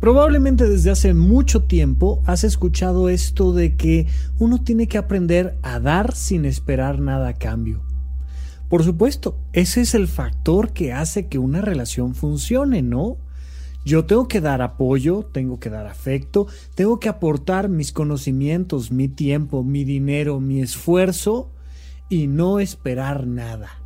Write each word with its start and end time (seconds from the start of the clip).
Probablemente 0.00 0.66
desde 0.66 0.90
hace 0.90 1.12
mucho 1.12 1.64
tiempo 1.64 2.22
has 2.24 2.42
escuchado 2.42 3.10
esto 3.10 3.52
de 3.52 3.76
que 3.76 4.06
uno 4.38 4.62
tiene 4.62 4.88
que 4.88 4.96
aprender 4.96 5.58
a 5.60 5.78
dar 5.78 6.14
sin 6.14 6.46
esperar 6.46 7.00
nada 7.00 7.28
a 7.28 7.34
cambio. 7.34 7.82
Por 8.70 8.82
supuesto, 8.82 9.36
ese 9.52 9.82
es 9.82 9.94
el 9.94 10.08
factor 10.08 10.72
que 10.72 10.94
hace 10.94 11.26
que 11.26 11.38
una 11.38 11.60
relación 11.60 12.14
funcione, 12.14 12.80
¿no? 12.80 13.18
Yo 13.84 14.06
tengo 14.06 14.26
que 14.26 14.40
dar 14.40 14.62
apoyo, 14.62 15.28
tengo 15.32 15.60
que 15.60 15.68
dar 15.68 15.86
afecto, 15.86 16.46
tengo 16.74 16.98
que 16.98 17.10
aportar 17.10 17.68
mis 17.68 17.92
conocimientos, 17.92 18.92
mi 18.92 19.08
tiempo, 19.08 19.64
mi 19.64 19.84
dinero, 19.84 20.40
mi 20.40 20.62
esfuerzo 20.62 21.50
y 22.08 22.26
no 22.26 22.58
esperar 22.58 23.26
nada. 23.26 23.79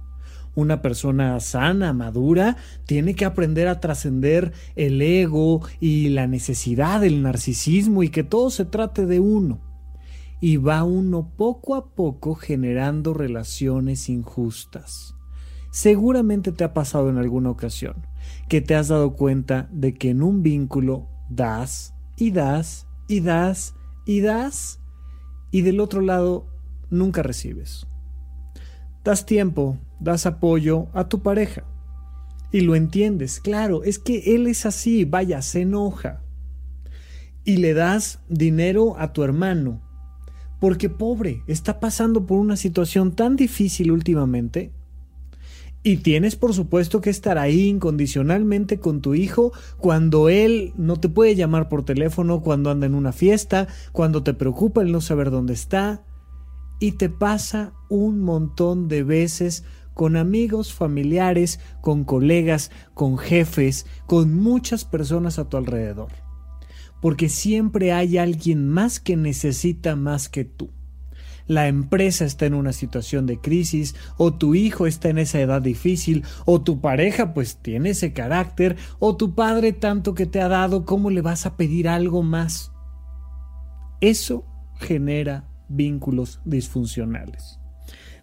Una 0.54 0.82
persona 0.82 1.38
sana, 1.40 1.92
madura, 1.92 2.56
tiene 2.86 3.14
que 3.14 3.24
aprender 3.24 3.66
a 3.66 3.80
trascender 3.80 4.52
el 4.76 5.02
ego 5.02 5.62
y 5.80 6.10
la 6.10 6.26
necesidad, 6.26 7.02
el 7.02 7.22
narcisismo 7.22 8.02
y 8.02 8.08
que 8.08 8.22
todo 8.22 8.50
se 8.50 8.64
trate 8.64 9.06
de 9.06 9.20
uno 9.20 9.60
y 10.40 10.58
va 10.58 10.84
uno 10.84 11.32
poco 11.36 11.74
a 11.74 11.86
poco 11.94 12.34
generando 12.34 13.14
relaciones 13.14 14.08
injustas. 14.08 15.14
Seguramente 15.70 16.52
te 16.52 16.64
ha 16.64 16.74
pasado 16.74 17.08
en 17.08 17.18
alguna 17.18 17.50
ocasión 17.50 18.06
que 18.48 18.60
te 18.60 18.74
has 18.74 18.88
dado 18.88 19.14
cuenta 19.14 19.68
de 19.72 19.94
que 19.94 20.10
en 20.10 20.22
un 20.22 20.42
vínculo 20.42 21.08
das 21.28 21.94
y 22.16 22.30
das 22.30 22.86
y 23.08 23.20
das 23.20 23.74
y 24.06 24.20
das 24.20 24.80
y 25.50 25.62
del 25.62 25.80
otro 25.80 26.00
lado 26.00 26.46
nunca 26.90 27.22
recibes. 27.22 27.86
Das 29.02 29.26
tiempo, 29.26 29.78
das 30.04 30.26
apoyo 30.26 30.86
a 30.92 31.08
tu 31.08 31.22
pareja. 31.22 31.64
Y 32.52 32.60
lo 32.60 32.76
entiendes, 32.76 33.40
claro, 33.40 33.82
es 33.82 33.98
que 33.98 34.36
él 34.36 34.46
es 34.46 34.64
así, 34.64 35.04
vaya, 35.04 35.42
se 35.42 35.62
enoja. 35.62 36.22
Y 37.44 37.56
le 37.56 37.74
das 37.74 38.20
dinero 38.28 38.96
a 38.96 39.12
tu 39.12 39.24
hermano, 39.24 39.82
porque 40.60 40.88
pobre, 40.88 41.42
está 41.48 41.80
pasando 41.80 42.26
por 42.26 42.38
una 42.38 42.56
situación 42.56 43.16
tan 43.16 43.34
difícil 43.34 43.90
últimamente. 43.90 44.70
Y 45.82 45.98
tienes 45.98 46.36
por 46.36 46.54
supuesto 46.54 47.02
que 47.02 47.10
estar 47.10 47.36
ahí 47.36 47.66
incondicionalmente 47.66 48.78
con 48.78 49.02
tu 49.02 49.14
hijo 49.14 49.52
cuando 49.76 50.28
él 50.30 50.72
no 50.76 50.96
te 50.96 51.10
puede 51.10 51.34
llamar 51.34 51.68
por 51.68 51.84
teléfono, 51.84 52.40
cuando 52.40 52.70
anda 52.70 52.86
en 52.86 52.94
una 52.94 53.12
fiesta, 53.12 53.68
cuando 53.92 54.22
te 54.22 54.32
preocupa 54.32 54.80
el 54.80 54.92
no 54.92 55.02
saber 55.02 55.30
dónde 55.30 55.52
está. 55.54 56.04
Y 56.80 56.92
te 56.92 57.10
pasa 57.10 57.74
un 57.90 58.20
montón 58.20 58.88
de 58.88 59.02
veces 59.02 59.64
con 59.94 60.16
amigos, 60.16 60.74
familiares, 60.74 61.60
con 61.80 62.04
colegas, 62.04 62.70
con 62.92 63.16
jefes, 63.16 63.86
con 64.06 64.34
muchas 64.34 64.84
personas 64.84 65.38
a 65.38 65.48
tu 65.48 65.56
alrededor 65.56 66.24
porque 67.04 67.28
siempre 67.28 67.92
hay 67.92 68.16
alguien 68.16 68.66
más 68.66 68.98
que 68.98 69.14
necesita 69.14 69.94
más 69.94 70.30
que 70.30 70.46
tú. 70.46 70.70
La 71.46 71.68
empresa 71.68 72.24
está 72.24 72.46
en 72.46 72.54
una 72.54 72.72
situación 72.72 73.26
de 73.26 73.38
crisis, 73.38 73.94
o 74.16 74.32
tu 74.32 74.54
hijo 74.54 74.86
está 74.86 75.10
en 75.10 75.18
esa 75.18 75.38
edad 75.38 75.60
difícil, 75.60 76.24
o 76.46 76.62
tu 76.62 76.80
pareja 76.80 77.34
pues 77.34 77.58
tiene 77.58 77.90
ese 77.90 78.14
carácter, 78.14 78.76
o 79.00 79.16
tu 79.16 79.34
padre 79.34 79.74
tanto 79.74 80.14
que 80.14 80.24
te 80.24 80.40
ha 80.40 80.48
dado, 80.48 80.86
¿cómo 80.86 81.10
le 81.10 81.20
vas 81.20 81.44
a 81.44 81.58
pedir 81.58 81.90
algo 81.90 82.22
más? 82.22 82.72
Eso 84.00 84.46
genera 84.76 85.46
vínculos 85.68 86.40
disfuncionales. 86.46 87.60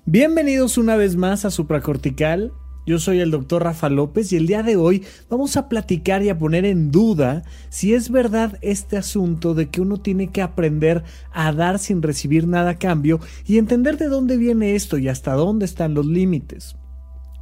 Bienvenidos 0.07 0.79
una 0.79 0.95
vez 0.95 1.15
más 1.15 1.45
a 1.45 1.51
Supracortical, 1.51 2.51
yo 2.87 2.97
soy 2.97 3.19
el 3.19 3.29
doctor 3.29 3.63
Rafa 3.63 3.87
López 3.87 4.33
y 4.33 4.35
el 4.35 4.47
día 4.47 4.63
de 4.63 4.75
hoy 4.75 5.03
vamos 5.29 5.57
a 5.57 5.69
platicar 5.69 6.23
y 6.23 6.29
a 6.29 6.39
poner 6.39 6.65
en 6.65 6.89
duda 6.89 7.43
si 7.69 7.93
es 7.93 8.09
verdad 8.09 8.57
este 8.61 8.97
asunto 8.97 9.53
de 9.53 9.69
que 9.69 9.79
uno 9.79 9.97
tiene 9.97 10.31
que 10.31 10.41
aprender 10.41 11.03
a 11.31 11.53
dar 11.53 11.77
sin 11.77 12.01
recibir 12.01 12.47
nada 12.47 12.71
a 12.71 12.79
cambio 12.79 13.19
y 13.45 13.59
entender 13.59 13.99
de 13.99 14.07
dónde 14.07 14.37
viene 14.37 14.73
esto 14.73 14.97
y 14.97 15.07
hasta 15.07 15.33
dónde 15.33 15.65
están 15.65 15.93
los 15.93 16.07
límites. 16.07 16.75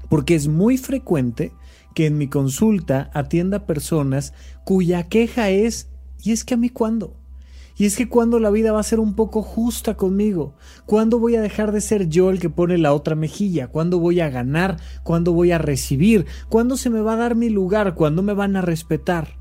Porque 0.10 0.36
es 0.36 0.50
muy 0.50 0.78
frecuente 0.78 1.54
que 1.96 2.08
en 2.08 2.18
mi 2.18 2.28
consulta 2.28 3.10
atienda 3.14 3.66
personas 3.68 4.34
cuya 4.66 5.04
queja 5.04 5.50
es 5.50 5.88
¿y 6.22 6.34
es 6.34 6.44
que 6.44 6.56
a 6.56 6.58
mí 6.58 6.68
cuándo? 6.70 7.19
Y 7.80 7.86
es 7.86 7.96
que 7.96 8.10
cuando 8.10 8.40
la 8.40 8.50
vida 8.50 8.74
va 8.74 8.82
a 8.82 8.84
ser 8.84 9.00
un 9.00 9.14
poco 9.16 9.42
justa 9.42 9.96
conmigo, 9.96 10.54
cuando 10.86 11.18
voy 11.18 11.38
a 11.38 11.42
dejar 11.42 11.72
de 11.72 11.80
ser 11.80 12.10
yo 12.10 12.30
el 12.30 12.42
que 12.42 12.50
pone 12.50 12.78
la 12.78 12.94
otra 12.94 13.16
mejilla, 13.16 13.70
cuando 13.70 14.00
voy 14.00 14.20
a 14.20 14.30
ganar, 14.30 14.82
cuando 15.04 15.32
voy 15.32 15.54
a 15.54 15.60
recibir, 15.60 16.26
cuando 16.50 16.76
se 16.76 16.90
me 16.90 17.00
va 17.00 17.14
a 17.14 17.16
dar 17.16 17.36
mi 17.36 17.48
lugar, 17.48 17.96
cuando 17.96 18.22
me 18.22 18.34
van 18.34 18.58
a 18.58 18.62
respetar. 18.62 19.38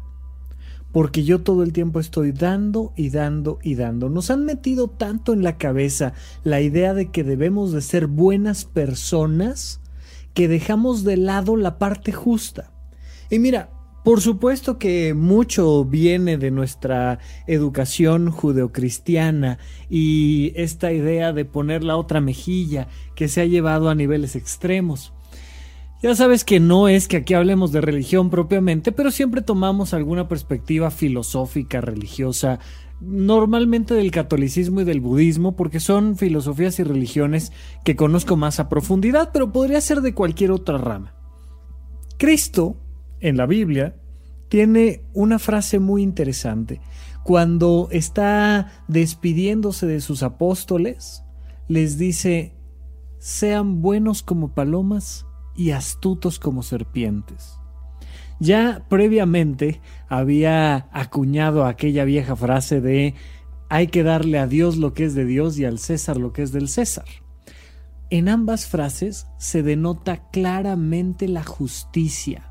Porque 0.93 1.25
yo 1.25 1.41
todo 1.41 1.65
el 1.65 1.73
tiempo 1.73 1.99
estoy 1.99 2.31
dando 2.31 2.93
y 2.97 3.11
dando 3.11 3.59
y 3.61 3.75
dando. 3.75 4.09
Nos 4.09 4.31
han 4.31 4.45
metido 4.45 4.87
tanto 4.87 5.33
en 5.33 5.43
la 5.43 5.59
cabeza 5.59 6.13
la 6.45 6.61
idea 6.61 6.95
de 6.95 7.11
que 7.11 7.25
debemos 7.25 7.73
de 7.73 7.83
ser 7.83 8.07
buenas 8.07 8.65
personas 8.65 9.81
que 10.33 10.47
dejamos 10.47 11.03
de 11.03 11.17
lado 11.17 11.57
la 11.57 11.77
parte 11.77 12.13
justa. 12.13 12.71
Y 13.31 13.41
mira, 13.41 13.71
por 14.05 14.21
supuesto 14.21 14.79
que 14.79 15.13
mucho 15.15 15.85
viene 15.85 16.39
de 16.39 16.51
nuestra 16.51 17.19
educación 17.47 18.31
judeocristiana 18.31 19.59
y 19.91 20.53
esta 20.57 20.93
idea 20.93 21.33
de 21.33 21.45
poner 21.45 21.85
la 21.85 21.97
otra 21.97 22.21
mejilla 22.21 22.89
que 23.15 23.29
se 23.29 23.41
ha 23.41 23.45
llevado 23.45 23.91
a 23.91 23.95
niveles 23.95 24.37
extremos. 24.37 25.13
Ya 26.01 26.15
sabes 26.15 26.45
que 26.45 26.61
no 26.61 26.89
es 26.89 27.09
que 27.09 27.17
aquí 27.17 27.35
hablemos 27.35 27.73
de 27.73 27.81
religión 27.81 28.31
propiamente, 28.31 28.93
pero 28.93 29.11
siempre 29.11 29.43
tomamos 29.43 29.93
alguna 29.93 30.29
perspectiva 30.29 30.93
filosófica, 30.93 31.81
religiosa, 31.81 32.61
normalmente 33.01 33.95
del 33.95 34.13
catolicismo 34.13 34.81
y 34.81 34.85
del 34.85 35.01
budismo, 35.01 35.57
porque 35.57 35.81
son 35.81 36.17
filosofías 36.17 36.79
y 36.79 36.85
religiones 36.85 37.53
que 37.85 37.97
conozco 37.97 38.37
más 38.37 38.61
a 38.61 38.69
profundidad, 38.69 39.31
pero 39.33 39.53
podría 39.53 39.81
ser 39.81 40.01
de 40.01 40.15
cualquier 40.15 40.53
otra 40.53 40.79
rama. 40.79 41.15
Cristo 42.17 42.77
en 43.21 43.37
la 43.37 43.47
Biblia 43.47 43.97
tiene 44.49 45.03
una 45.13 45.39
frase 45.39 45.79
muy 45.79 46.03
interesante. 46.03 46.81
Cuando 47.25 47.89
está 47.91 48.73
despidiéndose 48.89 49.87
de 49.87 50.01
sus 50.01 50.23
apóstoles, 50.23 51.25
les 51.69 51.99
dice, 51.99 52.55
sean 53.19 53.83
buenos 53.83 54.23
como 54.23 54.55
palomas 54.55 55.27
y 55.55 55.73
astutos 55.73 56.39
como 56.39 56.63
serpientes. 56.63 57.59
Ya 58.41 58.87
previamente 58.89 59.81
había 60.09 60.89
acuñado 60.93 61.67
aquella 61.67 62.05
vieja 62.05 62.37
frase 62.37 62.81
de 62.81 63.15
hay 63.69 63.89
que 63.89 64.03
darle 64.03 64.39
a 64.39 64.47
Dios 64.47 64.77
lo 64.77 64.95
que 64.95 65.05
es 65.05 65.15
de 65.15 65.25
Dios 65.25 65.59
y 65.59 65.65
al 65.65 65.79
César 65.79 66.17
lo 66.17 66.33
que 66.33 66.43
es 66.43 66.53
del 66.53 66.69
César. 66.69 67.05
En 68.11 68.29
ambas 68.29 68.67
frases 68.67 69.27
se 69.39 69.63
denota 69.63 70.31
claramente 70.31 71.29
la 71.29 71.45
justicia, 71.45 72.48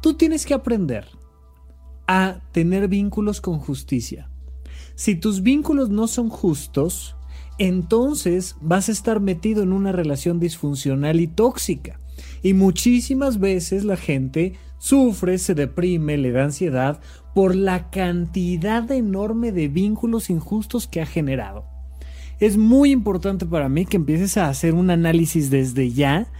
Tú 0.00 0.14
tienes 0.14 0.46
que 0.46 0.54
aprender 0.54 1.06
a 2.06 2.40
tener 2.52 2.88
vínculos 2.88 3.40
con 3.40 3.58
justicia. 3.58 4.30
Si 4.94 5.14
tus 5.14 5.42
vínculos 5.42 5.90
no 5.90 6.06
son 6.06 6.28
justos, 6.28 7.16
entonces 7.58 8.56
vas 8.60 8.88
a 8.88 8.92
estar 8.92 9.20
metido 9.20 9.62
en 9.62 9.72
una 9.72 9.92
relación 9.92 10.40
disfuncional 10.40 11.20
y 11.20 11.26
tóxica. 11.26 12.00
Y 12.42 12.54
muchísimas 12.54 13.38
veces 13.38 13.84
la 13.84 13.96
gente 13.96 14.54
sufre, 14.78 15.38
se 15.38 15.54
deprime, 15.54 16.16
le 16.16 16.32
da 16.32 16.44
ansiedad 16.44 17.00
por 17.34 17.54
la 17.54 17.90
cantidad 17.90 18.90
enorme 18.90 19.52
de 19.52 19.68
vínculos 19.68 20.30
injustos 20.30 20.86
que 20.86 21.00
ha 21.00 21.06
generado. 21.06 21.64
Es 22.38 22.56
muy 22.56 22.90
importante 22.90 23.46
para 23.46 23.68
mí 23.68 23.86
que 23.86 23.96
empieces 23.96 24.36
a 24.36 24.48
hacer 24.48 24.74
un 24.74 24.90
análisis 24.90 25.50
desde 25.50 25.90
ya 25.90 26.30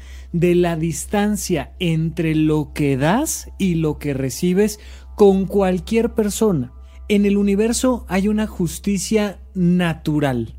de 0.41 0.55
la 0.55 0.77
distancia 0.77 1.73
entre 1.79 2.35
lo 2.35 2.73
que 2.75 2.97
das 2.97 3.49
y 3.59 3.77
lo 3.77 3.99
que 3.99 4.13
recibes 4.13 4.78
con 5.15 5.47
cualquier 5.47 6.13
persona. 6.13 6.72
En 7.09 7.25
el 7.25 7.39
universo 7.39 8.05
hay 8.09 8.28
una 8.28 8.47
justicia 8.47 9.39
natural. 9.55 10.55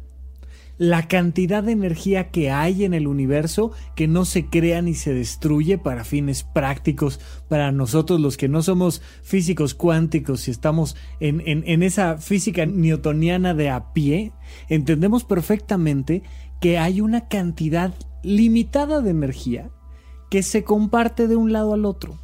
La 0.79 1.07
cantidad 1.07 1.63
de 1.63 1.71
energía 1.71 2.29
que 2.29 2.51
hay 2.51 2.85
en 2.85 2.93
el 2.93 3.07
universo 3.07 3.71
que 3.95 4.07
no 4.07 4.25
se 4.25 4.45
crea 4.45 4.81
ni 4.81 4.93
se 4.93 5.13
destruye 5.13 5.77
para 5.77 6.03
fines 6.03 6.43
prácticos, 6.43 7.19
para 7.47 7.71
nosotros 7.71 8.19
los 8.19 8.37
que 8.37 8.47
no 8.47 8.63
somos 8.63 9.01
físicos 9.21 9.73
cuánticos 9.73 10.47
y 10.47 10.51
estamos 10.51 10.95
en, 11.19 11.41
en 11.45 11.83
esa 11.83 12.17
física 12.17 12.65
newtoniana 12.65 13.53
de 13.53 13.69
a 13.69 13.91
pie, 13.93 14.31
entendemos 14.69 15.23
perfectamente 15.23 16.23
que 16.61 16.77
hay 16.77 17.01
una 17.01 17.27
cantidad 17.27 17.93
limitada 18.23 19.01
de 19.01 19.11
energía 19.11 19.71
que 20.29 20.43
se 20.43 20.63
comparte 20.63 21.27
de 21.27 21.35
un 21.35 21.51
lado 21.51 21.73
al 21.73 21.85
otro. 21.85 22.17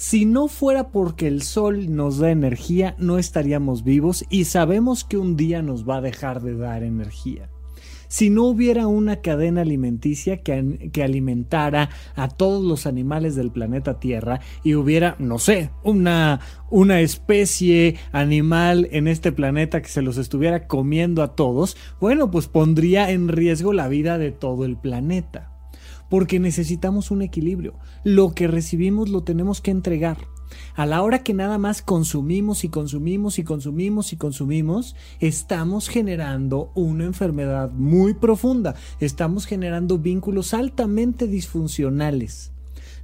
Si 0.00 0.26
no 0.26 0.46
fuera 0.46 0.90
porque 0.90 1.26
el 1.26 1.42
sol 1.42 1.92
nos 1.92 2.18
da 2.18 2.30
energía, 2.30 2.94
no 2.98 3.18
estaríamos 3.18 3.82
vivos 3.82 4.24
y 4.30 4.44
sabemos 4.44 5.02
que 5.02 5.16
un 5.16 5.36
día 5.36 5.60
nos 5.60 5.88
va 5.88 5.96
a 5.96 6.00
dejar 6.00 6.40
de 6.40 6.56
dar 6.56 6.84
energía. 6.84 7.50
si 8.10 8.30
no 8.30 8.44
hubiera 8.44 8.86
una 8.86 9.16
cadena 9.16 9.62
alimenticia 9.62 10.38
que, 10.38 10.88
que, 10.92 11.02
alimentara 11.02 11.90
a 12.14 12.28
todos 12.28 12.64
los 12.64 12.86
animales 12.86 13.34
del 13.34 13.50
planeta 13.50 14.00
Tierra 14.00 14.40
y 14.64 14.76
hubiera, 14.76 15.14
no 15.18 15.38
sé, 15.38 15.70
una, 15.82 16.40
una 16.70 17.00
especie 17.00 17.96
animal 18.12 18.88
en 18.92 19.08
este 19.08 19.30
planeta 19.30 19.82
que 19.82 19.88
se 19.88 20.00
los 20.00 20.16
estuviera 20.16 20.66
comiendo 20.68 21.22
a 21.22 21.34
todos, 21.34 21.76
bueno, 22.00 22.30
pues 22.30 22.46
pondría 22.46 23.10
en 23.10 23.28
riesgo 23.28 23.74
la 23.74 23.88
vida 23.88 24.16
de 24.16 24.30
todo 24.30 24.64
el 24.64 24.78
planeta. 24.78 25.57
Porque 26.08 26.40
necesitamos 26.40 27.10
un 27.10 27.22
equilibrio. 27.22 27.74
Lo 28.04 28.34
que 28.34 28.48
recibimos 28.48 29.08
lo 29.08 29.22
tenemos 29.22 29.60
que 29.60 29.70
entregar. 29.70 30.18
A 30.74 30.86
la 30.86 31.02
hora 31.02 31.22
que 31.22 31.34
nada 31.34 31.58
más 31.58 31.82
consumimos 31.82 32.64
y 32.64 32.68
consumimos 32.68 33.38
y 33.38 33.44
consumimos 33.44 34.12
y 34.12 34.16
consumimos, 34.16 34.96
estamos 35.20 35.88
generando 35.88 36.70
una 36.74 37.04
enfermedad 37.04 37.70
muy 37.72 38.14
profunda. 38.14 38.74
Estamos 39.00 39.46
generando 39.46 39.98
vínculos 39.98 40.54
altamente 40.54 41.26
disfuncionales 41.26 42.52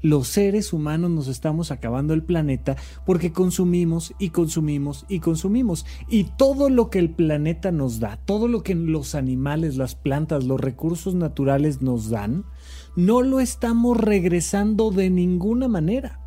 los 0.04 0.28
seres 0.28 0.74
humanos 0.74 1.10
nos 1.10 1.28
estamos 1.28 1.70
acabando 1.70 2.12
el 2.12 2.22
planeta 2.22 2.76
porque 3.06 3.32
consumimos 3.32 4.12
y 4.18 4.28
consumimos 4.28 5.06
y 5.08 5.20
consumimos. 5.20 5.86
Y 6.10 6.24
todo 6.24 6.68
lo 6.68 6.90
que 6.90 6.98
el 6.98 7.08
planeta 7.08 7.72
nos 7.72 8.00
da, 8.00 8.18
todo 8.26 8.46
lo 8.46 8.62
que 8.62 8.74
los 8.74 9.14
animales, 9.14 9.78
las 9.78 9.94
plantas, 9.94 10.44
los 10.44 10.60
recursos 10.60 11.14
naturales 11.14 11.80
nos 11.80 12.10
dan, 12.10 12.44
no 12.96 13.22
lo 13.22 13.40
estamos 13.40 13.96
regresando 13.96 14.90
de 14.90 15.10
ninguna 15.10 15.68
manera 15.68 16.20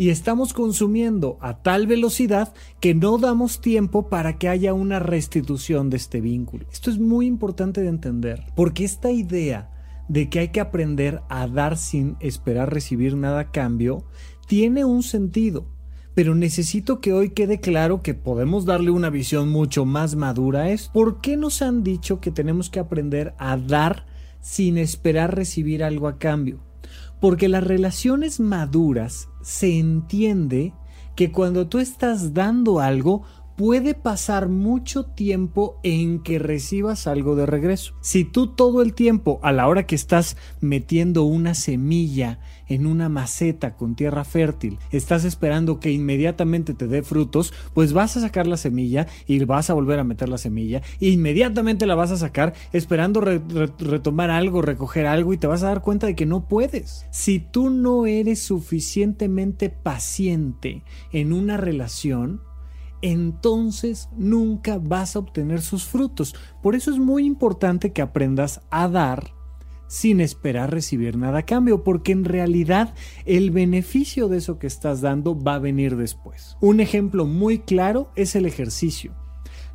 y 0.00 0.08
estamos 0.08 0.54
consumiendo 0.54 1.36
a 1.42 1.58
tal 1.58 1.86
velocidad 1.86 2.54
que 2.80 2.94
no 2.94 3.18
damos 3.18 3.60
tiempo 3.60 4.08
para 4.08 4.38
que 4.38 4.48
haya 4.48 4.72
una 4.72 4.98
restitución 4.98 5.90
de 5.90 5.98
este 5.98 6.22
vínculo. 6.22 6.64
Esto 6.72 6.90
es 6.90 6.98
muy 6.98 7.26
importante 7.26 7.82
de 7.82 7.88
entender, 7.88 8.46
porque 8.56 8.84
esta 8.84 9.10
idea 9.10 9.70
de 10.08 10.30
que 10.30 10.38
hay 10.38 10.48
que 10.48 10.60
aprender 10.60 11.20
a 11.28 11.46
dar 11.46 11.76
sin 11.76 12.16
esperar 12.20 12.72
recibir 12.72 13.14
nada 13.14 13.40
a 13.40 13.50
cambio 13.50 14.04
tiene 14.46 14.86
un 14.86 15.02
sentido. 15.02 15.66
Pero 16.14 16.34
necesito 16.34 17.00
que 17.00 17.12
hoy 17.12 17.30
quede 17.30 17.60
claro 17.60 18.02
que 18.02 18.14
podemos 18.14 18.64
darle 18.64 18.90
una 18.90 19.10
visión 19.10 19.50
mucho 19.50 19.84
más 19.84 20.16
madura 20.16 20.70
esto. 20.70 20.90
¿Por 20.92 21.20
qué 21.20 21.36
nos 21.36 21.62
han 21.62 21.84
dicho 21.84 22.20
que 22.20 22.30
tenemos 22.30 22.70
que 22.70 22.80
aprender 22.80 23.34
a 23.38 23.56
dar 23.56 24.06
sin 24.40 24.78
esperar 24.78 25.34
recibir 25.34 25.84
algo 25.84 26.08
a 26.08 26.18
cambio? 26.18 26.60
Porque 27.20 27.48
las 27.48 27.64
relaciones 27.64 28.40
maduras 28.40 29.28
se 29.42 29.78
entiende 29.78 30.72
que 31.16 31.32
cuando 31.32 31.68
tú 31.68 31.78
estás 31.78 32.32
dando 32.32 32.80
algo, 32.80 33.24
puede 33.60 33.92
pasar 33.92 34.48
mucho 34.48 35.04
tiempo 35.04 35.80
en 35.82 36.22
que 36.22 36.38
recibas 36.38 37.06
algo 37.06 37.36
de 37.36 37.44
regreso. 37.44 37.94
Si 38.00 38.24
tú 38.24 38.54
todo 38.54 38.80
el 38.80 38.94
tiempo, 38.94 39.38
a 39.42 39.52
la 39.52 39.68
hora 39.68 39.86
que 39.86 39.94
estás 39.94 40.38
metiendo 40.62 41.24
una 41.24 41.52
semilla 41.52 42.38
en 42.70 42.86
una 42.86 43.10
maceta 43.10 43.76
con 43.76 43.94
tierra 43.94 44.24
fértil, 44.24 44.78
estás 44.92 45.24
esperando 45.24 45.80
que 45.80 45.90
inmediatamente 45.90 46.72
te 46.72 46.86
dé 46.86 47.02
frutos, 47.02 47.52
pues 47.74 47.92
vas 47.92 48.16
a 48.16 48.20
sacar 48.20 48.46
la 48.46 48.56
semilla 48.56 49.06
y 49.26 49.44
vas 49.44 49.68
a 49.68 49.74
volver 49.74 49.98
a 49.98 50.04
meter 50.04 50.28
la 50.28 50.38
semilla 50.38 50.80
e 51.00 51.08
inmediatamente 51.08 51.84
la 51.84 51.96
vas 51.96 52.12
a 52.12 52.16
sacar 52.16 52.54
esperando 52.72 53.20
retomar 53.20 54.30
algo, 54.30 54.62
recoger 54.62 55.06
algo 55.06 55.34
y 55.34 55.38
te 55.38 55.48
vas 55.48 55.62
a 55.64 55.68
dar 55.68 55.82
cuenta 55.82 56.06
de 56.06 56.14
que 56.14 56.26
no 56.26 56.46
puedes. 56.46 57.04
Si 57.10 57.40
tú 57.40 57.70
no 57.70 58.06
eres 58.06 58.40
suficientemente 58.40 59.68
paciente 59.68 60.84
en 61.12 61.32
una 61.32 61.56
relación, 61.56 62.40
entonces 63.02 64.08
nunca 64.16 64.78
vas 64.78 65.16
a 65.16 65.18
obtener 65.18 65.60
sus 65.60 65.84
frutos. 65.84 66.36
Por 66.62 66.76
eso 66.76 66.92
es 66.92 66.98
muy 66.98 67.24
importante 67.24 67.92
que 67.92 68.02
aprendas 68.02 68.60
a 68.70 68.88
dar 68.88 69.39
sin 69.90 70.20
esperar 70.20 70.70
recibir 70.70 71.16
nada 71.16 71.40
a 71.40 71.46
cambio, 71.46 71.82
porque 71.82 72.12
en 72.12 72.24
realidad 72.24 72.94
el 73.26 73.50
beneficio 73.50 74.28
de 74.28 74.38
eso 74.38 74.60
que 74.60 74.68
estás 74.68 75.00
dando 75.00 75.36
va 75.36 75.56
a 75.56 75.58
venir 75.58 75.96
después. 75.96 76.56
Un 76.60 76.78
ejemplo 76.78 77.26
muy 77.26 77.58
claro 77.58 78.12
es 78.14 78.36
el 78.36 78.46
ejercicio. 78.46 79.16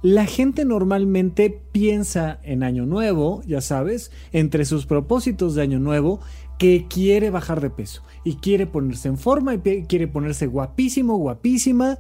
La 0.02 0.26
gente 0.26 0.64
normalmente 0.64 1.50
piensa 1.74 2.40
en 2.44 2.64
Año 2.64 2.86
Nuevo, 2.86 3.42
ya 3.46 3.60
sabes, 3.60 4.10
entre 4.32 4.64
sus 4.64 4.86
propósitos 4.86 5.54
de 5.54 5.64
Año 5.64 5.80
Nuevo, 5.80 6.22
que 6.58 6.88
quiere 6.90 7.30
bajar 7.30 7.60
de 7.60 7.70
peso 7.70 8.02
y 8.24 8.36
quiere 8.36 8.68
ponerse 8.68 9.10
en 9.10 9.18
forma 9.18 9.56
y 9.56 9.60
quiere 9.84 10.08
ponerse 10.08 10.48
guapísimo, 10.48 11.18
guapísima 11.18 12.00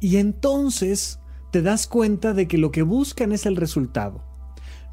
y 0.00 0.16
entonces 0.16 1.20
te 1.52 1.62
das 1.62 1.86
cuenta 1.86 2.34
de 2.34 2.48
que 2.48 2.58
lo 2.58 2.72
que 2.72 2.82
buscan 2.82 3.30
es 3.30 3.46
el 3.46 3.54
resultado. 3.54 4.24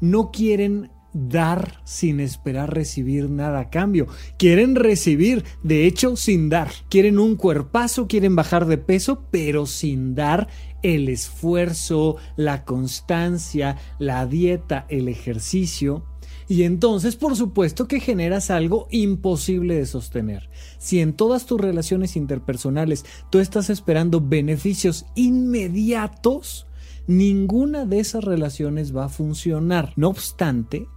No 0.00 0.30
quieren 0.30 0.92
dar 1.12 1.80
sin 1.84 2.20
esperar 2.20 2.74
recibir 2.74 3.30
nada 3.30 3.60
a 3.60 3.70
cambio. 3.70 4.06
Quieren 4.38 4.74
recibir, 4.74 5.44
de 5.62 5.86
hecho, 5.86 6.16
sin 6.16 6.48
dar. 6.48 6.70
Quieren 6.88 7.18
un 7.18 7.36
cuerpazo, 7.36 8.06
quieren 8.06 8.36
bajar 8.36 8.66
de 8.66 8.78
peso, 8.78 9.24
pero 9.30 9.66
sin 9.66 10.14
dar 10.14 10.48
el 10.82 11.08
esfuerzo, 11.08 12.16
la 12.36 12.64
constancia, 12.64 13.76
la 13.98 14.26
dieta, 14.26 14.86
el 14.88 15.08
ejercicio. 15.08 16.04
Y 16.48 16.64
entonces, 16.64 17.14
por 17.14 17.36
supuesto 17.36 17.86
que 17.86 18.00
generas 18.00 18.50
algo 18.50 18.88
imposible 18.90 19.76
de 19.76 19.86
sostener. 19.86 20.50
Si 20.78 21.00
en 21.00 21.12
todas 21.12 21.46
tus 21.46 21.60
relaciones 21.60 22.16
interpersonales 22.16 23.04
tú 23.30 23.38
estás 23.38 23.70
esperando 23.70 24.20
beneficios 24.20 25.06
inmediatos, 25.14 26.66
ninguna 27.06 27.86
de 27.86 28.00
esas 28.00 28.24
relaciones 28.24 28.94
va 28.94 29.04
a 29.04 29.08
funcionar. 29.10 29.92
No 29.94 30.08
obstante, 30.08 30.88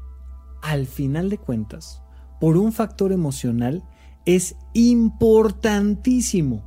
al 0.64 0.88
final 0.88 1.30
de 1.30 1.38
cuentas, 1.38 2.02
por 2.40 2.58
un 2.58 2.72
factor 2.74 3.12
emocional, 3.12 3.84
es 4.26 4.56
importantísimo 4.74 6.64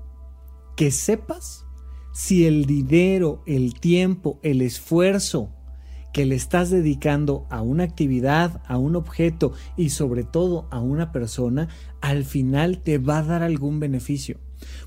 que 0.77 0.93
sepas 0.93 1.65
si 2.13 2.47
el 2.47 2.67
dinero, 2.67 3.43
el 3.47 3.75
tiempo, 3.81 4.39
el 4.43 4.63
esfuerzo 4.63 5.51
que 6.13 6.25
le 6.25 6.35
estás 6.35 6.71
dedicando 6.71 7.47
a 7.51 7.61
una 7.61 7.85
actividad, 7.85 8.63
a 8.67 8.79
un 8.79 8.97
objeto 8.97 9.53
y 9.77 9.91
sobre 9.91 10.25
todo 10.25 10.69
a 10.71 10.81
una 10.81 11.13
persona, 11.13 11.69
al 12.01 12.25
final 12.25 12.83
te 12.83 12.99
va 12.99 13.19
a 13.19 13.23
dar 13.23 13.43
algún 13.43 13.81
beneficio. 13.81 14.41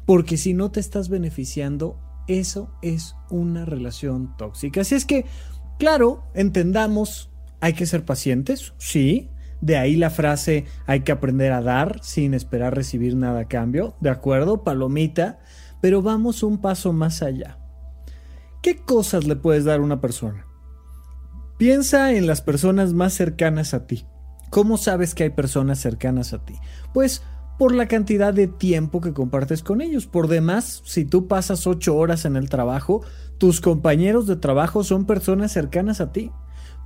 Porque 0.06 0.38
si 0.38 0.54
no 0.54 0.72
te 0.72 0.80
estás 0.80 1.10
beneficiando, 1.10 2.00
eso 2.28 2.72
es 2.82 3.16
una 3.30 3.66
relación 3.66 4.36
tóxica. 4.38 4.82
Así 4.82 4.96
es 4.96 5.06
que, 5.06 5.26
claro, 5.78 6.24
entendamos, 6.34 7.29
hay 7.62 7.74
que 7.74 7.86
ser 7.86 8.06
pacientes, 8.06 8.74
sí. 8.78 9.30
De 9.62 9.78
ahí 9.78 9.98
la 9.98 10.10
frase 10.10 10.66
hay 10.86 11.02
que 11.02 11.12
aprender 11.12 11.52
a 11.52 11.62
dar 11.62 12.00
sin 12.02 12.34
esperar 12.34 12.76
recibir 12.76 13.16
nada 13.16 13.42
a 13.42 13.48
cambio. 13.48 13.96
De 14.00 14.10
acuerdo, 14.10 14.64
palomita. 14.64 15.40
Pero 15.82 16.02
vamos 16.02 16.44
un 16.44 16.60
paso 16.60 16.94
más 16.94 17.22
allá. 17.22 17.58
¿Qué 18.62 18.78
cosas 18.78 19.25
le 19.25 19.36
puedes 19.36 19.66
dar 19.66 19.80
a 19.80 19.84
una 19.84 20.01
persona? 20.01 20.46
Piensa 21.58 22.13
en 22.13 22.28
las 22.28 22.42
personas 22.42 22.94
más 22.94 23.13
cercanas 23.13 23.74
a 23.74 23.86
ti. 23.86 24.06
¿Cómo 24.50 24.78
sabes 24.78 25.13
que 25.13 25.24
hay 25.24 25.30
personas 25.30 25.80
cercanas 25.80 26.34
a 26.34 26.44
ti? 26.44 26.56
Pues 26.94 27.22
por 27.58 27.75
la 27.75 27.88
cantidad 27.88 28.34
de 28.34 28.48
tiempo 28.48 29.01
que 29.01 29.13
compartes 29.13 29.63
con 29.63 29.82
ellos. 29.82 30.08
Por 30.08 30.28
demás, 30.28 30.82
si 30.86 31.04
tú 31.04 31.28
pasas 31.28 31.68
ocho 31.68 31.98
horas 31.98 32.24
en 32.24 32.38
el 32.38 32.50
trabajo, 32.50 33.01
tus 33.38 33.60
compañeros 33.60 34.28
de 34.28 34.38
trabajo 34.38 34.86
son 34.86 35.06
personas 35.06 35.51
cercanas 35.51 36.00
a 36.00 36.13
ti 36.13 36.32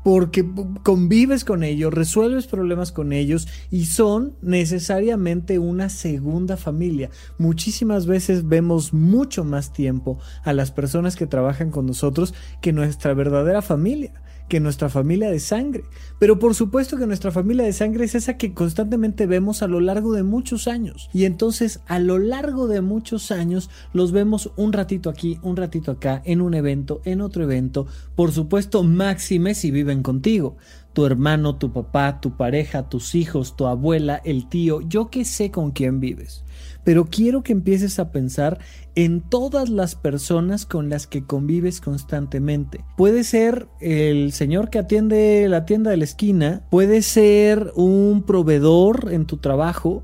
porque 0.03 0.45
convives 0.83 1.45
con 1.45 1.63
ellos, 1.63 1.93
resuelves 1.93 2.47
problemas 2.47 2.91
con 2.91 3.13
ellos 3.13 3.47
y 3.71 3.85
son 3.85 4.35
necesariamente 4.41 5.59
una 5.59 5.89
segunda 5.89 6.57
familia. 6.57 7.09
Muchísimas 7.37 8.05
veces 8.05 8.47
vemos 8.47 8.93
mucho 8.93 9.43
más 9.43 9.73
tiempo 9.73 10.19
a 10.43 10.53
las 10.53 10.71
personas 10.71 11.15
que 11.15 11.27
trabajan 11.27 11.71
con 11.71 11.85
nosotros 11.85 12.33
que 12.61 12.73
nuestra 12.73 13.13
verdadera 13.13 13.61
familia 13.61 14.13
que 14.53 14.59
nuestra 14.59 14.87
familia 14.87 15.31
de 15.31 15.39
sangre. 15.39 15.83
Pero 16.19 16.37
por 16.37 16.53
supuesto 16.53 16.95
que 16.95 17.07
nuestra 17.07 17.31
familia 17.31 17.65
de 17.65 17.73
sangre 17.73 18.05
es 18.05 18.13
esa 18.13 18.37
que 18.37 18.53
constantemente 18.53 19.25
vemos 19.25 19.63
a 19.63 19.67
lo 19.67 19.79
largo 19.79 20.13
de 20.13 20.21
muchos 20.21 20.67
años. 20.67 21.09
Y 21.11 21.25
entonces 21.25 21.79
a 21.87 21.97
lo 21.97 22.19
largo 22.19 22.67
de 22.67 22.81
muchos 22.81 23.31
años 23.31 23.71
los 23.93 24.11
vemos 24.11 24.51
un 24.55 24.71
ratito 24.71 25.09
aquí, 25.09 25.39
un 25.41 25.57
ratito 25.57 25.89
acá, 25.89 26.21
en 26.23 26.39
un 26.39 26.53
evento, 26.53 27.01
en 27.03 27.21
otro 27.21 27.45
evento. 27.45 27.87
Por 28.15 28.31
supuesto, 28.31 28.83
máxime 28.83 29.55
si 29.55 29.71
viven 29.71 30.03
contigo 30.03 30.55
tu 30.93 31.07
hermano, 31.07 31.55
tu 31.55 31.73
papá, 31.73 32.21
tu 32.21 32.37
pareja, 32.37 32.87
tus 32.87 33.15
hijos, 33.15 33.55
tu 33.55 33.65
abuela, 33.65 34.21
el 34.23 34.47
tío, 34.47 34.81
yo 34.81 35.09
que 35.09 35.25
sé 35.25 35.49
con 35.49 35.71
quién 35.71 35.99
vives 35.99 36.43
pero 36.83 37.05
quiero 37.05 37.43
que 37.43 37.53
empieces 37.53 37.99
a 37.99 38.11
pensar 38.11 38.59
en 38.95 39.21
todas 39.21 39.69
las 39.69 39.95
personas 39.95 40.65
con 40.65 40.89
las 40.89 41.07
que 41.07 41.25
convives 41.25 41.81
constantemente. 41.81 42.83
Puede 42.97 43.23
ser 43.23 43.67
el 43.79 44.31
señor 44.33 44.69
que 44.69 44.79
atiende 44.79 45.47
la 45.49 45.65
tienda 45.65 45.91
de 45.91 45.97
la 45.97 46.03
esquina, 46.03 46.65
puede 46.69 47.01
ser 47.01 47.71
un 47.75 48.23
proveedor 48.25 49.09
en 49.11 49.25
tu 49.25 49.37
trabajo, 49.37 50.03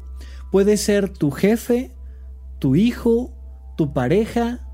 puede 0.52 0.78
ser 0.78 1.10
tu 1.10 1.32
jefe, 1.32 1.92
tu 2.60 2.76
hijo, 2.76 3.34
tu 3.78 3.94
pareja, 3.94 4.66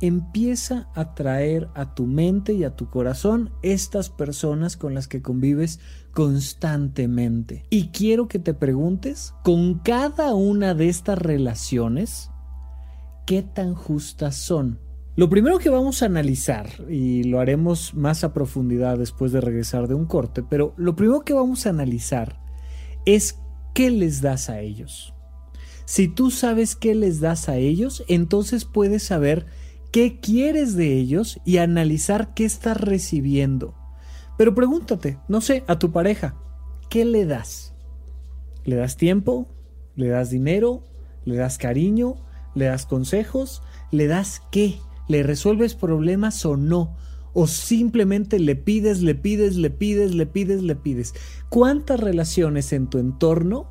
empieza 0.00 0.88
a 0.94 1.14
traer 1.14 1.68
a 1.74 1.94
tu 1.94 2.06
mente 2.06 2.52
y 2.54 2.64
a 2.64 2.74
tu 2.74 2.90
corazón 2.90 3.52
estas 3.62 4.10
personas 4.10 4.76
con 4.76 4.94
las 4.94 5.06
que 5.06 5.22
convives 5.22 5.78
constantemente. 5.78 6.01
Y 7.70 7.88
quiero 7.88 8.28
que 8.28 8.38
te 8.38 8.54
preguntes, 8.54 9.34
con 9.42 9.80
cada 9.80 10.34
una 10.34 10.74
de 10.74 10.88
estas 10.88 11.18
relaciones, 11.18 12.30
¿qué 13.26 13.42
tan 13.42 13.74
justas 13.74 14.36
son? 14.36 14.78
Lo 15.14 15.28
primero 15.28 15.58
que 15.58 15.68
vamos 15.68 16.02
a 16.02 16.06
analizar, 16.06 16.68
y 16.88 17.24
lo 17.24 17.40
haremos 17.40 17.94
más 17.94 18.24
a 18.24 18.32
profundidad 18.32 18.96
después 18.96 19.32
de 19.32 19.42
regresar 19.42 19.88
de 19.88 19.94
un 19.94 20.06
corte, 20.06 20.42
pero 20.42 20.72
lo 20.76 20.96
primero 20.96 21.20
que 21.20 21.34
vamos 21.34 21.66
a 21.66 21.70
analizar 21.70 22.40
es 23.04 23.38
qué 23.74 23.90
les 23.90 24.22
das 24.22 24.48
a 24.48 24.60
ellos. 24.60 25.12
Si 25.84 26.08
tú 26.08 26.30
sabes 26.30 26.76
qué 26.76 26.94
les 26.94 27.20
das 27.20 27.48
a 27.48 27.56
ellos, 27.56 28.04
entonces 28.08 28.64
puedes 28.64 29.02
saber 29.02 29.46
qué 29.92 30.20
quieres 30.20 30.76
de 30.76 30.96
ellos 30.96 31.40
y 31.44 31.58
analizar 31.58 32.32
qué 32.32 32.44
estás 32.46 32.80
recibiendo. 32.80 33.81
Pero 34.36 34.54
pregúntate, 34.54 35.18
no 35.28 35.40
sé, 35.40 35.64
a 35.66 35.78
tu 35.78 35.92
pareja, 35.92 36.34
¿qué 36.88 37.04
le 37.04 37.26
das? 37.26 37.74
¿Le 38.64 38.76
das 38.76 38.96
tiempo? 38.96 39.48
¿Le 39.96 40.08
das 40.08 40.30
dinero? 40.30 40.84
¿Le 41.24 41.36
das 41.36 41.58
cariño? 41.58 42.16
¿Le 42.54 42.66
das 42.66 42.86
consejos? 42.86 43.62
¿Le 43.90 44.06
das 44.06 44.42
qué? 44.50 44.78
¿Le 45.08 45.22
resuelves 45.22 45.74
problemas 45.74 46.44
o 46.46 46.56
no? 46.56 46.96
¿O 47.34 47.46
simplemente 47.46 48.38
le 48.38 48.56
pides, 48.56 49.02
le 49.02 49.14
pides, 49.14 49.56
le 49.56 49.70
pides, 49.70 50.14
le 50.14 50.26
pides, 50.26 50.62
le 50.62 50.76
pides? 50.76 51.14
¿Cuántas 51.48 52.00
relaciones 52.00 52.72
en 52.72 52.88
tu 52.88 52.98
entorno 52.98 53.70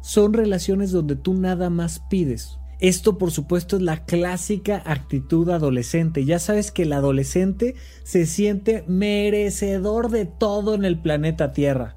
son 0.00 0.32
relaciones 0.32 0.90
donde 0.90 1.16
tú 1.16 1.34
nada 1.34 1.70
más 1.70 2.00
pides? 2.10 2.58
Esto 2.80 3.18
por 3.18 3.30
supuesto 3.30 3.76
es 3.76 3.82
la 3.82 4.04
clásica 4.04 4.82
actitud 4.84 5.48
adolescente. 5.50 6.24
Ya 6.24 6.38
sabes 6.38 6.70
que 6.70 6.82
el 6.82 6.92
adolescente 6.92 7.74
se 8.02 8.26
siente 8.26 8.84
merecedor 8.86 10.10
de 10.10 10.26
todo 10.26 10.74
en 10.74 10.84
el 10.84 11.00
planeta 11.00 11.52
Tierra. 11.52 11.96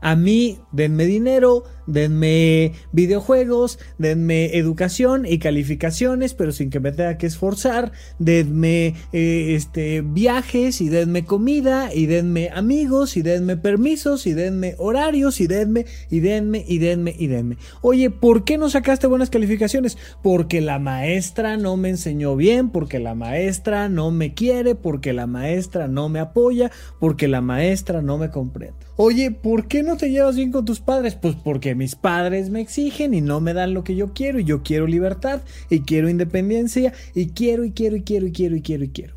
A 0.00 0.14
mí, 0.14 0.60
denme 0.70 1.06
dinero, 1.06 1.64
denme 1.88 2.72
videojuegos, 2.92 3.78
denme 3.98 4.56
educación 4.56 5.26
y 5.26 5.38
calificaciones, 5.38 6.34
pero 6.34 6.52
sin 6.52 6.70
que 6.70 6.78
me 6.80 6.92
tenga 6.92 7.18
que 7.18 7.26
esforzar, 7.26 7.90
denme 8.18 8.94
eh, 9.12 9.54
este, 9.54 10.02
viajes 10.02 10.80
y 10.80 10.88
denme 10.88 11.24
comida 11.24 11.92
y 11.92 12.06
denme 12.06 12.50
amigos 12.54 13.16
y 13.16 13.22
denme 13.22 13.56
permisos 13.56 14.26
y 14.26 14.34
denme 14.34 14.74
horarios 14.78 15.40
y 15.40 15.46
denme 15.46 15.86
y 16.10 16.20
denme 16.20 16.64
y 16.68 16.78
denme 16.78 17.14
y 17.18 17.26
denme. 17.26 17.56
Oye, 17.80 18.10
¿por 18.10 18.44
qué 18.44 18.58
no 18.58 18.70
sacaste 18.70 19.06
buenas 19.06 19.30
calificaciones? 19.30 19.98
Porque 20.22 20.60
la 20.60 20.78
maestra 20.78 21.56
no 21.56 21.76
me 21.76 21.88
enseñó 21.88 22.36
bien, 22.36 22.70
porque 22.70 22.98
la 22.98 23.14
maestra 23.14 23.88
no 23.88 24.10
me 24.10 24.34
quiere, 24.34 24.74
porque 24.74 25.12
la 25.12 25.26
maestra 25.26 25.88
no 25.88 26.08
me 26.08 26.20
apoya, 26.20 26.70
porque 27.00 27.28
la 27.28 27.40
maestra 27.40 28.02
no 28.02 28.18
me 28.18 28.30
comprende. 28.30 28.88
Oye, 28.96 29.30
¿por 29.30 29.68
qué 29.68 29.82
no 29.82 29.96
te 29.96 30.10
llevas 30.10 30.34
bien 30.36 30.50
con 30.50 30.64
tus 30.64 30.80
padres? 30.80 31.14
Pues 31.14 31.36
porque 31.36 31.74
mis 31.78 31.94
padres 31.94 32.50
me 32.50 32.60
exigen 32.60 33.14
y 33.14 33.20
no 33.20 33.40
me 33.40 33.54
dan 33.54 33.72
lo 33.72 33.84
que 33.84 33.94
yo 33.94 34.12
quiero 34.12 34.40
y 34.40 34.44
yo 34.44 34.64
quiero 34.64 34.88
libertad 34.88 35.42
y 35.70 35.82
quiero 35.82 36.08
independencia 36.08 36.92
y 37.14 37.28
quiero 37.28 37.64
y 37.64 37.70
quiero 37.70 37.94
y 37.94 38.02
quiero 38.02 38.26
y 38.26 38.32
quiero 38.32 38.56
y 38.56 38.62
quiero 38.62 38.84
y 38.84 38.88
quiero. 38.88 39.14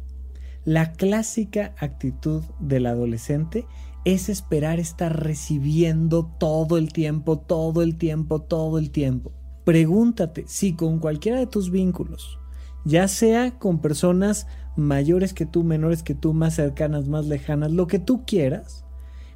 La 0.63 0.93
clásica 0.93 1.73
actitud 1.79 2.43
del 2.59 2.85
adolescente 2.85 3.65
es 4.05 4.29
esperar 4.29 4.79
estar 4.79 5.23
recibiendo 5.23 6.31
todo 6.39 6.77
el 6.77 6.93
tiempo, 6.93 7.39
todo 7.39 7.81
el 7.81 7.97
tiempo, 7.97 8.43
todo 8.43 8.77
el 8.77 8.91
tiempo. 8.91 9.31
Pregúntate 9.65 10.43
si 10.47 10.73
con 10.73 10.99
cualquiera 10.99 11.39
de 11.39 11.47
tus 11.47 11.71
vínculos, 11.71 12.37
ya 12.85 13.07
sea 13.07 13.57
con 13.57 13.81
personas 13.81 14.45
mayores 14.75 15.33
que 15.33 15.47
tú, 15.47 15.63
menores 15.63 16.03
que 16.03 16.13
tú, 16.13 16.33
más 16.33 16.55
cercanas, 16.55 17.07
más 17.07 17.25
lejanas, 17.25 17.71
lo 17.71 17.87
que 17.87 17.97
tú 17.97 18.23
quieras, 18.23 18.85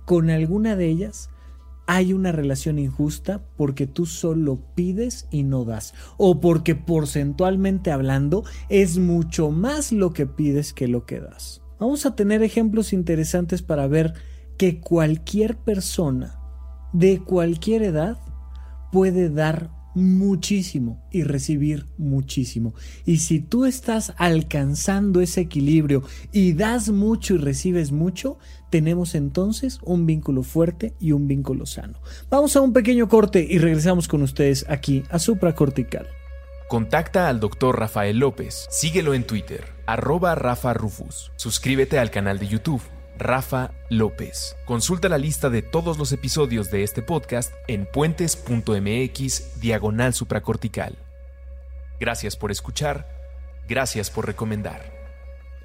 con 0.06 0.30
alguna 0.30 0.76
de 0.76 0.90
ellas 0.90 1.32
hay 1.88 2.14
una 2.14 2.32
relación 2.32 2.80
injusta 2.80 3.42
porque 3.58 3.88
tú 3.88 4.06
solo 4.06 4.60
pides 4.76 5.28
y 5.32 5.44
no 5.44 5.66
das. 5.66 5.94
O 6.18 6.40
porque 6.42 6.76
porcentualmente 6.76 7.92
hablando 7.92 8.44
es 8.70 8.98
mucho 8.98 9.52
más 9.52 9.92
lo 9.92 10.14
que 10.14 10.26
pides 10.26 10.74
que 10.74 10.88
lo 10.88 11.06
que 11.06 11.20
das. 11.20 11.62
Vamos 11.80 12.06
a 12.06 12.16
tener 12.16 12.42
ejemplos 12.42 12.94
interesantes 12.94 13.62
para 13.62 13.88
ver 13.88 14.14
que 14.58 14.80
cualquier 14.80 15.58
persona 15.58 16.40
de 16.94 17.20
cualquier 17.20 17.84
edad 17.84 18.18
puede 18.92 19.30
dar 19.30 19.75
muchísimo 19.96 21.04
y 21.12 21.24
recibir 21.24 21.88
muchísimo. 21.98 22.76
Y 23.06 23.18
si 23.18 23.40
tú 23.40 23.66
estás 23.66 24.14
alcanzando 24.18 25.22
ese 25.22 25.42
equilibrio 25.42 26.04
y 26.32 26.54
das 26.54 26.90
mucho 26.90 27.36
y 27.36 27.38
recibes 27.38 27.92
mucho, 27.92 28.38
tenemos 28.70 29.16
entonces 29.16 29.80
un 29.84 30.06
vínculo 30.06 30.44
fuerte 30.44 30.94
y 31.00 31.14
un 31.14 31.28
vínculo 31.28 31.66
sano. 31.66 32.00
Vamos 32.30 32.56
a 32.56 32.62
un 32.62 32.74
pequeño 32.74 33.08
corte 33.08 33.46
y 33.50 33.58
regresamos 33.58 34.08
con 34.08 34.22
ustedes 34.22 34.66
aquí 34.70 35.04
a 35.10 35.18
Supracortical. 35.18 36.08
Contacta 36.68 37.30
al 37.30 37.40
doctor 37.40 37.80
Rafael 37.80 38.18
López. 38.18 38.68
Síguelo 38.70 39.14
en 39.14 39.26
Twitter, 39.26 39.64
arroba 39.88 40.36
Rafa 40.36 40.74
Rufus. 40.74 41.32
Suscríbete 41.38 42.00
al 42.00 42.12
canal 42.12 42.40
de 42.40 42.48
YouTube 42.48 42.82
Rafa 43.18 43.72
López. 43.90 44.56
Consulta 44.66 45.10
la 45.10 45.18
lista 45.18 45.50
de 45.50 45.62
todos 45.62 45.98
los 45.98 46.12
episodios 46.12 46.72
de 46.72 46.84
este 46.84 47.02
podcast 47.02 47.54
en 47.68 47.86
puentes.mx 47.86 49.60
diagonal 49.62 50.14
supracortical. 50.14 50.98
Gracias 52.00 52.36
por 52.36 52.52
escuchar, 52.52 53.08
gracias 53.68 54.10
por 54.10 54.26
recomendar. 54.26 54.96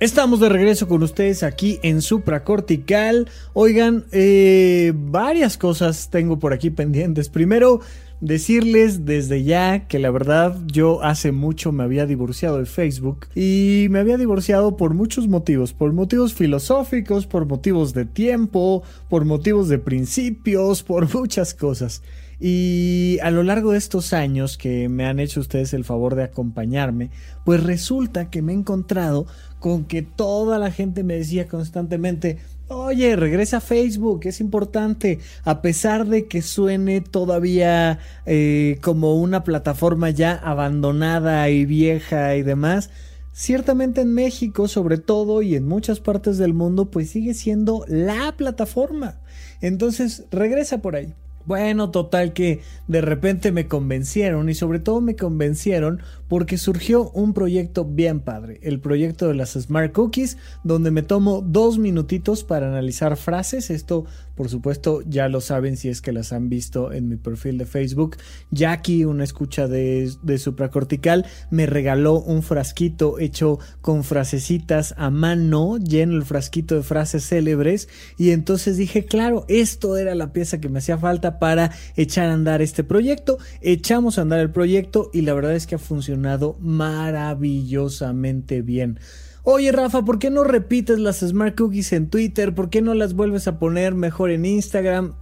Estamos 0.00 0.40
de 0.40 0.49
regreso 0.49 0.88
con 0.88 1.02
ustedes 1.02 1.42
aquí 1.42 1.78
en 1.83 2.00
Supracortical. 2.00 3.28
Oigan, 3.52 4.07
eh, 4.12 4.92
varias 4.95 5.59
cosas 5.59 6.09
tengo 6.09 6.38
por 6.38 6.54
aquí 6.54 6.71
pendientes. 6.71 7.28
Primero, 7.28 7.83
decirles 8.20 9.06
desde 9.06 9.44
ya 9.44 9.86
que 9.86 9.98
la 9.98 10.10
verdad 10.10 10.58
yo 10.66 11.02
hace 11.02 11.32
mucho 11.32 11.72
me 11.72 11.84
había 11.84 12.06
divorciado 12.06 12.58
de 12.58 12.66
Facebook 12.66 13.26
y 13.34 13.86
me 13.90 13.98
había 13.98 14.18
divorciado 14.18 14.76
por 14.76 14.94
muchos 14.94 15.26
motivos, 15.26 15.72
por 15.72 15.92
motivos 15.92 16.34
filosóficos, 16.34 17.26
por 17.26 17.46
motivos 17.46 17.94
de 17.94 18.04
tiempo, 18.04 18.82
por 19.08 19.24
motivos 19.24 19.68
de 19.68 19.78
principios, 19.78 20.82
por 20.82 21.12
muchas 21.14 21.54
cosas. 21.54 22.02
Y 22.42 23.18
a 23.22 23.30
lo 23.30 23.42
largo 23.42 23.72
de 23.72 23.78
estos 23.78 24.14
años 24.14 24.56
que 24.56 24.88
me 24.88 25.04
han 25.04 25.20
hecho 25.20 25.40
ustedes 25.40 25.74
el 25.74 25.84
favor 25.84 26.14
de 26.14 26.22
acompañarme, 26.22 27.10
pues 27.44 27.62
resulta 27.62 28.30
que 28.30 28.40
me 28.40 28.52
he 28.52 28.56
encontrado 28.56 29.26
con 29.58 29.84
que 29.84 30.00
toda 30.00 30.58
la 30.58 30.70
gente 30.70 31.04
me 31.04 31.16
decía 31.16 31.46
constantemente, 31.48 32.38
Oye, 32.72 33.16
regresa 33.16 33.56
a 33.56 33.60
Facebook, 33.60 34.20
es 34.26 34.40
importante, 34.40 35.18
a 35.42 35.60
pesar 35.60 36.06
de 36.06 36.28
que 36.28 36.40
suene 36.40 37.00
todavía 37.00 37.98
eh, 38.26 38.78
como 38.80 39.16
una 39.16 39.42
plataforma 39.42 40.10
ya 40.10 40.34
abandonada 40.34 41.50
y 41.50 41.64
vieja 41.64 42.36
y 42.36 42.44
demás, 42.44 42.90
ciertamente 43.32 44.02
en 44.02 44.14
México 44.14 44.68
sobre 44.68 44.98
todo 44.98 45.42
y 45.42 45.56
en 45.56 45.66
muchas 45.66 45.98
partes 45.98 46.38
del 46.38 46.54
mundo 46.54 46.92
pues 46.92 47.10
sigue 47.10 47.34
siendo 47.34 47.84
la 47.88 48.36
plataforma. 48.36 49.18
Entonces 49.60 50.26
regresa 50.30 50.78
por 50.78 50.94
ahí. 50.94 51.12
Bueno, 51.46 51.90
total 51.90 52.32
que 52.34 52.60
de 52.86 53.00
repente 53.00 53.50
me 53.50 53.66
convencieron 53.66 54.48
y 54.48 54.54
sobre 54.54 54.78
todo 54.78 55.00
me 55.00 55.16
convencieron 55.16 56.02
porque 56.30 56.58
surgió 56.58 57.10
un 57.10 57.34
proyecto 57.34 57.84
bien 57.84 58.20
padre, 58.20 58.60
el 58.62 58.78
proyecto 58.78 59.26
de 59.26 59.34
las 59.34 59.54
Smart 59.54 59.92
Cookies, 59.92 60.37
donde 60.62 60.92
me 60.92 61.02
tomo 61.02 61.42
dos 61.44 61.76
minutitos 61.76 62.44
para 62.44 62.68
analizar 62.68 63.16
frases. 63.16 63.68
Esto, 63.68 64.04
por 64.37 64.49
supuesto, 64.49 65.02
ya 65.02 65.28
lo 65.28 65.40
saben 65.40 65.76
si 65.76 65.88
es 65.88 66.00
que 66.00 66.12
las 66.12 66.32
han 66.32 66.49
visto 66.49 66.92
en 66.92 67.08
mi 67.08 67.16
perfil 67.16 67.58
de 67.58 67.66
Facebook. 67.66 68.16
Jackie, 68.52 69.04
una 69.06 69.25
escucha 69.25 69.66
de, 69.66 70.08
de 70.22 70.38
supracortical, 70.38 71.26
me 71.50 71.66
regaló 71.66 72.20
un 72.20 72.44
frasquito 72.44 73.18
hecho 73.18 73.58
con 73.80 74.04
frasecitas 74.04 74.94
a 74.99 75.10
mano, 75.10 75.78
lleno 75.78 76.14
el 76.14 76.25
frasquito 76.25 76.76
de 76.76 76.84
frases 76.84 77.26
célebres, 77.26 77.88
y 78.18 78.30
entonces 78.30 78.76
dije, 78.76 79.04
claro, 79.04 79.46
esto 79.49 79.96
era 79.96 80.14
la 80.14 80.32
pieza 80.32 80.60
que 80.60 80.68
me 80.68 80.78
hacía 80.78 80.96
falta 80.96 81.40
para 81.40 81.72
echar 81.96 82.30
a 82.30 82.34
andar 82.34 82.62
este 82.62 82.84
proyecto. 82.84 83.38
Echamos 83.62 84.16
a 84.16 84.22
andar 84.22 84.38
el 84.38 84.52
proyecto 84.52 85.10
y 85.12 85.22
la 85.22 85.34
verdad 85.34 85.56
es 85.56 85.66
que 85.66 85.75
ha 85.75 85.78
funcionado 85.78 86.19
maravillosamente 86.60 88.62
bien. 88.62 88.98
Oye 89.42 89.72
Rafa, 89.72 90.04
¿por 90.04 90.18
qué 90.18 90.30
no 90.30 90.44
repites 90.44 90.98
las 90.98 91.20
Smart 91.20 91.56
Cookies 91.56 91.92
en 91.92 92.10
Twitter? 92.10 92.54
¿Por 92.54 92.68
qué 92.68 92.82
no 92.82 92.94
las 92.94 93.14
vuelves 93.14 93.48
a 93.48 93.58
poner 93.58 93.94
mejor 93.94 94.30
en 94.30 94.44
Instagram? 94.44 95.14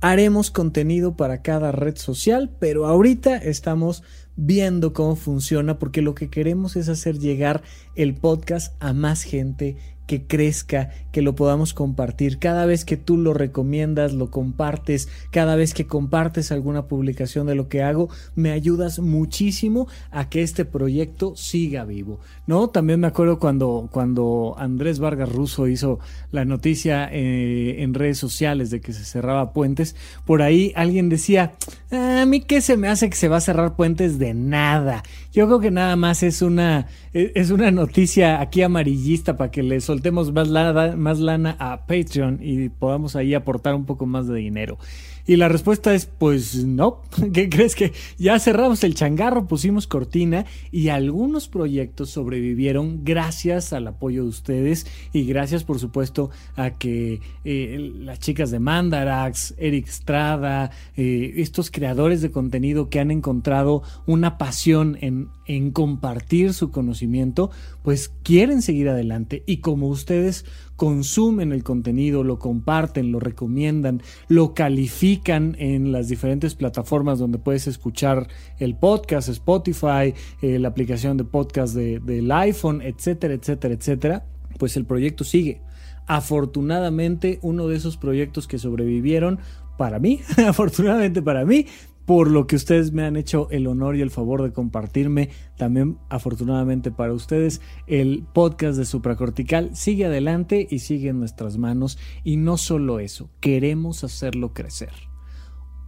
Haremos 0.00 0.50
contenido 0.50 1.16
para 1.16 1.42
cada 1.42 1.70
red 1.70 1.96
social, 1.96 2.50
pero 2.58 2.86
ahorita 2.86 3.36
estamos 3.36 4.02
viendo 4.36 4.92
cómo 4.92 5.16
funciona, 5.16 5.78
porque 5.78 6.02
lo 6.02 6.14
que 6.14 6.30
queremos 6.30 6.76
es 6.76 6.88
hacer 6.88 7.18
llegar 7.18 7.62
el 7.94 8.14
podcast 8.14 8.74
a 8.82 8.92
más 8.92 9.22
gente 9.22 9.76
que 10.06 10.26
crezca, 10.26 10.90
que 11.12 11.22
lo 11.22 11.34
podamos 11.34 11.74
compartir. 11.74 12.38
Cada 12.38 12.66
vez 12.66 12.84
que 12.84 12.96
tú 12.96 13.16
lo 13.16 13.34
recomiendas, 13.34 14.12
lo 14.12 14.30
compartes, 14.30 15.08
cada 15.30 15.56
vez 15.56 15.74
que 15.74 15.86
compartes 15.86 16.52
alguna 16.52 16.86
publicación 16.86 17.46
de 17.46 17.54
lo 17.54 17.68
que 17.68 17.82
hago, 17.82 18.08
me 18.34 18.50
ayudas 18.50 18.98
muchísimo 18.98 19.88
a 20.10 20.28
que 20.28 20.42
este 20.42 20.64
proyecto 20.64 21.36
siga 21.36 21.84
vivo. 21.84 22.20
¿No? 22.46 22.68
También 22.68 23.00
me 23.00 23.06
acuerdo 23.06 23.38
cuando, 23.38 23.88
cuando 23.90 24.54
Andrés 24.58 24.98
Vargas 24.98 25.32
Russo 25.32 25.66
hizo 25.66 25.98
la 26.30 26.44
noticia 26.44 27.08
eh, 27.10 27.82
en 27.82 27.94
redes 27.94 28.18
sociales 28.18 28.70
de 28.70 28.80
que 28.80 28.92
se 28.92 29.04
cerraba 29.04 29.52
puentes, 29.52 29.96
por 30.26 30.42
ahí 30.42 30.72
alguien 30.76 31.08
decía, 31.08 31.54
ah, 31.90 32.22
a 32.22 32.26
mí 32.26 32.40
qué 32.40 32.60
se 32.60 32.76
me 32.76 32.88
hace 32.88 33.08
que 33.08 33.16
se 33.16 33.28
va 33.28 33.38
a 33.38 33.40
cerrar 33.40 33.76
puentes 33.76 34.18
de 34.18 34.34
nada. 34.34 35.02
Yo 35.34 35.46
creo 35.46 35.58
que 35.58 35.72
nada 35.72 35.96
más 35.96 36.22
es 36.22 36.42
una, 36.42 36.86
es 37.12 37.50
una 37.50 37.72
noticia 37.72 38.40
aquí 38.40 38.62
amarillista 38.62 39.36
para 39.36 39.50
que 39.50 39.64
le 39.64 39.80
soltemos 39.80 40.32
más 40.32 40.46
lana, 40.46 40.94
más 40.94 41.18
lana 41.18 41.56
a 41.58 41.86
Patreon 41.88 42.38
y 42.40 42.68
podamos 42.68 43.16
ahí 43.16 43.34
aportar 43.34 43.74
un 43.74 43.84
poco 43.84 44.06
más 44.06 44.28
de 44.28 44.36
dinero. 44.36 44.78
Y 45.26 45.36
la 45.36 45.48
respuesta 45.48 45.94
es, 45.94 46.04
pues 46.06 46.64
no, 46.64 47.00
¿qué 47.32 47.48
crees 47.48 47.74
que 47.74 47.92
ya 48.18 48.38
cerramos 48.38 48.84
el 48.84 48.94
changarro, 48.94 49.46
pusimos 49.46 49.86
cortina 49.86 50.44
y 50.70 50.88
algunos 50.88 51.48
proyectos 51.48 52.10
sobrevivieron 52.10 53.04
gracias 53.04 53.72
al 53.72 53.86
apoyo 53.86 54.24
de 54.24 54.28
ustedes 54.28 54.86
y 55.12 55.24
gracias 55.24 55.64
por 55.64 55.78
supuesto 55.78 56.30
a 56.56 56.70
que 56.72 57.20
eh, 57.44 57.92
las 58.00 58.18
chicas 58.18 58.50
de 58.50 58.58
Mandarax, 58.58 59.54
Eric 59.56 59.86
Strada, 59.88 60.70
eh, 60.96 61.34
estos 61.36 61.70
creadores 61.70 62.20
de 62.20 62.30
contenido 62.30 62.90
que 62.90 63.00
han 63.00 63.10
encontrado 63.10 63.82
una 64.06 64.36
pasión 64.36 64.98
en, 65.00 65.28
en 65.46 65.70
compartir 65.70 66.52
su 66.52 66.70
conocimiento, 66.70 67.50
pues 67.82 68.12
quieren 68.22 68.62
seguir 68.62 68.88
adelante. 68.88 69.42
Y 69.46 69.58
como 69.58 69.88
ustedes 69.88 70.44
consumen 70.76 71.52
el 71.52 71.62
contenido, 71.62 72.24
lo 72.24 72.38
comparten, 72.38 73.12
lo 73.12 73.20
recomiendan, 73.20 74.02
lo 74.28 74.54
califican 74.54 75.56
en 75.58 75.92
las 75.92 76.08
diferentes 76.08 76.54
plataformas 76.54 77.18
donde 77.18 77.38
puedes 77.38 77.66
escuchar 77.66 78.28
el 78.58 78.76
podcast, 78.76 79.28
Spotify, 79.28 80.14
eh, 80.42 80.58
la 80.58 80.68
aplicación 80.68 81.16
de 81.16 81.24
podcast 81.24 81.74
del 81.74 82.32
iPhone, 82.32 82.82
etcétera, 82.82 83.34
etcétera, 83.34 83.74
etcétera, 83.74 84.26
pues 84.58 84.76
el 84.76 84.84
proyecto 84.84 85.24
sigue. 85.24 85.62
Afortunadamente, 86.06 87.38
uno 87.42 87.66
de 87.66 87.76
esos 87.76 87.96
proyectos 87.96 88.46
que 88.46 88.58
sobrevivieron 88.58 89.38
para 89.78 89.98
mí, 89.98 90.20
afortunadamente 90.46 91.22
para 91.22 91.44
mí, 91.44 91.66
por 92.06 92.30
lo 92.30 92.46
que 92.46 92.56
ustedes 92.56 92.92
me 92.92 93.04
han 93.04 93.16
hecho 93.16 93.48
el 93.50 93.66
honor 93.66 93.96
y 93.96 94.02
el 94.02 94.10
favor 94.10 94.42
de 94.42 94.52
compartirme. 94.52 95.30
También, 95.56 95.98
afortunadamente 96.10 96.90
para 96.90 97.12
ustedes, 97.12 97.60
el 97.86 98.26
podcast 98.32 98.78
de 98.78 98.84
Supracortical 98.84 99.74
sigue 99.74 100.06
adelante 100.06 100.66
y 100.70 100.80
sigue 100.80 101.10
en 101.10 101.18
nuestras 101.18 101.56
manos. 101.56 101.98
Y 102.22 102.36
no 102.36 102.56
solo 102.56 103.00
eso, 103.00 103.30
queremos 103.40 104.04
hacerlo 104.04 104.52
crecer. 104.52 104.92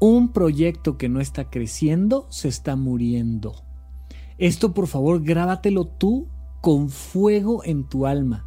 Un 0.00 0.32
proyecto 0.32 0.98
que 0.98 1.08
no 1.08 1.20
está 1.20 1.50
creciendo 1.50 2.26
se 2.30 2.48
está 2.48 2.76
muriendo. 2.76 3.64
Esto, 4.38 4.74
por 4.74 4.86
favor, 4.86 5.22
grábatelo 5.22 5.86
tú 5.86 6.28
con 6.60 6.90
fuego 6.90 7.62
en 7.64 7.88
tu 7.88 8.06
alma. 8.06 8.46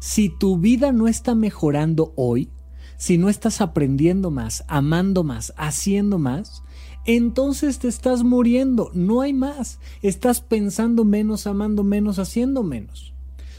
Si 0.00 0.28
tu 0.28 0.58
vida 0.58 0.92
no 0.92 1.08
está 1.08 1.34
mejorando 1.34 2.12
hoy, 2.16 2.50
si 2.96 3.18
no 3.18 3.28
estás 3.28 3.60
aprendiendo 3.60 4.30
más, 4.30 4.64
amando 4.68 5.24
más, 5.24 5.52
haciendo 5.56 6.18
más, 6.18 6.62
entonces 7.06 7.78
te 7.78 7.88
estás 7.88 8.24
muriendo, 8.24 8.90
no 8.92 9.20
hay 9.20 9.32
más. 9.32 9.78
Estás 10.02 10.40
pensando 10.40 11.04
menos, 11.04 11.46
amando 11.46 11.84
menos, 11.84 12.18
haciendo 12.18 12.62
menos. 12.62 13.14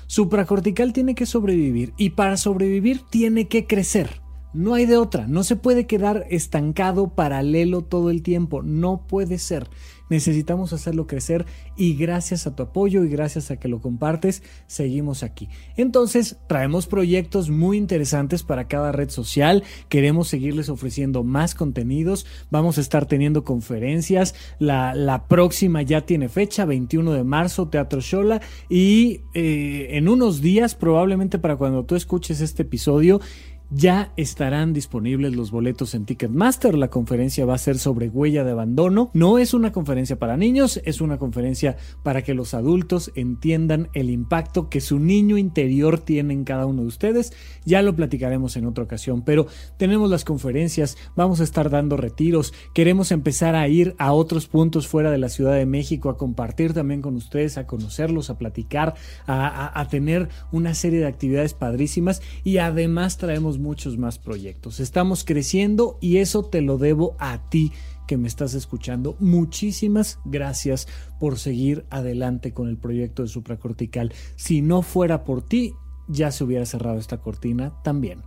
Supracortical 0.08 0.94
tiene 0.94 1.16
que 1.16 1.25
sobrevivir 1.25 1.94
y 1.98 2.12
para 2.12 2.38
sobrevivir 2.38 3.01
tiene 3.10 3.48
que 3.48 3.66
crecer. 3.66 4.22
No 4.54 4.74
hay 4.74 4.86
de 4.86 4.98
otra, 4.98 5.27
no 5.27 5.44
se 5.44 5.56
puede 5.56 5.86
quedar 5.86 6.25
estancado 6.30 7.10
paralelo 7.10 7.82
todo 7.82 8.10
el 8.10 8.24
tiempo, 8.24 8.63
no 8.63 9.06
puede 9.06 9.38
ser 9.38 9.70
necesitamos 10.10 10.74
hacerlo 10.74 11.08
crecer 11.08 11.46
y 11.76 11.96
gracias 11.96 12.48
a 12.48 12.56
tu 12.56 12.64
apoyo 12.64 13.04
y 13.04 13.10
gracias 13.10 13.52
a 13.52 13.58
que 13.58 13.68
lo 13.68 13.82
compartes, 13.82 14.44
seguimos 14.68 15.24
aquí. 15.24 15.50
Entonces, 15.76 16.38
traemos 16.48 16.88
proyectos 16.88 17.50
muy 17.50 17.78
interesantes 17.78 18.44
para 18.44 18.68
cada 18.68 18.92
red 18.92 19.10
social, 19.10 19.64
queremos 19.90 20.28
seguirles 20.28 20.70
ofreciendo 20.70 21.24
más 21.24 21.56
contenidos, 21.56 22.26
vamos 22.50 22.78
a 22.78 22.82
estar 22.82 23.06
teniendo 23.06 23.44
conferencias, 23.44 24.36
la, 24.60 24.94
la 24.94 25.28
próxima 25.28 25.82
ya 25.82 26.02
tiene 26.02 26.30
fecha, 26.30 26.66
21 26.66 27.14
de 27.14 27.24
marzo, 27.24 27.68
Teatro 27.70 28.02
Shola, 28.02 28.42
y 28.70 29.22
eh, 29.34 29.90
en 29.92 30.10
unos 30.10 30.42
días, 30.42 30.76
probablemente 30.76 31.39
para 31.39 31.56
cuando 31.56 31.86
tú 31.86 31.96
escuches 31.96 32.41
este 32.41 32.63
episodio, 32.63 33.20
ya 33.69 34.13
estarán 34.15 34.73
disponibles 34.73 35.36
los 35.36 35.51
boletos 35.51 35.93
en 35.93 36.06
Ticketmaster. 36.06 36.75
La 36.75 36.89
conferencia 36.89 37.45
va 37.45 37.56
a 37.56 37.60
ser 37.60 37.77
sobre 37.77 38.10
huella 38.10 38.43
de 38.43 38.51
abandono. 38.51 39.12
No 39.13 39.38
es 39.38 39.53
una 39.53 39.71
conferencia 39.71 40.17
para 40.17 40.38
niños, 40.38 40.82
es 40.86 41.01
una 41.01 41.17
conferencia 41.17 41.77
para 42.03 42.21
que 42.21 42.34
los 42.34 42.53
adultos 42.53 43.12
entiendan 43.15 43.89
el 43.93 44.10
impacto 44.10 44.69
que 44.69 44.82
su 44.82 44.99
niño 44.99 45.38
interior 45.38 45.99
tiene 45.99 46.34
en 46.34 46.43
cada 46.43 46.65
uno 46.65 46.82
de 46.82 46.88
ustedes. 46.88 47.34
Ya 47.65 47.82
lo 47.82 47.95
platicaremos 47.95 48.56
en 48.56 48.65
otra 48.65 48.84
ocasión, 48.84 49.21
pero 49.23 49.47
tenemos 49.77 50.10
las 50.10 50.23
conferencias, 50.23 50.97
vamos 51.15 51.41
a 51.41 51.43
estar 51.43 51.69
dando 51.69 51.97
retiros, 51.97 52.53
queremos 52.73 53.12
empezar 53.12 53.56
a 53.56 53.67
ir 53.67 53.95
a 53.97 54.13
otros 54.13 54.47
puntos 54.47 54.88
fuera 54.88 55.12
de 55.12 55.17
la 55.17 55.30
Ciudad 55.30 55.53
de 55.53 55.65
México, 55.65 56.10
a 56.10 56.17
compartir 56.17 56.73
también 56.73 57.01
con 57.01 57.15
ustedes, 57.15 57.58
a 57.58 57.67
conocerlos, 57.67 58.30
a 58.30 58.38
platicar, 58.38 58.95
a, 59.25 59.88
tener 59.89 60.27
una 60.51 60.73
serie 60.73 60.99
de 60.99 61.08
actividades 61.08 61.53
padrísimas 61.53 62.21
y 62.43 62.58
además 62.58 63.17
traemos 63.17 63.57
muchos 63.58 63.98
más 63.98 64.20
proyectos. 64.20 64.80
Estamos 64.80 65.24
creciendo 65.24 65.98
y 66.02 66.17
eso 66.17 66.43
te 66.43 66.62
lo 66.62 66.78
debo 66.78 67.15
a 67.20 67.50
ti 67.50 67.72
que 68.08 68.17
me 68.17 68.28
estás 68.28 68.54
escuchando. 68.54 69.15
Muchísimas 69.20 70.20
gracias 70.26 70.88
por 71.20 71.38
seguir 71.38 71.86
adelante 71.89 72.54
con 72.54 72.70
el 72.70 72.78
proyecto 72.78 73.22
de 73.22 73.28
supracortical. 73.28 74.13
Si 74.36 74.62
no 74.62 74.82
fuera 74.82 75.24
por 75.24 75.41
ti, 75.41 75.74
ya 76.08 76.32
se 76.32 76.43
hubiera 76.43 76.65
cerrado 76.65 76.98
esta 76.98 77.20
cortina 77.20 77.74
también. 77.84 78.24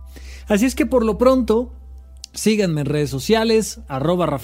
Así 0.47 0.65
es 0.65 0.75
que 0.75 0.85
por 0.85 1.03
lo 1.03 1.17
pronto, 1.17 1.73
Síganme 2.33 2.81
en 2.81 2.87
redes 2.87 3.09
sociales, 3.09 3.81
arroba 3.89 4.39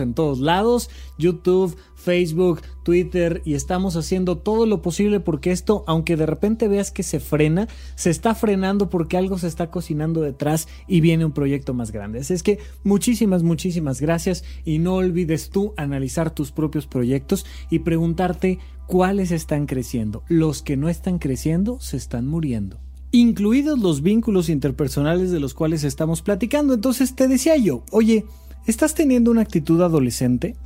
en 0.00 0.14
todos 0.14 0.40
lados, 0.40 0.90
YouTube, 1.18 1.76
Facebook, 1.94 2.62
Twitter 2.82 3.42
y 3.44 3.54
estamos 3.54 3.94
haciendo 3.94 4.38
todo 4.38 4.66
lo 4.66 4.82
posible 4.82 5.20
porque 5.20 5.52
esto, 5.52 5.84
aunque 5.86 6.16
de 6.16 6.26
repente 6.26 6.66
veas 6.66 6.90
que 6.90 7.04
se 7.04 7.20
frena, 7.20 7.68
se 7.94 8.10
está 8.10 8.34
frenando 8.34 8.90
porque 8.90 9.16
algo 9.16 9.38
se 9.38 9.46
está 9.46 9.70
cocinando 9.70 10.20
detrás 10.20 10.66
y 10.88 11.00
viene 11.00 11.24
un 11.24 11.32
proyecto 11.32 11.74
más 11.74 11.92
grande. 11.92 12.20
Así 12.20 12.34
es 12.34 12.42
que 12.42 12.58
muchísimas, 12.82 13.44
muchísimas 13.44 14.00
gracias 14.00 14.42
y 14.64 14.80
no 14.80 14.94
olvides 14.94 15.50
tú 15.50 15.74
analizar 15.76 16.34
tus 16.34 16.50
propios 16.50 16.88
proyectos 16.88 17.46
y 17.70 17.80
preguntarte 17.80 18.58
cuáles 18.88 19.30
están 19.30 19.66
creciendo. 19.66 20.24
Los 20.28 20.62
que 20.62 20.76
no 20.76 20.88
están 20.88 21.20
creciendo 21.20 21.78
se 21.78 21.96
están 21.96 22.26
muriendo 22.26 22.80
incluidos 23.10 23.78
los 23.78 24.02
vínculos 24.02 24.48
interpersonales 24.48 25.30
de 25.30 25.40
los 25.40 25.54
cuales 25.54 25.84
estamos 25.84 26.22
platicando. 26.22 26.74
Entonces 26.74 27.14
te 27.14 27.28
decía 27.28 27.56
yo, 27.56 27.82
oye, 27.90 28.24
¿estás 28.66 28.94
teniendo 28.94 29.30
una 29.30 29.42
actitud 29.42 29.80
adolescente? 29.82 30.56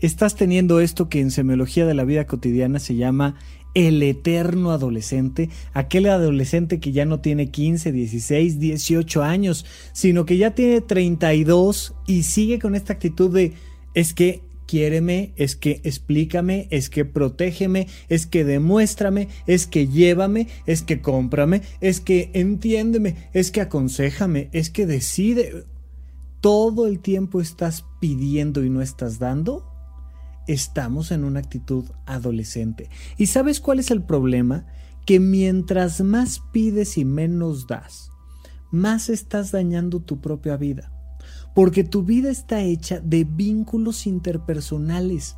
¿Estás 0.00 0.36
teniendo 0.36 0.80
esto 0.80 1.08
que 1.08 1.20
en 1.20 1.30
semiología 1.30 1.84
de 1.84 1.94
la 1.94 2.04
vida 2.04 2.26
cotidiana 2.26 2.78
se 2.78 2.94
llama 2.94 3.34
el 3.74 4.02
eterno 4.02 4.70
adolescente, 4.70 5.50
aquel 5.72 6.06
adolescente 6.06 6.80
que 6.80 6.92
ya 6.92 7.04
no 7.04 7.20
tiene 7.20 7.50
15, 7.50 7.92
16, 7.92 8.58
18 8.58 9.22
años, 9.22 9.66
sino 9.92 10.24
que 10.24 10.36
ya 10.36 10.54
tiene 10.54 10.80
32 10.80 11.94
y 12.06 12.22
sigue 12.22 12.58
con 12.58 12.74
esta 12.74 12.94
actitud 12.94 13.32
de 13.32 13.54
es 13.94 14.14
que 14.14 14.42
quiéreme, 14.68 15.32
es 15.36 15.56
que 15.56 15.80
explícame, 15.82 16.68
es 16.70 16.90
que 16.90 17.06
protégeme, 17.06 17.88
es 18.08 18.26
que 18.26 18.44
demuéstrame, 18.44 19.28
es 19.46 19.66
que 19.66 19.88
llévame, 19.88 20.46
es 20.66 20.82
que 20.82 21.00
cómprame, 21.00 21.62
es 21.80 22.00
que 22.00 22.30
entiéndeme, 22.34 23.30
es 23.32 23.50
que 23.50 23.62
aconsejame, 23.62 24.50
es 24.52 24.70
que 24.70 24.86
decide. 24.86 25.64
Todo 26.40 26.86
el 26.86 27.00
tiempo 27.00 27.40
estás 27.40 27.84
pidiendo 27.98 28.62
y 28.62 28.70
no 28.70 28.80
estás 28.80 29.18
dando. 29.18 29.66
Estamos 30.46 31.10
en 31.10 31.24
una 31.24 31.40
actitud 31.40 31.86
adolescente. 32.06 32.90
¿Y 33.16 33.26
sabes 33.26 33.60
cuál 33.60 33.80
es 33.80 33.90
el 33.90 34.04
problema? 34.04 34.66
Que 35.04 35.18
mientras 35.18 36.00
más 36.02 36.40
pides 36.52 36.96
y 36.96 37.04
menos 37.04 37.66
das, 37.66 38.10
más 38.70 39.08
estás 39.08 39.50
dañando 39.50 40.00
tu 40.00 40.20
propia 40.20 40.56
vida 40.56 40.97
porque 41.58 41.82
tu 41.82 42.04
vida 42.04 42.30
está 42.30 42.62
hecha 42.62 43.00
de 43.00 43.24
vínculos 43.24 44.06
interpersonales. 44.06 45.34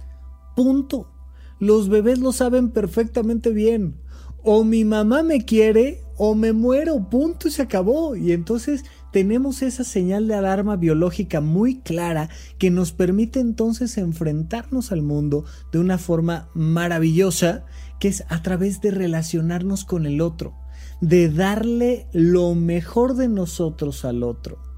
Punto. 0.55 1.11
Los 1.59 1.89
bebés 1.89 2.19
lo 2.19 2.33
saben 2.33 2.73
perfectamente 2.73 3.49
bien. 3.49 3.95
O 4.43 4.63
mi 4.63 4.85
mamá 4.85 5.23
me 5.23 5.47
quiere 5.47 6.03
o 6.19 6.35
me 6.35 6.53
muero, 6.53 7.09
punto 7.09 7.49
y 7.49 7.51
se 7.51 7.63
acabó. 7.63 8.17
Y 8.17 8.33
entonces 8.33 8.85
tenemos 9.15 9.63
esa 9.63 9.83
señal 9.83 10.29
de 10.29 10.35
alarma 10.35 10.77
biológica 10.77 11.41
muy 11.41 11.81
clara 11.81 12.29
que 12.59 12.71
nos 12.71 12.93
permite 12.93 13.41
entonces 13.41 13.97
enfrentarnos 13.97 14.93
al 14.93 15.01
mundo 15.01 15.47
de 15.73 15.79
una 15.79 15.97
forma 15.97 16.51
maravillosa, 16.53 17.65
que 17.99 18.09
es 18.09 18.25
a 18.29 18.43
través 18.43 18.83
de 18.83 18.91
relacionarnos 18.91 19.87
con 19.87 20.05
el 20.05 20.21
otro, 20.21 20.53
de 21.01 21.31
darle 21.31 22.09
lo 22.13 22.55
mejor 22.55 23.15
de 23.15 23.29
nosotros 23.29 24.05
al 24.05 24.23
otro. 24.23 24.70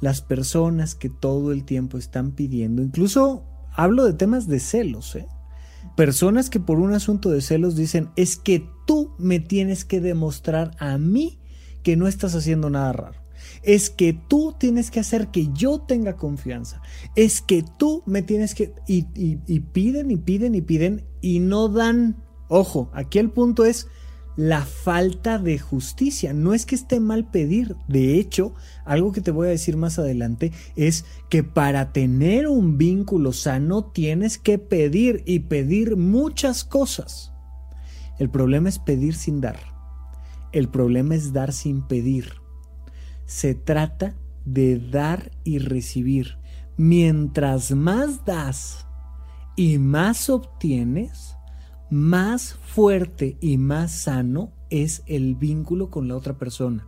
Las 0.00 0.22
personas 0.22 0.94
que 0.94 1.08
todo 1.10 1.52
el 1.52 1.64
tiempo 1.64 1.98
están 1.98 2.32
pidiendo, 2.32 2.82
incluso 2.82 3.44
hablo 3.72 4.04
de 4.04 4.14
temas 4.14 4.48
de 4.48 4.60
celos, 4.60 5.14
¿eh? 5.16 5.26
personas 5.96 6.50
que 6.50 6.60
por 6.60 6.78
un 6.78 6.92
asunto 6.92 7.30
de 7.30 7.40
celos 7.40 7.76
dicen 7.76 8.10
es 8.16 8.36
que 8.36 8.66
tú 8.86 9.14
me 9.18 9.40
tienes 9.40 9.84
que 9.84 10.00
demostrar 10.00 10.72
a 10.78 10.98
mí 10.98 11.38
que 11.82 11.96
no 11.96 12.06
estás 12.06 12.34
haciendo 12.34 12.70
nada 12.70 12.92
raro. 12.92 13.20
Es 13.62 13.90
que 13.90 14.12
tú 14.12 14.54
tienes 14.58 14.90
que 14.90 15.00
hacer 15.00 15.28
que 15.28 15.48
yo 15.52 15.80
tenga 15.80 16.16
confianza, 16.16 16.82
es 17.16 17.40
que 17.40 17.64
tú 17.78 18.02
me 18.06 18.22
tienes 18.22 18.54
que... 18.54 18.74
Y, 18.86 19.02
piden 19.72 20.10
y 20.10 20.16
piden 20.16 20.54
y 20.54 20.60
piden 20.60 21.06
y 21.20 21.40
no 21.40 21.68
dan... 21.68 22.22
Ojo, 22.48 22.90
aquí 22.92 23.18
el 23.18 23.30
punto 23.30 23.64
es 23.64 23.86
la 24.40 24.64
falta 24.64 25.38
de 25.38 25.58
justicia. 25.58 26.32
No 26.32 26.54
es 26.54 26.66
que 26.66 26.74
esté 26.74 27.00
mal 27.00 27.30
pedir. 27.30 27.76
De 27.88 28.18
hecho, 28.18 28.54
algo 28.84 29.12
que 29.12 29.20
te 29.20 29.30
voy 29.30 29.48
a 29.48 29.50
decir 29.50 29.76
más 29.76 29.98
adelante 29.98 30.52
es 30.76 31.04
que 31.28 31.42
para 31.42 31.92
tener 31.92 32.48
un 32.48 32.78
vínculo 32.78 33.32
sano 33.32 33.84
tienes 33.84 34.38
que 34.38 34.58
pedir 34.58 35.22
y 35.26 35.40
pedir 35.40 35.96
muchas 35.96 36.64
cosas. 36.64 37.32
El 38.18 38.30
problema 38.30 38.68
es 38.68 38.78
pedir 38.78 39.14
sin 39.14 39.40
dar. 39.40 39.58
El 40.52 40.68
problema 40.68 41.14
es 41.14 41.32
dar 41.32 41.52
sin 41.52 41.86
pedir 41.86 42.40
se 43.30 43.54
trata 43.54 44.16
de 44.44 44.80
dar 44.80 45.30
y 45.44 45.60
recibir. 45.60 46.38
Mientras 46.76 47.70
más 47.70 48.24
das 48.24 48.88
y 49.54 49.78
más 49.78 50.28
obtienes, 50.28 51.36
más 51.90 52.54
fuerte 52.54 53.36
y 53.40 53.58
más 53.58 53.92
sano 53.92 54.52
es 54.70 55.02
el 55.06 55.34
vínculo 55.34 55.90
con 55.90 56.08
la 56.08 56.16
otra 56.16 56.38
persona. 56.38 56.86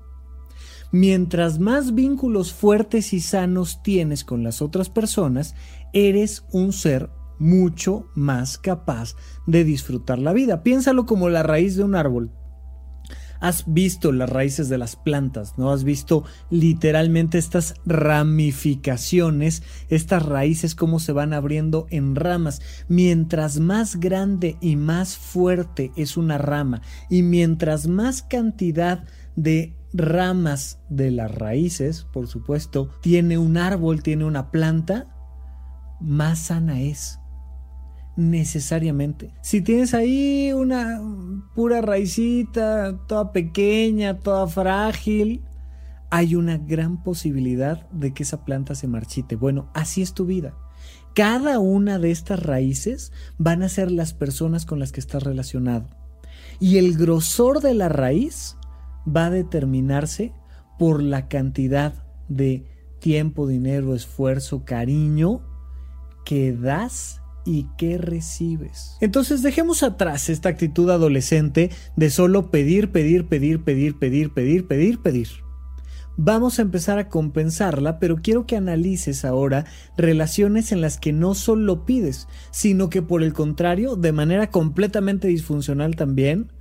Mientras 0.93 1.59
más 1.59 1.95
vínculos 1.95 2.53
fuertes 2.53 3.13
y 3.13 3.21
sanos 3.21 3.83
tienes 3.83 4.25
con 4.25 4.45
las 4.45 4.63
otras 4.63 4.91
personas, 4.91 5.55
eres 5.93 6.45
un 6.53 6.73
ser 6.73 7.11
mucho 7.39 8.09
más 8.15 8.59
capaz 8.59 9.17
de 9.47 9.65
disfrutar 9.65 10.19
la 10.19 10.33
vida. 10.33 10.63
Piénsalo 10.63 11.07
como 11.07 11.29
la 11.29 11.43
raíz 11.43 11.77
de 11.77 11.85
un 11.85 11.95
árbol 11.95 12.31
has 13.43 13.65
visto 13.67 14.13
las 14.13 14.31
raíces 14.31 14.69
de 14.69 14.79
las 14.79 14.95
plantas, 14.95 15.59
¿no? 15.59 15.73
Has 15.73 15.83
visto 15.83 16.23
literalmente 16.49 17.39
estas 17.39 17.75
ramificaciones, 17.85 19.65
estas 19.89 20.25
raíces 20.25 20.77
cómo 20.77 21.01
se 21.01 21.11
van 21.11 21.33
abriendo 21.33 21.89
en 21.91 22.15
ramas. 22.15 22.63
Mientras 22.87 23.59
más 23.59 23.99
grande 23.99 24.57
y 24.61 24.77
más 24.77 25.17
fuerte 25.17 25.91
es 25.97 26.17
una 26.17 26.39
rama 26.39 26.83
y 27.11 27.23
mientras 27.23 27.89
más 27.89 28.23
cantidad 28.23 29.05
de 29.35 29.75
ramas 29.93 30.79
de 30.89 31.11
las 31.11 31.35
raíces, 31.35 32.07
por 32.13 32.29
supuesto, 32.29 32.91
tiene 33.03 33.39
un 33.39 33.57
árbol, 33.57 34.05
tiene 34.05 34.25
una 34.25 34.53
planta, 34.53 35.09
más 36.01 36.39
sana 36.39 36.81
es 36.81 37.19
necesariamente. 38.17 39.33
Si 39.43 39.63
tienes 39.63 39.95
ahí 39.95 40.53
una 40.53 41.01
pura 41.55 41.81
raicita, 41.81 42.99
toda 43.07 43.33
pequeña, 43.33 44.19
toda 44.19 44.47
frágil, 44.47 45.43
hay 46.11 46.35
una 46.35 46.59
gran 46.59 47.03
posibilidad 47.03 47.89
de 47.91 48.13
que 48.13 48.23
esa 48.23 48.45
planta 48.45 48.75
se 48.75 48.87
marchite. 48.87 49.35
Bueno, 49.35 49.71
así 49.73 50.03
es 50.03 50.13
tu 50.13 50.27
vida. 50.27 50.55
Cada 51.15 51.59
una 51.59 51.99
de 51.99 52.11
estas 52.11 52.43
raíces 52.43 53.13
van 53.39 53.63
a 53.63 53.69
ser 53.69 53.91
las 53.91 54.13
personas 54.13 54.67
con 54.67 54.79
las 54.79 54.93
que 54.93 55.01
estás 55.01 55.23
relacionado. 55.23 55.89
Y 56.61 56.77
el 56.77 56.97
grosor 56.97 57.61
de 57.61 57.75
la 57.75 57.89
raíz 57.89 58.57
va 59.05 59.27
a 59.27 59.31
determinarse 59.31 60.33
por 60.79 61.03
la 61.03 61.29
cantidad 61.29 62.05
de 62.29 62.67
tiempo, 62.99 63.47
dinero, 63.47 63.95
esfuerzo, 63.95 64.65
cariño 64.65 65.41
que 66.25 66.53
das 66.53 67.22
y 67.45 67.67
qué 67.77 67.99
recibes. 67.99 68.97
Entonces 69.01 69.43
dejemos 69.43 69.83
atrás 69.83 70.29
esta 70.29 70.49
actitud 70.49 70.91
adolescente 70.91 71.71
de 71.97 72.11
solo 72.11 72.51
pedir, 72.51 72.91
pedir, 72.91 73.27
pedir, 73.27 73.65
pedir, 73.65 73.99
pedir, 73.99 74.33
pedir, 74.33 74.67
pedir, 74.67 75.01
pedir. 75.01 75.29
Vamos 76.17 76.59
a 76.59 76.63
empezar 76.63 76.99
a 76.99 77.09
compensarla, 77.09 77.99
pero 77.99 78.17
quiero 78.17 78.47
que 78.47 78.57
analices 78.57 79.25
ahora 79.25 79.65
relaciones 79.97 80.71
en 80.71 80.83
las 80.83 80.99
que 80.99 81.13
no 81.13 81.35
solo 81.35 81.87
pides, 81.87 82.29
sino 82.51 82.91
que 82.91 83.01
por 83.01 83.23
el 83.23 83.33
contrario, 83.33 83.97
de 83.97 84.13
manera 84.13 84.51
completamente 84.51 85.29
disfuncional 85.29 85.97
también, 85.97 86.53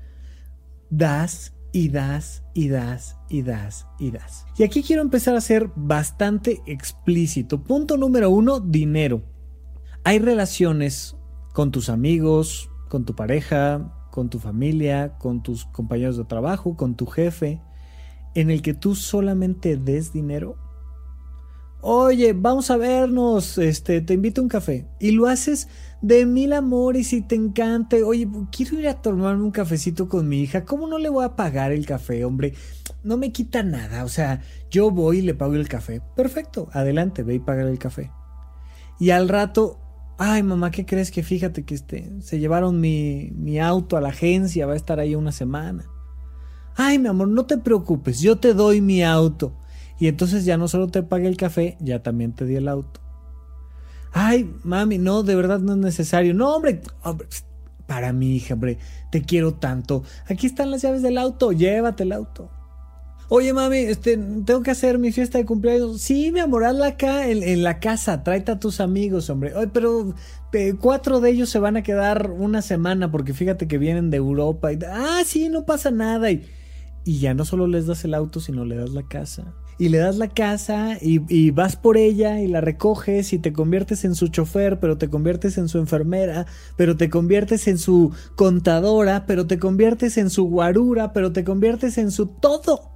das 0.90 1.54
y 1.74 1.90
das 1.90 2.44
y 2.54 2.70
das 2.70 3.18
y 3.30 3.42
das 3.42 3.88
y 4.00 4.12
das. 4.12 4.46
Y 4.58 4.64
aquí 4.64 4.84
quiero 4.84 5.02
empezar 5.02 5.36
a 5.36 5.42
ser 5.42 5.70
bastante 5.76 6.62
explícito. 6.66 7.62
Punto 7.64 7.98
número 7.98 8.30
uno, 8.30 8.62
dinero. 8.62 9.22
Hay 10.04 10.18
relaciones 10.18 11.16
con 11.54 11.72
tus 11.72 11.90
amigos, 11.90 12.72
con 12.90 13.06
tu 13.06 13.16
pareja, 13.16 13.94
con 14.10 14.32
tu 14.32 14.40
familia, 14.40 15.18
con 15.20 15.44
tus 15.44 15.66
compañeros 15.66 16.18
de 16.18 16.26
trabajo, 16.26 16.76
con 16.76 16.96
tu 16.96 17.06
jefe, 17.06 17.62
en 18.34 18.50
el 18.50 18.64
que 18.64 18.74
tú 18.74 18.96
solamente 18.96 19.78
des 19.78 20.12
dinero. 20.12 20.58
Oye, 21.82 22.34
vamos 22.34 22.72
a 22.72 22.78
vernos, 22.78 23.60
este, 23.60 24.02
te 24.02 24.16
invito 24.16 24.42
a 24.42 24.44
un 24.44 24.50
café. 24.50 24.88
Y 25.00 25.12
lo 25.12 25.28
haces 25.28 25.68
de 26.02 26.26
mil 26.26 26.54
amores 26.54 27.14
y 27.14 27.22
te 27.22 27.36
encanta. 27.36 27.98
Oye, 28.04 28.28
quiero 28.52 28.80
ir 28.80 28.88
a 28.88 29.02
tomarme 29.02 29.44
un 29.44 29.52
cafecito 29.52 30.10
con 30.10 30.28
mi 30.28 30.42
hija. 30.42 30.66
¿Cómo 30.66 30.88
no 30.88 30.98
le 30.98 31.10
voy 31.10 31.26
a 31.26 31.36
pagar 31.36 31.72
el 31.72 31.86
café, 31.86 32.26
hombre? 32.26 32.56
No 33.04 33.18
me 33.18 33.32
quita 33.32 33.62
nada. 33.62 34.04
O 34.04 34.10
sea, 34.10 34.42
yo 34.72 34.90
voy 34.90 35.20
y 35.20 35.22
le 35.22 35.36
pago 35.36 35.54
el 35.54 35.68
café. 35.68 36.02
Perfecto, 36.16 36.70
adelante, 36.74 37.22
ve 37.22 37.36
y 37.36 37.40
paga 37.40 37.62
el 37.62 37.78
café. 37.78 38.12
Y 39.00 39.12
al 39.12 39.30
rato 39.30 39.80
Ay, 40.18 40.44
mamá, 40.44 40.72
¿qué 40.72 40.86
crees 40.86 41.10
que 41.12 41.24
fíjate 41.24 41.64
que 41.64 41.74
este, 41.74 42.12
se 42.22 42.40
llevaron 42.40 42.80
mi, 42.80 43.32
mi 43.34 43.60
auto 43.60 43.98
a 43.98 44.02
la 44.02 44.10
agencia, 44.10 44.68
va 44.68 44.74
a 44.74 44.78
estar 44.78 45.00
ahí 45.00 45.16
una 45.16 45.32
semana? 45.32 45.86
Ay, 46.76 47.00
mi 47.00 47.08
amor, 47.08 47.28
no 47.28 47.46
te 47.46 47.58
preocupes, 47.58 48.20
yo 48.22 48.38
te 48.38 48.54
doy 48.54 48.82
mi 48.82 49.04
auto. 49.04 49.54
Y 50.00 50.08
entonces 50.08 50.46
ya 50.46 50.58
no 50.58 50.68
solo 50.68 50.88
te 50.88 51.04
pagué 51.04 51.28
el 51.28 51.38
café, 51.38 51.78
ya 51.80 52.02
también 52.02 52.34
te 52.34 52.46
di 52.46 52.56
el 52.56 52.68
auto. 52.68 53.00
Ay, 54.14 54.52
mami, 54.64 54.98
no, 54.98 55.24
de 55.24 55.36
verdad 55.36 55.60
no 55.60 55.74
es 55.74 55.78
necesario. 55.78 56.34
No, 56.34 56.56
hombre, 56.56 56.82
para 57.88 58.14
mi 58.14 58.36
hija, 58.36 58.58
te 59.10 59.22
quiero 59.22 59.54
tanto. 59.54 60.04
Aquí 60.28 60.48
están 60.48 60.72
las 60.72 60.82
llaves 60.82 61.02
del 61.02 61.18
auto, 61.18 61.52
llévate 61.52 62.04
el 62.04 62.14
auto. 62.14 62.50
Oye, 63.34 63.54
mami, 63.54 63.78
este, 63.78 64.18
tengo 64.18 64.62
que 64.62 64.72
hacer 64.72 65.00
mi 65.00 65.14
fiesta 65.14 65.38
de 65.38 65.46
cumpleaños. 65.46 66.02
Sí, 66.02 66.34
mi 66.34 66.42
amor, 66.42 66.66
hazla 66.66 66.88
acá 66.88 67.30
en, 67.30 67.64
la 67.64 67.80
casa. 67.80 68.24
Tráete 68.26 68.52
a 68.52 68.60
tus 68.60 68.82
amigos, 68.82 69.30
hombre. 69.30 69.56
Oye, 69.56 69.70
pero 69.72 70.14
eh, 70.52 70.74
cuatro 70.78 71.22
de 71.22 71.30
ellos 71.30 71.50
se 71.50 71.58
van 71.58 71.78
a 71.78 71.82
quedar 71.82 72.32
una 72.32 72.62
semana 72.62 73.10
porque 73.10 73.34
fíjate 73.34 73.70
que 73.70 73.78
vienen 73.78 74.10
de 74.10 74.18
Europa. 74.18 74.68
Ah, 74.86 75.22
sí, 75.26 75.48
no 75.48 75.64
pasa 75.64 75.92
nada. 75.92 76.30
Y, 76.30 76.46
y 77.06 77.20
ya 77.20 77.34
no 77.34 77.46
solo 77.46 77.68
les 77.68 77.88
das 77.88 78.04
el 78.04 78.16
auto, 78.16 78.42
sino 78.42 78.66
le 78.66 78.76
das 78.76 78.90
la 78.90 79.04
casa. 79.04 79.54
Y 79.78 79.88
le 79.88 80.00
das 80.00 80.18
la 80.18 80.28
casa 80.28 80.98
y, 81.02 81.22
y, 81.34 81.52
vas 81.52 81.78
por 81.78 81.96
ella 81.96 82.42
y 82.42 82.48
la 82.48 82.60
recoges 82.60 83.32
y 83.32 83.40
te 83.40 83.54
conviertes 83.54 84.04
en 84.04 84.14
su 84.14 84.28
chofer, 84.28 84.82
pero 84.82 84.98
te 84.98 85.10
conviertes 85.10 85.58
en 85.58 85.70
su 85.70 85.78
enfermera, 85.78 86.48
pero 86.76 86.98
te 86.98 87.10
conviertes 87.10 87.70
en 87.70 87.78
su 87.78 88.12
contadora, 88.36 89.26
pero 89.26 89.48
te 89.48 89.58
conviertes 89.58 90.18
en 90.18 90.30
su 90.30 90.44
guarura, 90.50 91.14
pero 91.14 91.32
te 91.32 91.46
conviertes 91.46 91.98
en 91.98 92.12
su 92.12 92.26
todo 92.26 92.91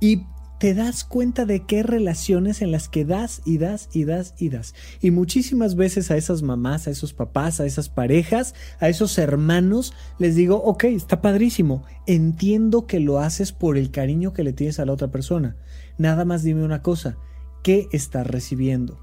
y 0.00 0.26
te 0.58 0.74
das 0.74 1.04
cuenta 1.04 1.46
de 1.46 1.64
qué 1.64 1.84
relaciones 1.84 2.62
en 2.62 2.72
las 2.72 2.88
que 2.88 3.04
das 3.04 3.42
y 3.44 3.58
das 3.58 3.88
y 3.92 4.04
das 4.04 4.34
y 4.38 4.48
das. 4.48 4.74
Y 5.00 5.12
muchísimas 5.12 5.76
veces 5.76 6.10
a 6.10 6.16
esas 6.16 6.42
mamás, 6.42 6.88
a 6.88 6.90
esos 6.90 7.14
papás, 7.14 7.60
a 7.60 7.66
esas 7.66 7.88
parejas, 7.88 8.54
a 8.80 8.88
esos 8.88 9.18
hermanos, 9.18 9.94
les 10.18 10.34
digo, 10.34 10.56
ok, 10.56 10.84
está 10.84 11.20
padrísimo, 11.20 11.84
entiendo 12.06 12.86
que 12.86 12.98
lo 12.98 13.20
haces 13.20 13.52
por 13.52 13.76
el 13.76 13.92
cariño 13.92 14.32
que 14.32 14.42
le 14.42 14.52
tienes 14.52 14.80
a 14.80 14.84
la 14.84 14.92
otra 14.92 15.12
persona. 15.12 15.56
Nada 15.96 16.24
más 16.24 16.42
dime 16.42 16.64
una 16.64 16.82
cosa, 16.82 17.18
¿qué 17.62 17.86
estás 17.92 18.26
recibiendo? 18.26 18.98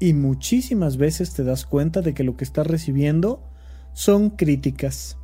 Y 0.00 0.14
muchísimas 0.14 0.96
veces 0.96 1.34
te 1.34 1.44
das 1.44 1.66
cuenta 1.66 2.00
de 2.00 2.14
que 2.14 2.24
lo 2.24 2.36
que 2.36 2.44
estás 2.44 2.66
recibiendo 2.66 3.42
son 3.92 4.30
críticas, 4.30 5.18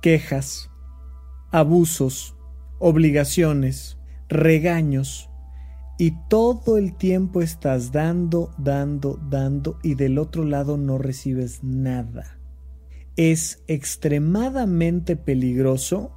quejas, 0.00 0.70
abusos, 1.50 2.36
obligaciones, 2.84 3.96
regaños, 4.28 5.30
y 5.96 6.12
todo 6.28 6.76
el 6.76 6.94
tiempo 6.98 7.40
estás 7.40 7.92
dando, 7.92 8.52
dando, 8.58 9.18
dando 9.30 9.78
y 9.82 9.94
del 9.94 10.18
otro 10.18 10.44
lado 10.44 10.76
no 10.76 10.98
recibes 10.98 11.64
nada. 11.64 12.38
Es 13.16 13.62
extremadamente 13.68 15.16
peligroso 15.16 16.12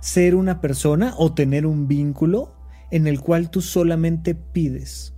ser 0.00 0.36
una 0.36 0.62
persona 0.62 1.12
o 1.18 1.34
tener 1.34 1.66
un 1.66 1.86
vínculo 1.86 2.54
en 2.90 3.06
el 3.06 3.20
cual 3.20 3.50
tú 3.50 3.60
solamente 3.60 4.34
pides. 4.34 5.12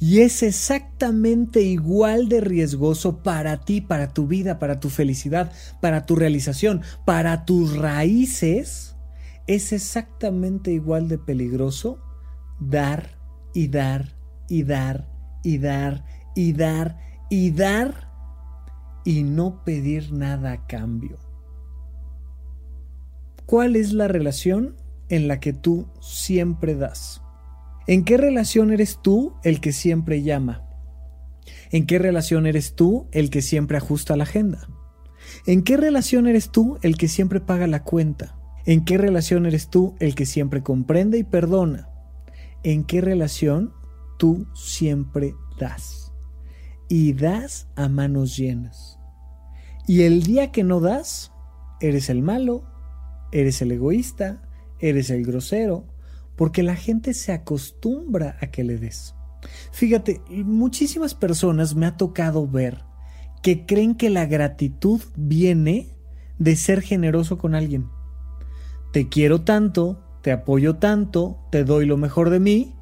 Y 0.00 0.22
es 0.22 0.42
exactamente 0.42 1.60
igual 1.60 2.28
de 2.28 2.40
riesgoso 2.40 3.22
para 3.22 3.60
ti, 3.60 3.80
para 3.80 4.12
tu 4.12 4.26
vida, 4.26 4.58
para 4.58 4.80
tu 4.80 4.90
felicidad, 4.90 5.52
para 5.80 6.06
tu 6.06 6.16
realización, 6.16 6.82
para 7.04 7.44
tus 7.44 7.76
raíces. 7.76 8.87
Es 9.48 9.72
exactamente 9.72 10.70
igual 10.70 11.08
de 11.08 11.18
peligroso 11.18 11.98
dar 12.60 13.18
y 13.54 13.68
dar 13.68 14.14
y 14.46 14.62
dar 14.62 15.08
y 15.42 15.58
dar 15.58 16.04
y 16.36 16.52
dar 16.52 16.98
y 17.30 17.50
dar 17.50 18.12
y 19.04 19.22
no 19.22 19.64
pedir 19.64 20.12
nada 20.12 20.52
a 20.52 20.66
cambio. 20.66 21.18
¿Cuál 23.46 23.76
es 23.76 23.94
la 23.94 24.06
relación 24.06 24.76
en 25.08 25.28
la 25.28 25.40
que 25.40 25.54
tú 25.54 25.88
siempre 26.02 26.74
das? 26.74 27.22
¿En 27.86 28.04
qué 28.04 28.18
relación 28.18 28.70
eres 28.70 29.00
tú 29.00 29.32
el 29.44 29.62
que 29.62 29.72
siempre 29.72 30.22
llama? 30.22 30.68
¿En 31.70 31.86
qué 31.86 31.98
relación 31.98 32.46
eres 32.46 32.74
tú 32.74 33.08
el 33.12 33.30
que 33.30 33.40
siempre 33.40 33.78
ajusta 33.78 34.14
la 34.14 34.24
agenda? 34.24 34.68
¿En 35.46 35.62
qué 35.62 35.78
relación 35.78 36.26
eres 36.26 36.50
tú 36.50 36.78
el 36.82 36.98
que 36.98 37.08
siempre 37.08 37.40
paga 37.40 37.66
la 37.66 37.82
cuenta? 37.82 38.37
¿En 38.68 38.84
qué 38.84 38.98
relación 38.98 39.46
eres 39.46 39.70
tú 39.70 39.94
el 39.98 40.14
que 40.14 40.26
siempre 40.26 40.62
comprende 40.62 41.16
y 41.16 41.24
perdona? 41.24 41.88
¿En 42.62 42.84
qué 42.84 43.00
relación 43.00 43.72
tú 44.18 44.46
siempre 44.54 45.34
das? 45.58 46.12
Y 46.86 47.14
das 47.14 47.66
a 47.76 47.88
manos 47.88 48.36
llenas. 48.36 48.98
Y 49.86 50.02
el 50.02 50.22
día 50.22 50.52
que 50.52 50.64
no 50.64 50.80
das, 50.80 51.32
eres 51.80 52.10
el 52.10 52.20
malo, 52.20 52.66
eres 53.32 53.62
el 53.62 53.72
egoísta, 53.72 54.42
eres 54.80 55.08
el 55.08 55.24
grosero, 55.24 55.86
porque 56.36 56.62
la 56.62 56.76
gente 56.76 57.14
se 57.14 57.32
acostumbra 57.32 58.36
a 58.42 58.48
que 58.48 58.64
le 58.64 58.76
des. 58.76 59.14
Fíjate, 59.72 60.20
muchísimas 60.44 61.14
personas 61.14 61.74
me 61.74 61.86
ha 61.86 61.96
tocado 61.96 62.46
ver 62.46 62.84
que 63.42 63.64
creen 63.64 63.94
que 63.94 64.10
la 64.10 64.26
gratitud 64.26 65.00
viene 65.16 65.96
de 66.38 66.54
ser 66.54 66.82
generoso 66.82 67.38
con 67.38 67.54
alguien. 67.54 67.88
Te 68.92 69.08
quiero 69.08 69.42
tanto, 69.42 70.02
te 70.22 70.32
apoyo 70.32 70.76
tanto, 70.76 71.38
te 71.50 71.64
doy 71.64 71.86
lo 71.86 71.96
mejor 71.96 72.30
de 72.30 72.40
mí, 72.40 72.74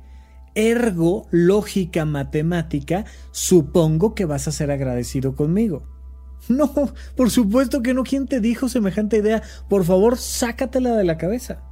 ergo, 0.55 1.27
lógica 1.31 2.05
matemática, 2.05 3.05
supongo 3.31 4.14
que 4.14 4.25
vas 4.25 4.49
a 4.49 4.53
ser 4.53 4.71
agradecido 4.71 5.37
conmigo. 5.37 5.87
No, 6.49 6.73
por 7.16 7.31
supuesto 7.31 7.83
que 7.83 7.92
no. 7.92 8.05
¿Quién 8.05 8.27
te 8.27 8.40
dijo 8.40 8.69
semejante 8.69 9.16
idea? 9.16 9.42
Por 9.69 9.85
favor, 9.85 10.16
sácatela 10.16 10.95
de 10.95 11.03
la 11.03 11.16
cabeza. 11.16 11.62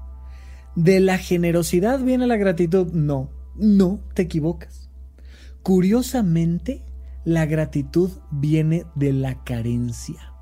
¿De 0.75 0.99
la 0.99 1.19
generosidad 1.19 2.01
viene 2.01 2.27
la 2.27 2.37
gratitud? 2.37 2.93
No, 2.93 3.31
no, 3.55 4.01
te 4.15 4.23
equivocas. 4.23 4.91
Curiosamente, 5.63 6.85
la 7.25 7.47
gratitud 7.47 8.11
viene 8.33 8.85
de 8.97 9.13
la 9.13 9.45
carencia. 9.45 10.34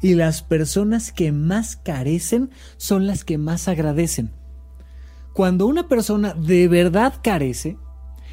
Y 0.00 0.14
las 0.14 0.42
personas 0.42 1.12
que 1.12 1.32
más 1.32 1.76
carecen 1.76 2.50
son 2.76 3.06
las 3.06 3.24
que 3.24 3.38
más 3.38 3.68
agradecen. 3.68 4.30
Cuando 5.32 5.66
una 5.66 5.88
persona 5.88 6.34
de 6.34 6.68
verdad 6.68 7.14
carece 7.22 7.76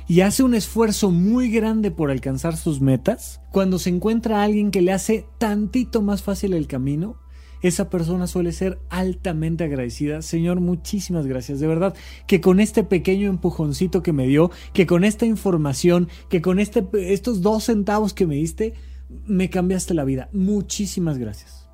y 0.08 0.22
hace 0.22 0.44
un 0.44 0.56
esfuerzo 0.56 1.12
muy 1.12 1.50
grande 1.50 1.92
por 1.92 2.12
alcanzar 2.12 2.58
sus 2.58 2.82
metas, 2.82 3.42
cuando 3.52 3.80
se 3.80 3.90
encuentra 3.90 4.40
a 4.40 4.44
alguien 4.44 4.72
que 4.72 4.82
le 4.82 4.92
hace 4.92 5.26
tantito 5.38 6.02
más 6.02 6.24
fácil 6.24 6.54
el 6.54 6.68
camino, 6.68 7.18
esa 7.62 7.90
persona 7.90 8.28
suele 8.28 8.52
ser 8.52 8.80
altamente 8.90 9.64
agradecida. 9.64 10.22
Señor, 10.22 10.60
muchísimas 10.60 11.26
gracias. 11.26 11.60
De 11.60 11.68
verdad, 11.68 11.96
que 12.28 12.42
con 12.42 12.60
este 12.60 12.84
pequeño 12.84 13.30
empujoncito 13.30 14.04
que 14.04 14.14
me 14.14 14.28
dio, 14.28 14.52
que 14.74 14.86
con 14.86 15.04
esta 15.04 15.26
información, 15.26 16.10
que 16.30 16.42
con 16.42 16.60
este, 16.60 16.86
estos 16.94 17.42
dos 17.42 17.66
centavos 17.66 18.14
que 18.14 18.28
me 18.28 18.36
diste, 18.36 18.74
me 19.10 19.50
cambiaste 19.50 19.94
la 19.94 20.04
vida. 20.04 20.30
Muchísimas 20.34 21.18
gracias. 21.18 21.70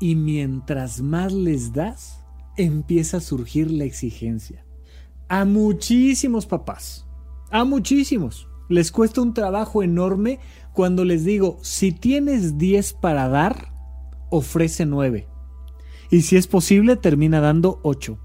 Y 0.00 0.16
mientras 0.16 1.00
más 1.00 1.32
les 1.32 1.72
das, 1.72 2.24
empieza 2.56 3.18
a 3.18 3.20
surgir 3.20 3.70
la 3.70 3.84
exigencia. 3.84 4.64
A 5.28 5.44
muchísimos 5.44 6.46
papás, 6.46 7.06
a 7.50 7.64
muchísimos, 7.64 8.48
les 8.68 8.90
cuesta 8.90 9.20
un 9.20 9.34
trabajo 9.34 9.82
enorme 9.82 10.40
cuando 10.72 11.04
les 11.04 11.24
digo, 11.24 11.58
si 11.62 11.92
tienes 11.92 12.58
10 12.58 12.94
para 12.94 13.28
dar, 13.28 13.72
ofrece 14.30 14.86
9. 14.86 15.28
Y 16.10 16.22
si 16.22 16.36
es 16.36 16.46
posible, 16.46 16.96
termina 16.96 17.40
dando 17.40 17.80
8. 17.82 18.18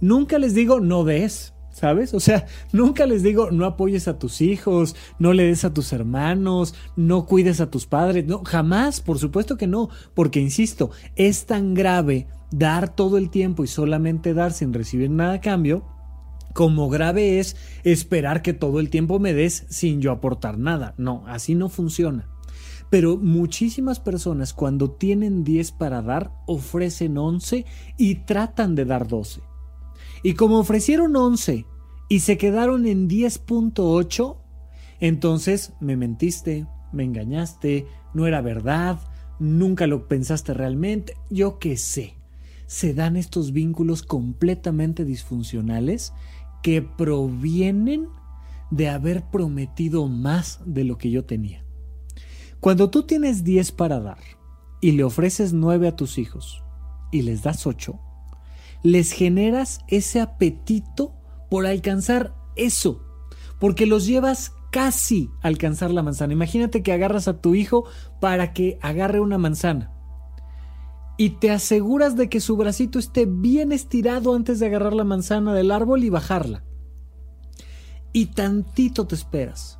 Nunca 0.00 0.38
les 0.38 0.54
digo 0.54 0.80
no 0.80 1.04
des, 1.04 1.54
¿sabes? 1.80 2.12
O 2.12 2.20
sea, 2.20 2.46
nunca 2.72 3.06
les 3.06 3.22
digo 3.22 3.50
no 3.50 3.64
apoyes 3.64 4.06
a 4.06 4.18
tus 4.18 4.42
hijos, 4.42 4.94
no 5.18 5.32
le 5.32 5.44
des 5.44 5.64
a 5.64 5.72
tus 5.72 5.94
hermanos, 5.94 6.74
no 6.94 7.24
cuides 7.24 7.62
a 7.62 7.70
tus 7.70 7.86
padres. 7.86 8.26
No, 8.26 8.42
jamás, 8.44 9.00
por 9.00 9.18
supuesto 9.18 9.56
que 9.56 9.66
no, 9.66 9.88
porque 10.12 10.40
insisto, 10.40 10.90
es 11.16 11.46
tan 11.46 11.72
grave 11.72 12.26
dar 12.50 12.94
todo 12.94 13.16
el 13.16 13.30
tiempo 13.30 13.64
y 13.64 13.66
solamente 13.66 14.34
dar 14.34 14.52
sin 14.52 14.74
recibir 14.74 15.08
nada 15.08 15.34
a 15.34 15.40
cambio, 15.40 15.86
como 16.52 16.90
grave 16.90 17.38
es 17.38 17.56
esperar 17.82 18.42
que 18.42 18.52
todo 18.52 18.78
el 18.78 18.90
tiempo 18.90 19.18
me 19.18 19.32
des 19.32 19.64
sin 19.70 20.02
yo 20.02 20.12
aportar 20.12 20.58
nada. 20.58 20.94
No, 20.98 21.24
así 21.28 21.54
no 21.54 21.70
funciona. 21.70 22.28
Pero 22.90 23.16
muchísimas 23.16 24.00
personas 24.00 24.52
cuando 24.52 24.90
tienen 24.90 25.44
10 25.44 25.72
para 25.72 26.02
dar, 26.02 26.32
ofrecen 26.46 27.16
11 27.16 27.64
y 27.96 28.16
tratan 28.26 28.74
de 28.74 28.84
dar 28.84 29.08
12. 29.08 29.40
Y 30.22 30.34
como 30.34 30.58
ofrecieron 30.58 31.16
11 31.16 31.64
y 32.10 32.20
se 32.20 32.36
quedaron 32.36 32.86
en 32.86 33.08
10.8, 33.08 34.36
entonces 34.98 35.74
me 35.78 35.96
mentiste, 35.96 36.66
me 36.92 37.04
engañaste, 37.04 37.86
no 38.14 38.26
era 38.26 38.40
verdad, 38.40 38.98
nunca 39.38 39.86
lo 39.86 40.08
pensaste 40.08 40.52
realmente, 40.52 41.14
yo 41.30 41.60
qué 41.60 41.76
sé. 41.76 42.16
Se 42.66 42.94
dan 42.94 43.16
estos 43.16 43.52
vínculos 43.52 44.02
completamente 44.02 45.04
disfuncionales 45.04 46.12
que 46.64 46.82
provienen 46.82 48.08
de 48.72 48.88
haber 48.88 49.22
prometido 49.30 50.08
más 50.08 50.60
de 50.66 50.82
lo 50.82 50.98
que 50.98 51.12
yo 51.12 51.24
tenía. 51.24 51.64
Cuando 52.58 52.90
tú 52.90 53.04
tienes 53.04 53.44
10 53.44 53.70
para 53.70 54.00
dar 54.00 54.18
y 54.80 54.92
le 54.92 55.04
ofreces 55.04 55.52
9 55.52 55.86
a 55.86 55.94
tus 55.94 56.18
hijos 56.18 56.64
y 57.12 57.22
les 57.22 57.44
das 57.44 57.68
8, 57.68 58.00
les 58.82 59.12
generas 59.12 59.78
ese 59.86 60.20
apetito 60.20 61.19
por 61.50 61.66
alcanzar 61.66 62.34
eso, 62.56 63.02
porque 63.58 63.86
los 63.86 64.06
llevas 64.06 64.54
casi 64.70 65.30
a 65.42 65.48
alcanzar 65.48 65.90
la 65.90 66.02
manzana. 66.02 66.32
Imagínate 66.32 66.82
que 66.82 66.92
agarras 66.92 67.28
a 67.28 67.40
tu 67.40 67.54
hijo 67.54 67.84
para 68.20 68.52
que 68.52 68.78
agarre 68.80 69.20
una 69.20 69.36
manzana 69.36 69.92
y 71.20 71.30
te 71.38 71.50
aseguras 71.50 72.16
de 72.16 72.30
que 72.30 72.40
su 72.40 72.56
bracito 72.56 72.98
esté 72.98 73.26
bien 73.26 73.72
estirado 73.72 74.34
antes 74.34 74.58
de 74.58 74.64
agarrar 74.64 74.94
la 74.94 75.04
manzana 75.04 75.52
del 75.52 75.70
árbol 75.70 76.02
y 76.02 76.08
bajarla. 76.08 76.64
Y 78.14 78.26
tantito 78.26 79.06
te 79.06 79.16
esperas. 79.16 79.78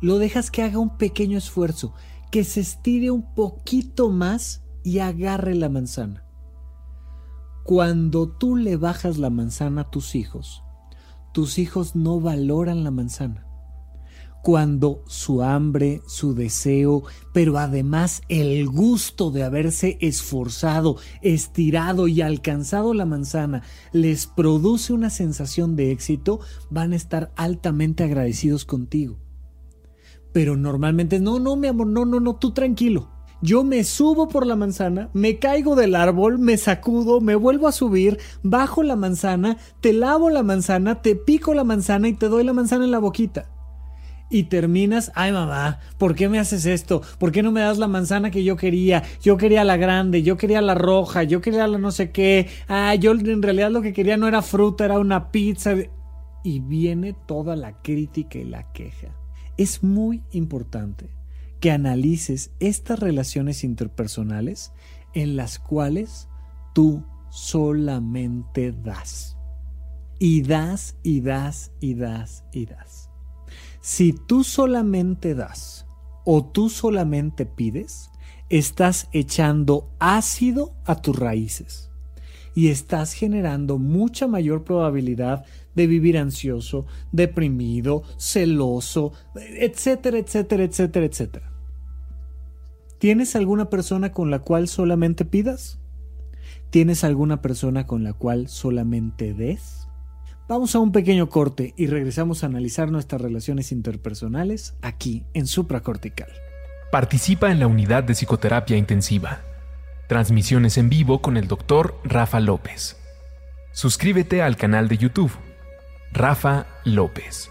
Lo 0.00 0.18
dejas 0.18 0.50
que 0.50 0.64
haga 0.64 0.80
un 0.80 0.96
pequeño 0.96 1.38
esfuerzo 1.38 1.94
que 2.32 2.42
se 2.42 2.58
estire 2.58 3.12
un 3.12 3.34
poquito 3.36 4.10
más 4.10 4.64
y 4.82 4.98
agarre 4.98 5.54
la 5.54 5.68
manzana. 5.68 6.24
Cuando 7.62 8.28
tú 8.28 8.56
le 8.56 8.76
bajas 8.76 9.16
la 9.16 9.30
manzana 9.30 9.82
a 9.82 9.90
tus 9.90 10.16
hijos, 10.16 10.64
tus 11.32 11.58
hijos 11.58 11.96
no 11.96 12.20
valoran 12.20 12.84
la 12.84 12.90
manzana. 12.90 13.46
Cuando 14.42 15.04
su 15.06 15.42
hambre, 15.42 16.00
su 16.06 16.34
deseo, 16.34 17.02
pero 17.34 17.58
además 17.58 18.22
el 18.28 18.66
gusto 18.68 19.30
de 19.30 19.42
haberse 19.42 19.98
esforzado, 20.00 20.96
estirado 21.20 22.08
y 22.08 22.22
alcanzado 22.22 22.94
la 22.94 23.04
manzana 23.04 23.62
les 23.92 24.26
produce 24.26 24.94
una 24.94 25.10
sensación 25.10 25.76
de 25.76 25.92
éxito, 25.92 26.40
van 26.70 26.94
a 26.94 26.96
estar 26.96 27.32
altamente 27.36 28.02
agradecidos 28.02 28.64
contigo. 28.64 29.18
Pero 30.32 30.56
normalmente, 30.56 31.20
no, 31.20 31.38
no, 31.38 31.56
mi 31.56 31.68
amor, 31.68 31.88
no, 31.88 32.06
no, 32.06 32.18
no, 32.18 32.36
tú 32.36 32.52
tranquilo. 32.52 33.10
Yo 33.42 33.64
me 33.64 33.84
subo 33.84 34.28
por 34.28 34.46
la 34.46 34.54
manzana, 34.54 35.08
me 35.14 35.38
caigo 35.38 35.74
del 35.74 35.94
árbol, 35.94 36.38
me 36.38 36.58
sacudo, 36.58 37.22
me 37.22 37.34
vuelvo 37.34 37.68
a 37.68 37.72
subir, 37.72 38.18
bajo 38.42 38.82
la 38.82 38.96
manzana, 38.96 39.56
te 39.80 39.94
lavo 39.94 40.28
la 40.28 40.42
manzana, 40.42 41.00
te 41.00 41.16
pico 41.16 41.54
la 41.54 41.64
manzana 41.64 42.08
y 42.08 42.12
te 42.12 42.28
doy 42.28 42.44
la 42.44 42.52
manzana 42.52 42.84
en 42.84 42.90
la 42.90 42.98
boquita. 42.98 43.48
Y 44.28 44.44
terminas, 44.44 45.10
ay 45.14 45.32
mamá, 45.32 45.80
¿por 45.98 46.14
qué 46.14 46.28
me 46.28 46.38
haces 46.38 46.66
esto? 46.66 47.00
¿Por 47.18 47.32
qué 47.32 47.42
no 47.42 47.50
me 47.50 47.62
das 47.62 47.78
la 47.78 47.88
manzana 47.88 48.30
que 48.30 48.44
yo 48.44 48.56
quería? 48.56 49.02
Yo 49.22 49.36
quería 49.38 49.64
la 49.64 49.78
grande, 49.78 50.22
yo 50.22 50.36
quería 50.36 50.60
la 50.60 50.74
roja, 50.74 51.22
yo 51.22 51.40
quería 51.40 51.66
la 51.66 51.78
no 51.78 51.90
sé 51.90 52.12
qué. 52.12 52.46
Ah, 52.68 52.94
yo 52.94 53.12
en 53.12 53.42
realidad 53.42 53.70
lo 53.70 53.82
que 53.82 53.92
quería 53.92 54.16
no 54.18 54.28
era 54.28 54.42
fruta, 54.42 54.84
era 54.84 54.98
una 54.98 55.32
pizza. 55.32 55.74
Y 56.44 56.60
viene 56.60 57.14
toda 57.26 57.56
la 57.56 57.80
crítica 57.82 58.38
y 58.38 58.44
la 58.44 58.70
queja 58.72 59.08
es 59.56 59.82
muy 59.82 60.22
importante 60.32 61.19
que 61.60 61.70
analices 61.70 62.50
estas 62.58 62.98
relaciones 62.98 63.64
interpersonales 63.64 64.72
en 65.14 65.36
las 65.36 65.58
cuales 65.58 66.28
tú 66.74 67.04
solamente 67.30 68.72
das. 68.72 69.36
y 70.20 70.42
das 70.42 70.96
y 71.02 71.22
das 71.22 71.72
y 71.80 71.94
das 71.94 72.44
y 72.52 72.66
das. 72.66 73.10
Si 73.80 74.12
tú 74.12 74.44
solamente 74.44 75.34
das 75.34 75.86
o 76.24 76.44
tú 76.44 76.68
solamente 76.68 77.46
pides, 77.46 78.10
estás 78.50 79.08
echando 79.12 79.90
ácido 79.98 80.74
a 80.84 81.00
tus 81.00 81.18
raíces 81.18 81.90
y 82.54 82.68
estás 82.68 83.14
generando 83.14 83.78
mucha 83.78 84.28
mayor 84.28 84.62
probabilidad 84.64 85.46
de 85.74 85.86
vivir 85.86 86.18
ansioso, 86.18 86.84
deprimido, 87.10 88.02
celoso, 88.18 89.12
etcétera, 89.34 90.18
etcétera, 90.18 90.64
etcétera, 90.64 91.06
etcétera. 91.06 91.49
¿Tienes 93.00 93.34
alguna 93.34 93.70
persona 93.70 94.12
con 94.12 94.30
la 94.30 94.40
cual 94.40 94.68
solamente 94.68 95.24
pidas? 95.24 95.78
¿Tienes 96.68 97.02
alguna 97.02 97.40
persona 97.40 97.86
con 97.86 98.04
la 98.04 98.12
cual 98.12 98.48
solamente 98.48 99.32
des? 99.32 99.88
Vamos 100.48 100.74
a 100.74 100.80
un 100.80 100.92
pequeño 100.92 101.30
corte 101.30 101.72
y 101.78 101.86
regresamos 101.86 102.44
a 102.44 102.48
analizar 102.48 102.92
nuestras 102.92 103.22
relaciones 103.22 103.72
interpersonales 103.72 104.74
aquí 104.82 105.24
en 105.32 105.46
supracortical. 105.46 106.28
Participa 106.92 107.50
en 107.50 107.58
la 107.58 107.68
unidad 107.68 108.04
de 108.04 108.12
psicoterapia 108.12 108.76
intensiva. 108.76 109.40
Transmisiones 110.06 110.76
en 110.76 110.90
vivo 110.90 111.22
con 111.22 111.38
el 111.38 111.48
doctor 111.48 111.98
Rafa 112.04 112.38
López. 112.38 112.98
Suscríbete 113.72 114.42
al 114.42 114.58
canal 114.58 114.88
de 114.88 114.98
YouTube. 114.98 115.32
Rafa 116.12 116.66
López. 116.84 117.50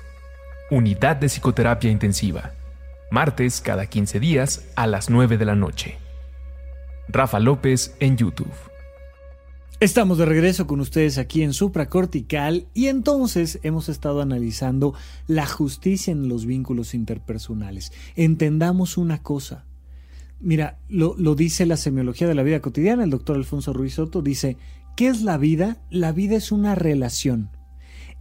Unidad 0.69 1.15
de 1.15 1.27
psicoterapia 1.27 1.89
intensiva. 1.89 2.51
Martes 3.11 3.59
cada 3.59 3.87
15 3.87 4.19
días 4.19 4.69
a 4.75 4.85
las 4.85 5.09
9 5.09 5.39
de 5.39 5.45
la 5.45 5.55
noche. 5.55 5.97
Rafa 7.07 7.39
López 7.39 7.95
en 7.99 8.17
YouTube. 8.17 8.53
Estamos 9.79 10.19
de 10.19 10.25
regreso 10.25 10.67
con 10.67 10.79
ustedes 10.79 11.17
aquí 11.17 11.41
en 11.41 11.53
Supracortical 11.53 12.67
y 12.75 12.85
entonces 12.85 13.59
hemos 13.63 13.89
estado 13.89 14.21
analizando 14.21 14.93
la 15.25 15.47
justicia 15.47 16.11
en 16.11 16.29
los 16.29 16.45
vínculos 16.45 16.93
interpersonales. 16.93 17.91
Entendamos 18.15 18.95
una 18.95 19.23
cosa. 19.23 19.65
Mira, 20.39 20.77
lo, 20.87 21.15
lo, 21.17 21.33
dice 21.33 21.65
la 21.65 21.77
semiología 21.77 22.27
de 22.27 22.35
la 22.35 22.43
vida 22.43 22.59
cotidiana, 22.59 23.03
el 23.03 23.09
doctor 23.09 23.37
Alfonso 23.37 23.73
Ruiz 23.73 23.95
Soto 23.95 24.21
dice, 24.21 24.57
¿qué 24.95 25.07
es 25.07 25.23
la 25.23 25.37
vida? 25.39 25.81
La 25.89 26.11
vida 26.11 26.35
es 26.35 26.51
una 26.51 26.75
relación 26.75 27.49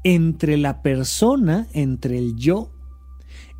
entre 0.03 0.57
la 0.57 0.81
persona, 0.81 1.67
entre 1.75 2.17
el 2.17 2.37
yo 2.37 2.73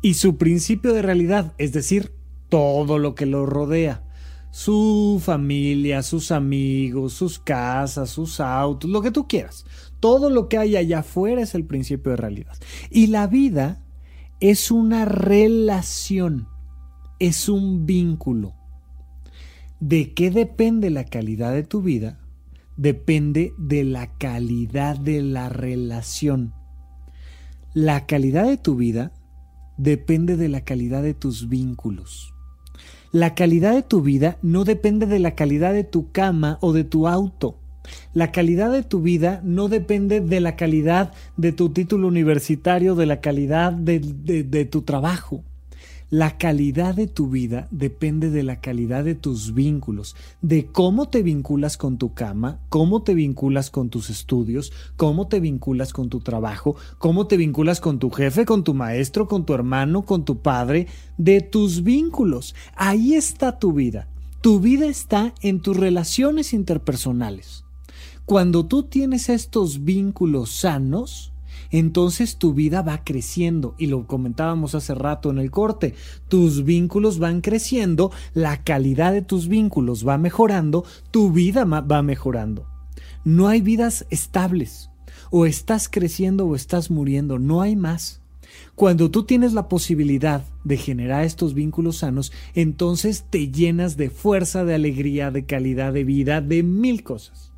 y 0.01 0.15
su 0.15 0.37
principio 0.37 0.93
de 0.93 1.01
realidad, 1.01 1.53
es 1.57 1.73
decir, 1.73 2.13
todo 2.49 2.97
lo 2.97 3.15
que 3.15 3.25
lo 3.25 3.45
rodea 3.45 4.03
su 4.51 5.21
familia, 5.23 6.01
sus 6.01 6.31
amigos, 6.31 7.13
sus 7.13 7.39
casas, 7.39 8.09
sus 8.09 8.39
autos, 8.39 8.89
lo 8.89 9.01
que 9.01 9.11
tú 9.11 9.27
quieras. 9.27 9.65
Todo 9.99 10.29
lo 10.29 10.47
que 10.47 10.57
hay 10.57 10.75
allá 10.75 10.99
afuera 10.99 11.41
es 11.41 11.55
el 11.55 11.65
principio 11.65 12.11
de 12.11 12.17
realidad. 12.17 12.55
Y 12.89 13.07
la 13.07 13.27
vida 13.27 13.83
es 14.39 14.71
una 14.71 15.05
relación, 15.05 16.47
es 17.19 17.49
un 17.49 17.85
vínculo. 17.85 18.55
¿De 19.79 20.13
qué 20.13 20.31
depende 20.31 20.89
la 20.89 21.05
calidad 21.05 21.53
de 21.53 21.63
tu 21.63 21.81
vida? 21.81 22.19
Depende 22.75 23.53
de 23.57 23.83
la 23.83 24.17
calidad 24.17 24.97
de 24.97 25.21
la 25.21 25.49
relación. 25.49 26.53
La 27.73 28.05
calidad 28.05 28.45
de 28.45 28.57
tu 28.57 28.75
vida 28.75 29.11
depende 29.79 30.35
de 30.35 30.49
la 30.49 30.61
calidad 30.61 31.01
de 31.01 31.13
tus 31.13 31.49
vínculos. 31.49 32.33
La 33.11 33.33
calidad 33.33 33.73
de 33.73 33.81
tu 33.81 34.01
vida 34.01 34.37
no 34.43 34.65
depende 34.65 35.07
de 35.07 35.19
la 35.19 35.33
calidad 35.33 35.73
de 35.73 35.83
tu 35.83 36.11
cama 36.11 36.59
o 36.61 36.73
de 36.73 36.83
tu 36.83 37.07
auto. 37.07 37.57
La 38.13 38.31
calidad 38.31 38.71
de 38.71 38.83
tu 38.83 39.01
vida 39.01 39.41
no 39.43 39.67
depende 39.67 40.19
de 40.19 40.41
la 40.41 40.55
calidad 40.55 41.13
de 41.37 41.53
tu 41.53 41.69
título 41.69 42.07
universitario, 42.07 42.93
de 42.93 43.05
la 43.05 43.21
calidad 43.21 43.71
de, 43.71 44.67
tu 44.69 44.81
trabajo. 44.83 45.43
La 46.11 46.39
calidad 46.39 46.95
de 46.95 47.05
tu 47.05 47.27
vida 47.29 47.67
depende 47.69 48.31
de 48.31 48.41
la 48.41 48.59
calidad 48.61 49.03
de 49.03 49.13
tus 49.13 49.53
vínculos, 49.53 50.15
de 50.41 50.65
cómo 50.65 51.07
te 51.07 51.21
vinculas 51.21 51.77
con 51.77 51.99
tu 51.99 52.15
cama, 52.15 52.61
cómo 52.69 53.03
te 53.03 53.13
vinculas 53.13 53.69
con 53.69 53.91
tus 53.91 54.09
estudios, 54.09 54.73
cómo 54.97 55.27
te 55.27 55.39
vinculas 55.39 55.93
con 55.93 56.09
tu 56.09 56.19
trabajo, 56.19 56.75
cómo 56.97 57.27
te 57.27 57.37
vinculas 57.37 57.79
con 57.79 57.99
tu 57.99 58.09
jefe, 58.09 58.45
con 58.45 58.63
tu 58.63 58.73
maestro, 58.73 59.27
con 59.27 59.45
tu 59.45 59.53
hermano, 59.53 60.01
con 60.01 60.25
tu 60.25 60.41
padre, 60.41 60.87
de 61.19 61.41
tus 61.41 61.83
vínculos. 61.83 62.55
Ahí 62.75 63.13
está 63.13 63.59
tu 63.59 63.73
vida. 63.73 64.07
Tu 64.41 64.59
vida 64.59 64.87
está 64.87 65.35
en 65.41 65.61
tus 65.61 65.77
relaciones 65.77 66.53
interpersonales. 66.53 67.65
Cuando 68.25 68.65
tú 68.65 68.81
tienes 68.81 69.29
estos 69.29 69.83
vínculos 69.83 70.49
sanos, 70.49 71.33
entonces 71.71 72.37
tu 72.37 72.53
vida 72.53 72.81
va 72.81 73.03
creciendo 73.03 73.75
y 73.77 73.87
lo 73.87 74.07
comentábamos 74.07 74.75
hace 74.75 74.95
rato 74.95 75.29
en 75.29 75.37
el 75.37 75.51
corte, 75.51 75.95
tus 76.27 76.63
vínculos 76.63 77.19
van 77.19 77.41
creciendo, 77.41 78.11
la 78.33 78.63
calidad 78.63 79.13
de 79.13 79.21
tus 79.21 79.47
vínculos 79.47 80.07
va 80.07 80.17
mejorando, 80.17 80.85
tu 81.11 81.31
vida 81.31 81.65
va 81.65 82.01
mejorando. 82.01 82.67
No 83.23 83.47
hay 83.47 83.61
vidas 83.61 84.05
estables, 84.09 84.89
o 85.31 85.45
estás 85.45 85.89
creciendo 85.89 86.47
o 86.47 86.55
estás 86.55 86.89
muriendo, 86.89 87.39
no 87.39 87.61
hay 87.61 87.75
más. 87.75 88.21
Cuando 88.75 89.11
tú 89.11 89.23
tienes 89.23 89.53
la 89.53 89.67
posibilidad 89.67 90.43
de 90.63 90.77
generar 90.77 91.23
estos 91.23 91.53
vínculos 91.53 91.97
sanos, 91.97 92.31
entonces 92.55 93.25
te 93.29 93.51
llenas 93.51 93.97
de 93.97 94.09
fuerza, 94.09 94.65
de 94.65 94.73
alegría, 94.73 95.31
de 95.31 95.45
calidad 95.45 95.93
de 95.93 96.03
vida, 96.03 96.41
de 96.41 96.63
mil 96.63 97.03
cosas. 97.03 97.51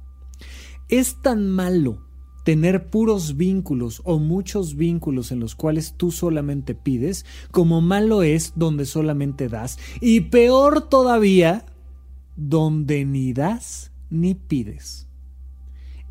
Es 0.90 1.22
tan 1.22 1.50
malo 1.50 2.00
tener 2.44 2.90
puros 2.90 3.38
vínculos 3.38 4.02
o 4.04 4.20
muchos 4.20 4.76
vínculos 4.76 5.32
en 5.32 5.40
los 5.40 5.56
cuales 5.56 5.94
tú 5.98 6.12
solamente 6.12 6.76
pides, 6.76 7.26
como 7.52 7.82
malo 7.82 8.24
es 8.24 8.54
donde 8.56 8.86
solamente 8.86 9.48
das, 9.48 9.78
y 10.00 10.22
peor 10.22 10.90
todavía, 10.90 11.66
donde 12.36 13.06
ni 13.06 13.34
das 13.34 13.92
ni 14.10 14.36
pides. 14.36 15.08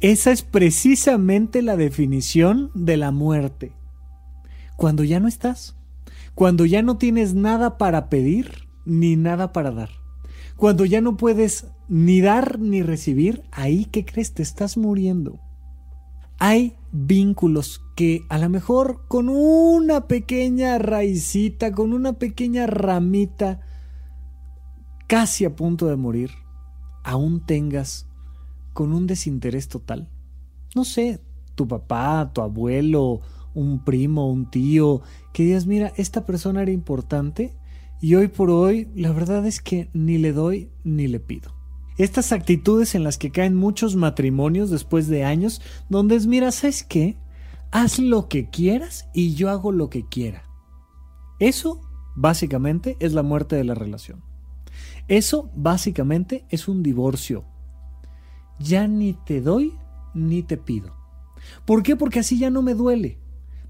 Esa 0.00 0.30
es 0.30 0.42
precisamente 0.42 1.62
la 1.62 1.76
definición 1.76 2.70
de 2.74 2.96
la 2.96 3.10
muerte. 3.10 3.72
Cuando 4.76 5.04
ya 5.04 5.20
no 5.20 5.28
estás, 5.28 5.76
cuando 6.34 6.64
ya 6.64 6.80
no 6.80 6.96
tienes 6.96 7.34
nada 7.34 7.76
para 7.76 8.08
pedir 8.08 8.68
ni 8.86 9.16
nada 9.16 9.52
para 9.52 9.72
dar, 9.72 9.90
cuando 10.56 10.86
ya 10.86 11.00
no 11.00 11.16
puedes 11.16 11.66
ni 11.88 12.20
dar 12.22 12.58
ni 12.58 12.82
recibir, 12.82 13.42
ahí 13.50 13.84
que 13.84 14.06
crees 14.06 14.32
te 14.32 14.42
estás 14.42 14.78
muriendo 14.78 15.40
hay 16.40 16.74
vínculos 16.90 17.84
que 17.94 18.24
a 18.30 18.38
lo 18.38 18.48
mejor 18.48 19.06
con 19.08 19.28
una 19.28 20.08
pequeña 20.08 20.78
raicita, 20.78 21.70
con 21.70 21.92
una 21.92 22.14
pequeña 22.14 22.66
ramita, 22.66 23.60
casi 25.06 25.44
a 25.44 25.54
punto 25.54 25.86
de 25.86 25.96
morir, 25.96 26.30
aún 27.04 27.44
tengas 27.44 28.08
con 28.72 28.94
un 28.94 29.06
desinterés 29.06 29.68
total. 29.68 30.08
No 30.74 30.84
sé, 30.84 31.20
tu 31.54 31.68
papá, 31.68 32.30
tu 32.32 32.40
abuelo, 32.40 33.20
un 33.52 33.84
primo, 33.84 34.30
un 34.30 34.50
tío, 34.50 35.02
que 35.34 35.42
digas, 35.42 35.66
mira, 35.66 35.92
esta 35.96 36.24
persona 36.24 36.62
era 36.62 36.70
importante 36.70 37.54
y 38.00 38.14
hoy 38.14 38.28
por 38.28 38.48
hoy 38.48 38.88
la 38.94 39.12
verdad 39.12 39.46
es 39.46 39.60
que 39.60 39.90
ni 39.92 40.16
le 40.16 40.32
doy 40.32 40.70
ni 40.84 41.06
le 41.06 41.20
pido. 41.20 41.59
Estas 42.00 42.32
actitudes 42.32 42.94
en 42.94 43.04
las 43.04 43.18
que 43.18 43.30
caen 43.30 43.54
muchos 43.54 43.94
matrimonios 43.94 44.70
después 44.70 45.06
de 45.06 45.22
años, 45.22 45.60
donde 45.90 46.16
es, 46.16 46.26
mira, 46.26 46.50
¿sabes 46.50 46.82
qué? 46.82 47.18
Haz 47.72 47.98
lo 47.98 48.26
que 48.26 48.48
quieras 48.48 49.10
y 49.12 49.34
yo 49.34 49.50
hago 49.50 49.70
lo 49.70 49.90
que 49.90 50.08
quiera. 50.08 50.42
Eso, 51.40 51.82
básicamente, 52.16 52.96
es 53.00 53.12
la 53.12 53.22
muerte 53.22 53.56
de 53.56 53.64
la 53.64 53.74
relación. 53.74 54.22
Eso, 55.08 55.50
básicamente, 55.54 56.46
es 56.48 56.68
un 56.68 56.82
divorcio. 56.82 57.44
Ya 58.58 58.88
ni 58.88 59.12
te 59.12 59.42
doy 59.42 59.74
ni 60.14 60.42
te 60.42 60.56
pido. 60.56 60.94
¿Por 61.66 61.82
qué? 61.82 61.96
Porque 61.96 62.20
así 62.20 62.38
ya 62.38 62.48
no 62.48 62.62
me 62.62 62.72
duele. 62.72 63.18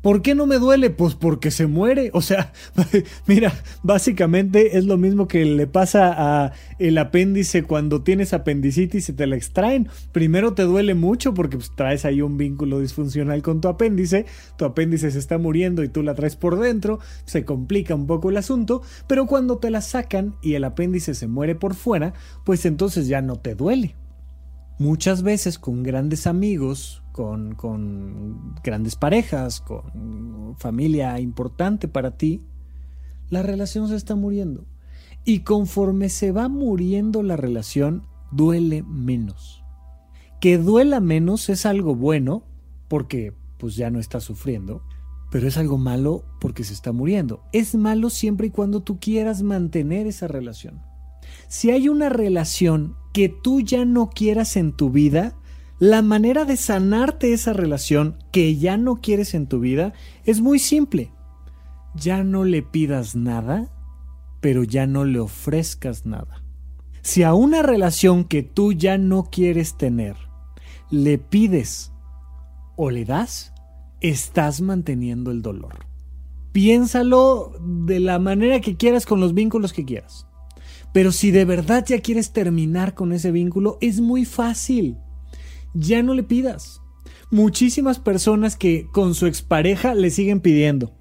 ¿Por 0.02 0.22
qué 0.22 0.34
no 0.34 0.46
me 0.46 0.58
duele? 0.58 0.88
Pues 0.88 1.14
porque 1.14 1.50
se 1.50 1.66
muere. 1.66 2.10
O 2.14 2.22
sea, 2.22 2.52
mira, 3.26 3.52
básicamente 3.82 4.78
es 4.78 4.86
lo 4.86 4.96
mismo 4.96 5.28
que 5.28 5.44
le 5.44 5.66
pasa 5.66 6.14
a 6.16 6.52
el 6.78 6.96
apéndice 6.96 7.64
cuando 7.64 8.02
tienes 8.02 8.32
apendicitis 8.32 9.10
y 9.10 9.12
te 9.12 9.26
la 9.26 9.36
extraen. 9.36 9.88
Primero 10.12 10.54
te 10.54 10.62
duele 10.62 10.94
mucho 10.94 11.34
porque 11.34 11.58
pues, 11.58 11.72
traes 11.76 12.04
ahí 12.06 12.22
un 12.22 12.38
vínculo 12.38 12.80
disfuncional 12.80 13.42
con 13.42 13.60
tu 13.60 13.68
apéndice. 13.68 14.24
Tu 14.56 14.64
apéndice 14.64 15.10
se 15.10 15.18
está 15.18 15.36
muriendo 15.36 15.84
y 15.84 15.88
tú 15.88 16.02
la 16.02 16.14
traes 16.14 16.36
por 16.36 16.58
dentro. 16.58 16.98
Se 17.26 17.44
complica 17.44 17.94
un 17.94 18.06
poco 18.06 18.30
el 18.30 18.38
asunto. 18.38 18.82
Pero 19.06 19.26
cuando 19.26 19.58
te 19.58 19.70
la 19.70 19.82
sacan 19.82 20.34
y 20.42 20.54
el 20.54 20.64
apéndice 20.64 21.14
se 21.14 21.26
muere 21.26 21.54
por 21.54 21.74
fuera, 21.74 22.14
pues 22.44 22.64
entonces 22.64 23.06
ya 23.06 23.20
no 23.20 23.36
te 23.36 23.54
duele. 23.54 23.96
Muchas 24.78 25.22
veces 25.22 25.58
con 25.58 25.82
grandes 25.82 26.26
amigos, 26.26 26.99
con, 27.56 28.54
grandes 28.62 28.96
parejas, 28.96 29.60
con 29.60 30.54
familia 30.58 31.20
importante 31.20 31.88
para 31.88 32.16
ti, 32.16 32.42
la 33.28 33.42
relación 33.42 33.88
se 33.88 33.96
está 33.96 34.14
muriendo. 34.14 34.64
Y 35.24 35.40
conforme 35.40 36.08
se 36.08 36.32
va 36.32 36.48
muriendo 36.48 37.22
la 37.22 37.36
relación, 37.36 38.06
duele 38.32 38.82
menos. 38.82 39.62
Que 40.40 40.56
duela 40.56 41.00
menos 41.00 41.48
es 41.48 41.66
algo 41.66 41.94
bueno, 41.94 42.44
porque 42.88 43.34
pues 43.58 43.76
ya 43.76 43.90
no 43.90 44.00
está 44.00 44.20
sufriendo. 44.20 44.82
Pero 45.30 45.46
es 45.46 45.58
algo 45.58 45.78
malo 45.78 46.24
porque 46.40 46.64
se 46.64 46.72
está 46.72 46.92
muriendo. 46.92 47.42
Es 47.52 47.74
malo 47.74 48.10
siempre 48.10 48.48
y 48.48 48.50
cuando 48.50 48.80
tú 48.80 48.98
quieras 48.98 49.42
mantener 49.42 50.06
esa 50.06 50.26
relación. 50.26 50.80
Si 51.48 51.70
hay 51.70 51.88
una 51.88 52.08
relación 52.08 52.96
que 53.12 53.28
tú 53.28 53.60
ya 53.60 53.84
no 53.84 54.10
quieras 54.10 54.56
en 54.56 54.72
tu 54.72 54.90
vida, 54.90 55.36
la 55.80 56.02
manera 56.02 56.44
de 56.44 56.58
sanarte 56.58 57.32
esa 57.32 57.54
relación 57.54 58.18
que 58.32 58.54
ya 58.56 58.76
no 58.76 58.96
quieres 58.96 59.32
en 59.32 59.46
tu 59.46 59.60
vida 59.60 59.94
es 60.26 60.42
muy 60.42 60.58
simple. 60.58 61.10
Ya 61.94 62.22
no 62.22 62.44
le 62.44 62.62
pidas 62.62 63.16
nada, 63.16 63.72
pero 64.42 64.62
ya 64.62 64.86
no 64.86 65.06
le 65.06 65.18
ofrezcas 65.20 66.04
nada. 66.04 66.44
Si 67.00 67.22
a 67.22 67.32
una 67.32 67.62
relación 67.62 68.24
que 68.24 68.42
tú 68.42 68.74
ya 68.74 68.98
no 68.98 69.30
quieres 69.30 69.78
tener, 69.78 70.16
le 70.90 71.16
pides 71.16 71.92
o 72.76 72.90
le 72.90 73.06
das, 73.06 73.54
estás 74.02 74.60
manteniendo 74.60 75.30
el 75.30 75.40
dolor. 75.40 75.86
Piénsalo 76.52 77.54
de 77.58 78.00
la 78.00 78.18
manera 78.18 78.60
que 78.60 78.76
quieras 78.76 79.06
con 79.06 79.18
los 79.18 79.32
vínculos 79.32 79.72
que 79.72 79.86
quieras. 79.86 80.26
Pero 80.92 81.10
si 81.10 81.30
de 81.30 81.46
verdad 81.46 81.86
ya 81.86 82.00
quieres 82.00 82.32
terminar 82.32 82.92
con 82.92 83.12
ese 83.12 83.32
vínculo, 83.32 83.78
es 83.80 84.02
muy 84.02 84.26
fácil. 84.26 84.98
Ya 85.74 86.02
no 86.02 86.14
le 86.14 86.22
pidas. 86.22 86.80
Muchísimas 87.30 87.98
personas 87.98 88.56
que 88.56 88.88
con 88.92 89.14
su 89.14 89.26
expareja 89.26 89.94
le 89.94 90.10
siguen 90.10 90.40
pidiendo. 90.40 90.92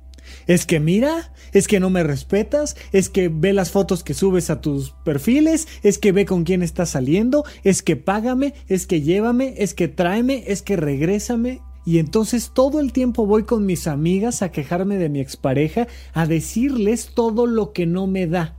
Es 0.48 0.66
que 0.66 0.80
mira, 0.80 1.34
es 1.54 1.68
que 1.68 1.80
no 1.80 1.90
me 1.90 2.04
respetas, 2.04 2.76
es 2.92 3.10
que 3.10 3.30
ve 3.30 3.54
las 3.54 3.72
fotos 3.72 4.04
que 4.04 4.14
subes 4.14 4.50
a 4.50 4.62
tus 4.62 4.92
perfiles, 5.04 5.68
es 5.84 5.98
que 5.98 6.12
ve 6.12 6.26
con 6.26 6.44
quién 6.44 6.62
estás 6.62 6.92
saliendo, 6.92 7.44
es 7.64 7.82
que 7.82 7.96
págame, 7.96 8.54
es 8.68 8.86
que 8.86 9.02
llévame, 9.02 9.56
es 9.58 9.74
que 9.74 9.88
tráeme, 9.88 10.44
es 10.48 10.62
que 10.62 10.76
regrésame. 10.76 11.62
Y 11.86 11.98
entonces 11.98 12.52
todo 12.54 12.80
el 12.80 12.94
tiempo 12.94 13.26
voy 13.26 13.44
con 13.44 13.66
mis 13.66 13.88
amigas 13.88 14.42
a 14.42 14.52
quejarme 14.52 14.98
de 14.98 15.10
mi 15.10 15.20
expareja, 15.20 15.88
a 16.14 16.28
decirles 16.28 17.12
todo 17.16 17.48
lo 17.48 17.74
que 17.74 17.86
no 17.86 18.06
me 18.06 18.28
da 18.28 18.58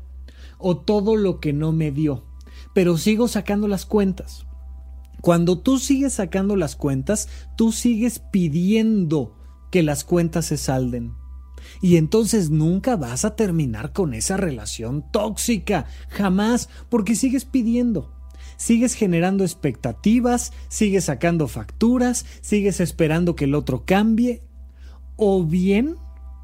o 0.58 0.76
todo 0.76 1.16
lo 1.16 1.38
que 1.38 1.52
no 1.52 1.72
me 1.72 1.92
dio. 1.92 2.24
Pero 2.74 2.98
sigo 2.98 3.28
sacando 3.28 3.68
las 3.68 3.86
cuentas. 3.86 4.46
Cuando 5.20 5.58
tú 5.58 5.78
sigues 5.78 6.14
sacando 6.14 6.56
las 6.56 6.76
cuentas, 6.76 7.28
tú 7.56 7.72
sigues 7.72 8.18
pidiendo 8.18 9.36
que 9.70 9.82
las 9.82 10.04
cuentas 10.04 10.46
se 10.46 10.56
salden. 10.56 11.12
Y 11.82 11.96
entonces 11.96 12.50
nunca 12.50 12.96
vas 12.96 13.24
a 13.24 13.36
terminar 13.36 13.92
con 13.92 14.14
esa 14.14 14.36
relación 14.36 15.04
tóxica, 15.10 15.86
jamás, 16.08 16.68
porque 16.88 17.14
sigues 17.14 17.44
pidiendo. 17.44 18.14
Sigues 18.56 18.94
generando 18.94 19.44
expectativas, 19.44 20.52
sigues 20.68 21.04
sacando 21.04 21.48
facturas, 21.48 22.26
sigues 22.42 22.80
esperando 22.80 23.34
que 23.34 23.44
el 23.44 23.54
otro 23.54 23.84
cambie, 23.86 24.42
o 25.16 25.44
bien 25.44 25.96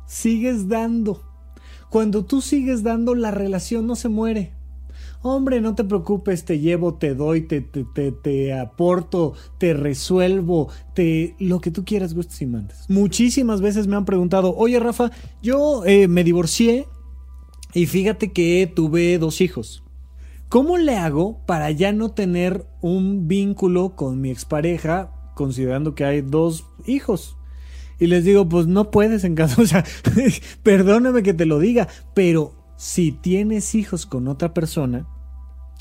sigues 0.06 0.68
dando. 0.68 1.22
Cuando 1.90 2.24
tú 2.24 2.40
sigues 2.40 2.82
dando, 2.82 3.14
la 3.14 3.30
relación 3.30 3.86
no 3.86 3.96
se 3.96 4.08
muere. 4.08 4.55
Hombre, 5.28 5.60
no 5.60 5.74
te 5.74 5.82
preocupes, 5.82 6.44
te 6.44 6.60
llevo, 6.60 6.94
te 6.94 7.16
doy, 7.16 7.40
te, 7.40 7.60
te, 7.60 8.12
te, 8.12 8.54
aporto, 8.56 9.34
te 9.58 9.74
resuelvo, 9.74 10.68
te 10.94 11.34
lo 11.40 11.60
que 11.60 11.72
tú 11.72 11.84
quieras, 11.84 12.14
gustes 12.14 12.40
y 12.42 12.46
mandes. 12.46 12.88
Muchísimas 12.88 13.60
veces 13.60 13.88
me 13.88 13.96
han 13.96 14.04
preguntado, 14.04 14.54
oye 14.56 14.78
Rafa, 14.78 15.10
yo 15.42 15.84
eh, 15.84 16.06
me 16.06 16.22
divorcié 16.22 16.86
y 17.74 17.86
fíjate 17.86 18.30
que 18.30 18.70
tuve 18.72 19.18
dos 19.18 19.40
hijos. 19.40 19.82
¿Cómo 20.48 20.78
le 20.78 20.94
hago 20.94 21.44
para 21.44 21.72
ya 21.72 21.90
no 21.90 22.12
tener 22.12 22.64
un 22.80 23.26
vínculo 23.26 23.96
con 23.96 24.20
mi 24.20 24.30
expareja 24.30 25.10
considerando 25.34 25.96
que 25.96 26.04
hay 26.04 26.20
dos 26.20 26.66
hijos? 26.86 27.36
Y 27.98 28.06
les 28.06 28.22
digo, 28.24 28.48
pues 28.48 28.68
no 28.68 28.92
puedes 28.92 29.24
en 29.24 29.34
caso, 29.34 29.62
o 29.62 29.66
sea, 29.66 29.84
perdóname 30.62 31.24
que 31.24 31.34
te 31.34 31.46
lo 31.46 31.58
diga, 31.58 31.88
pero 32.14 32.54
si 32.76 33.10
tienes 33.10 33.74
hijos 33.74 34.06
con 34.06 34.28
otra 34.28 34.54
persona, 34.54 35.08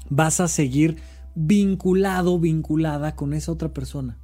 vas 0.09 0.39
a 0.39 0.47
seguir 0.47 0.97
vinculado, 1.35 2.39
vinculada 2.39 3.15
con 3.15 3.33
esa 3.33 3.51
otra 3.51 3.73
persona, 3.73 4.17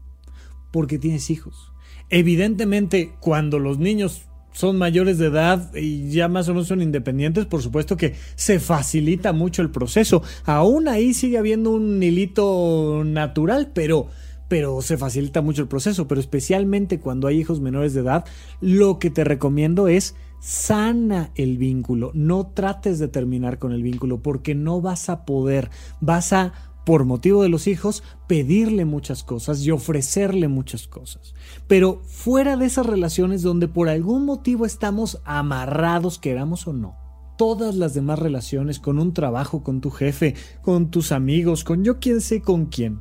porque 0.72 0.98
tienes 0.98 1.30
hijos. 1.30 1.72
Evidentemente, 2.10 3.14
cuando 3.20 3.60
los 3.60 3.80
niños 3.80 4.24
son 4.54 4.78
mayores 4.78 5.18
de 5.18 5.28
edad 5.28 5.74
y 5.76 6.10
ya 6.10 6.28
más 6.28 6.48
o 6.50 6.54
menos 6.54 6.68
son 6.68 6.82
independientes, 6.82 7.46
por 7.46 7.62
supuesto 7.62 7.96
que 7.98 8.16
se 8.36 8.60
facilita 8.60 9.34
mucho 9.34 9.62
el 9.62 9.72
proceso. 9.72 10.24
Aún 10.46 10.88
ahí 10.88 11.14
sigue 11.14 11.38
habiendo 11.38 11.72
un 11.72 12.02
hilito 12.02 13.04
natural, 13.06 13.72
pero 13.74 14.08
pero 14.48 14.82
se 14.82 14.98
facilita 14.98 15.42
mucho 15.42 15.62
el 15.62 15.70
proceso, 15.70 16.10
pero 16.10 16.20
especialmente 16.20 17.00
cuando 17.00 17.30
hay 17.30 17.40
hijos 17.40 17.62
menores 17.62 17.94
de 17.94 18.02
edad, 18.02 18.26
lo 18.60 19.00
que 19.00 19.10
te 19.10 19.24
recomiendo 19.24 19.88
es 19.88 20.14
sana 20.42 21.32
el 21.36 21.58
vínculo, 21.58 22.12
no 22.16 22.48
trates 22.48 22.98
de 23.00 23.08
terminar 23.08 23.60
con 23.60 23.72
el 23.72 23.84
vínculo 23.84 24.22
porque 24.22 24.56
no 24.56 24.82
vas 24.82 25.08
a 25.10 25.24
poder, 25.24 25.70
vas 26.02 26.34
a 26.34 26.54
por 26.86 27.06
motivo 27.06 27.44
de 27.44 27.50
los 27.50 27.68
hijos, 27.68 28.04
pedirle 28.28 28.86
muchas 28.86 29.24
cosas 29.24 29.64
y 29.64 29.72
ofrecerle 29.72 30.48
muchas 30.48 30.88
cosas. 30.88 31.36
Pero 31.68 32.02
fuera 32.06 32.58
de 32.58 32.66
esas 32.66 32.88
relaciones 32.88 33.44
donde 33.44 33.68
por 33.68 33.88
algún 33.88 34.26
motivo 34.26 34.66
estamos 34.66 35.22
amarrados, 35.24 36.18
queramos 36.18 36.68
o 36.68 36.74
no, 36.74 36.98
todas 37.38 37.76
las 37.76 37.94
demás 37.94 38.18
relaciones, 38.20 38.80
con 38.80 39.00
un 39.00 39.14
trabajo, 39.14 39.64
con 39.64 39.80
tu 39.80 39.92
jefe, 39.92 40.36
con 40.64 40.90
tus 40.90 41.12
amigos, 41.12 41.64
con 41.64 41.84
yo 41.84 42.00
quién 42.00 42.20
sé 42.20 42.42
con 42.42 42.66
quién, 42.66 43.00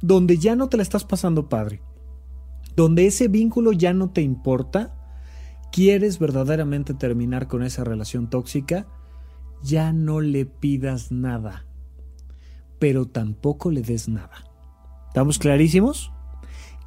donde 0.00 0.38
ya 0.38 0.54
no 0.54 0.68
te 0.68 0.76
la 0.76 0.84
estás 0.84 1.04
pasando 1.04 1.48
padre, 1.48 1.82
donde 2.76 3.06
ese 3.06 3.26
vínculo 3.26 3.72
ya 3.72 3.92
no 3.92 4.10
te 4.10 4.22
importa, 4.22 4.95
quieres 5.72 6.18
verdaderamente 6.18 6.94
terminar 6.94 7.48
con 7.48 7.62
esa 7.62 7.84
relación 7.84 8.28
tóxica, 8.30 8.86
ya 9.62 9.92
no 9.92 10.20
le 10.20 10.46
pidas 10.46 11.12
nada, 11.12 11.66
pero 12.78 13.06
tampoco 13.06 13.70
le 13.70 13.82
des 13.82 14.08
nada. 14.08 14.44
¿Estamos 15.08 15.38
clarísimos? 15.38 16.12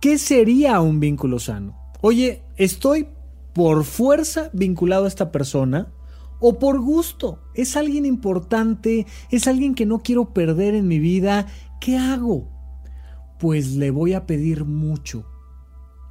¿Qué 0.02 0.18
sería 0.18 0.80
un 0.82 1.00
vínculo 1.00 1.40
sano? 1.40 1.78
Oye, 2.02 2.44
estoy 2.56 3.08
por 3.54 3.84
fuerza 3.84 4.50
vinculado 4.54 5.06
a 5.06 5.10
esta 5.10 5.32
persona 5.32 5.92
o 6.40 6.60
por 6.60 6.80
gusto. 6.80 7.42
Es 7.54 7.76
alguien 7.76 8.06
importante, 8.06 9.06
es 9.30 9.48
alguien 9.48 9.76
que 9.76 9.86
no 9.86 10.00
quiero 10.00 10.34
perder 10.34 10.76
en 10.76 10.88
mi 10.88 11.00
vida. 11.00 11.48
¿Qué 11.82 11.98
hago? 11.98 12.60
pues 13.40 13.76
le 13.76 13.90
voy 13.90 14.14
a 14.14 14.28
pedir 14.28 14.66
mucho, 14.66 15.26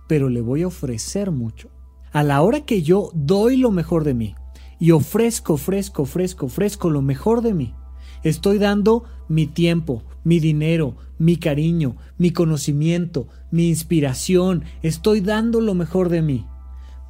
pero 0.09 0.31
le 0.31 0.41
voy 0.41 0.63
a 0.63 0.67
ofrecer 0.67 1.31
mucho. 1.31 1.69
A 2.13 2.23
la 2.23 2.43
hora 2.43 2.61
que 2.61 2.83
yo 2.83 3.11
doy 3.15 3.57
lo 3.57 3.71
mejor 3.71 4.05
de 4.05 4.15
mí 4.15 4.35
y 4.81 4.93
ofrezco, 4.93 5.55
ofrezco, 5.55 6.03
ofrezco, 6.03 6.47
ofrezco 6.47 6.91
lo 6.91 7.03
mejor 7.03 7.43
de 7.43 7.55
mí, 7.55 7.75
estoy 8.23 8.59
dando 8.59 9.05
mi 9.29 9.47
tiempo, 9.47 10.05
mi 10.25 10.41
dinero, 10.41 10.97
mi 11.19 11.37
cariño, 11.37 11.97
mi 12.17 12.31
conocimiento, 12.31 13.29
mi 13.51 13.69
inspiración, 13.69 14.65
estoy 14.83 15.21
dando 15.21 15.61
lo 15.61 15.75
mejor 15.75 16.09
de 16.09 16.23
mí 16.23 16.47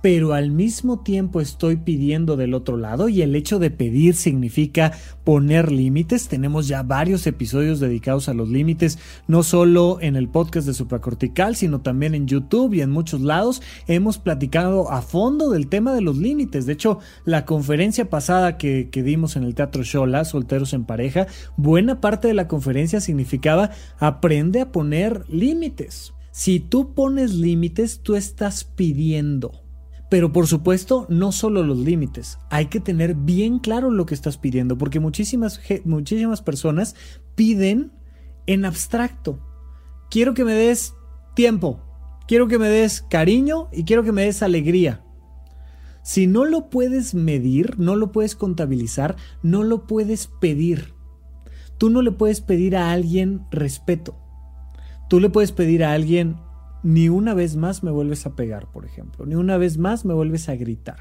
pero 0.01 0.32
al 0.32 0.51
mismo 0.51 1.01
tiempo 1.01 1.40
estoy 1.40 1.76
pidiendo 1.76 2.36
del 2.36 2.55
otro 2.55 2.76
lado 2.76 3.09
y 3.09 3.22
el 3.22 3.34
hecho 3.34 3.59
de 3.59 3.70
pedir 3.70 4.14
significa 4.14 4.92
poner 5.24 5.72
límites. 5.72 6.28
Tenemos 6.28 6.68
ya 6.68 6.82
varios 6.82 7.26
episodios 7.26 7.80
dedicados 7.80 8.28
a 8.28 8.34
los 8.34 8.49
límites, 8.49 8.99
no 9.26 9.42
solo 9.42 9.99
en 10.01 10.16
el 10.16 10.28
podcast 10.28 10.66
de 10.66 10.74
supracortical, 10.74 11.57
sino 11.57 11.80
también 11.80 12.14
en 12.14 12.26
YouTube 12.26 12.74
y 12.74 12.80
en 12.80 12.90
muchos 12.90 13.20
lados. 13.20 13.61
Hemos 13.86 14.18
platicado 14.18 14.90
a 14.90 15.03
fondo 15.03 15.51
del 15.51 15.68
tema 15.68 15.92
de 15.94 16.01
los 16.01 16.16
límites. 16.16 16.66
De 16.66 16.74
hecho, 16.74 17.01
la 17.24 17.44
conferencia 17.44 18.09
pasada 18.09 18.57
que, 18.57 18.88
que 18.90 19.03
dimos 19.03 19.36
en 19.36 19.42
el 19.42 19.55
Teatro 19.55 19.82
Shola, 19.82 20.24
Solteros 20.24 20.72
en 20.72 20.84
Pareja, 20.84 21.26
buena 21.57 22.01
parte 22.01 22.28
de 22.28 22.34
la 22.34 22.49
conferencia 22.49 23.01
significaba 23.01 23.70
aprende 23.99 24.61
a 24.61 24.72
poner 24.72 25.24
límites. 25.28 26.14
Si 26.30 26.61
tú 26.61 26.94
pones 26.94 27.34
límites, 27.34 28.01
tú 28.03 28.14
estás 28.14 28.62
pidiendo. 28.62 29.67
Pero 30.09 30.32
por 30.32 30.46
supuesto, 30.46 31.06
no 31.11 31.32
solo 31.32 31.62
los 31.62 31.78
límites, 31.78 32.38
hay 32.50 32.66
que 32.66 32.80
tener 32.80 33.14
bien 33.14 33.59
claro 33.59 33.90
lo 33.90 34.06
que 34.06 34.14
estás 34.14 34.38
pidiendo, 34.38 34.78
porque 34.78 35.00
muchísimas, 35.00 35.61
muchísimas 35.84 36.40
personas 36.40 36.94
piden 37.34 37.92
en 38.46 38.64
abstracto. 38.64 39.38
Quiero 40.11 40.32
que 40.32 40.44
me 40.44 40.54
des 40.54 40.94
tiempo, 41.34 41.80
quiero 42.26 42.48
que 42.48 42.59
me 42.59 42.68
des 42.68 43.02
cariño 43.02 43.68
y 43.72 43.84
quiero 43.84 44.02
que 44.02 44.12
me 44.12 44.24
des 44.24 44.42
alegría. 44.42 45.04
Si 46.02 46.26
no 46.26 46.46
lo 46.46 46.70
puedes 46.70 47.14
medir, 47.14 47.78
no 47.78 47.94
lo 47.94 48.12
puedes 48.12 48.34
contabilizar, 48.34 49.16
no 49.42 49.62
lo 49.62 49.86
puedes 49.86 50.26
pedir. 50.26 50.94
Tú 51.76 51.90
no 51.90 52.00
le 52.00 52.12
puedes 52.12 52.40
pedir 52.40 52.76
a 52.76 52.92
alguien 52.92 53.42
respeto. 53.50 54.16
Tú 55.11 55.20
le 55.20 55.28
puedes 55.28 55.52
pedir 55.52 55.84
a 55.84 55.92
alguien 55.92 56.36
ni 56.82 57.08
una 57.08 57.34
vez 57.34 57.56
más 57.56 57.82
me 57.82 57.90
vuelves 57.90 58.26
a 58.26 58.36
pegar, 58.36 58.70
por 58.70 58.84
ejemplo, 58.84 59.26
ni 59.26 59.34
una 59.34 59.56
vez 59.56 59.78
más 59.78 60.04
me 60.04 60.14
vuelves 60.14 60.48
a 60.48 60.56
gritar. 60.56 60.98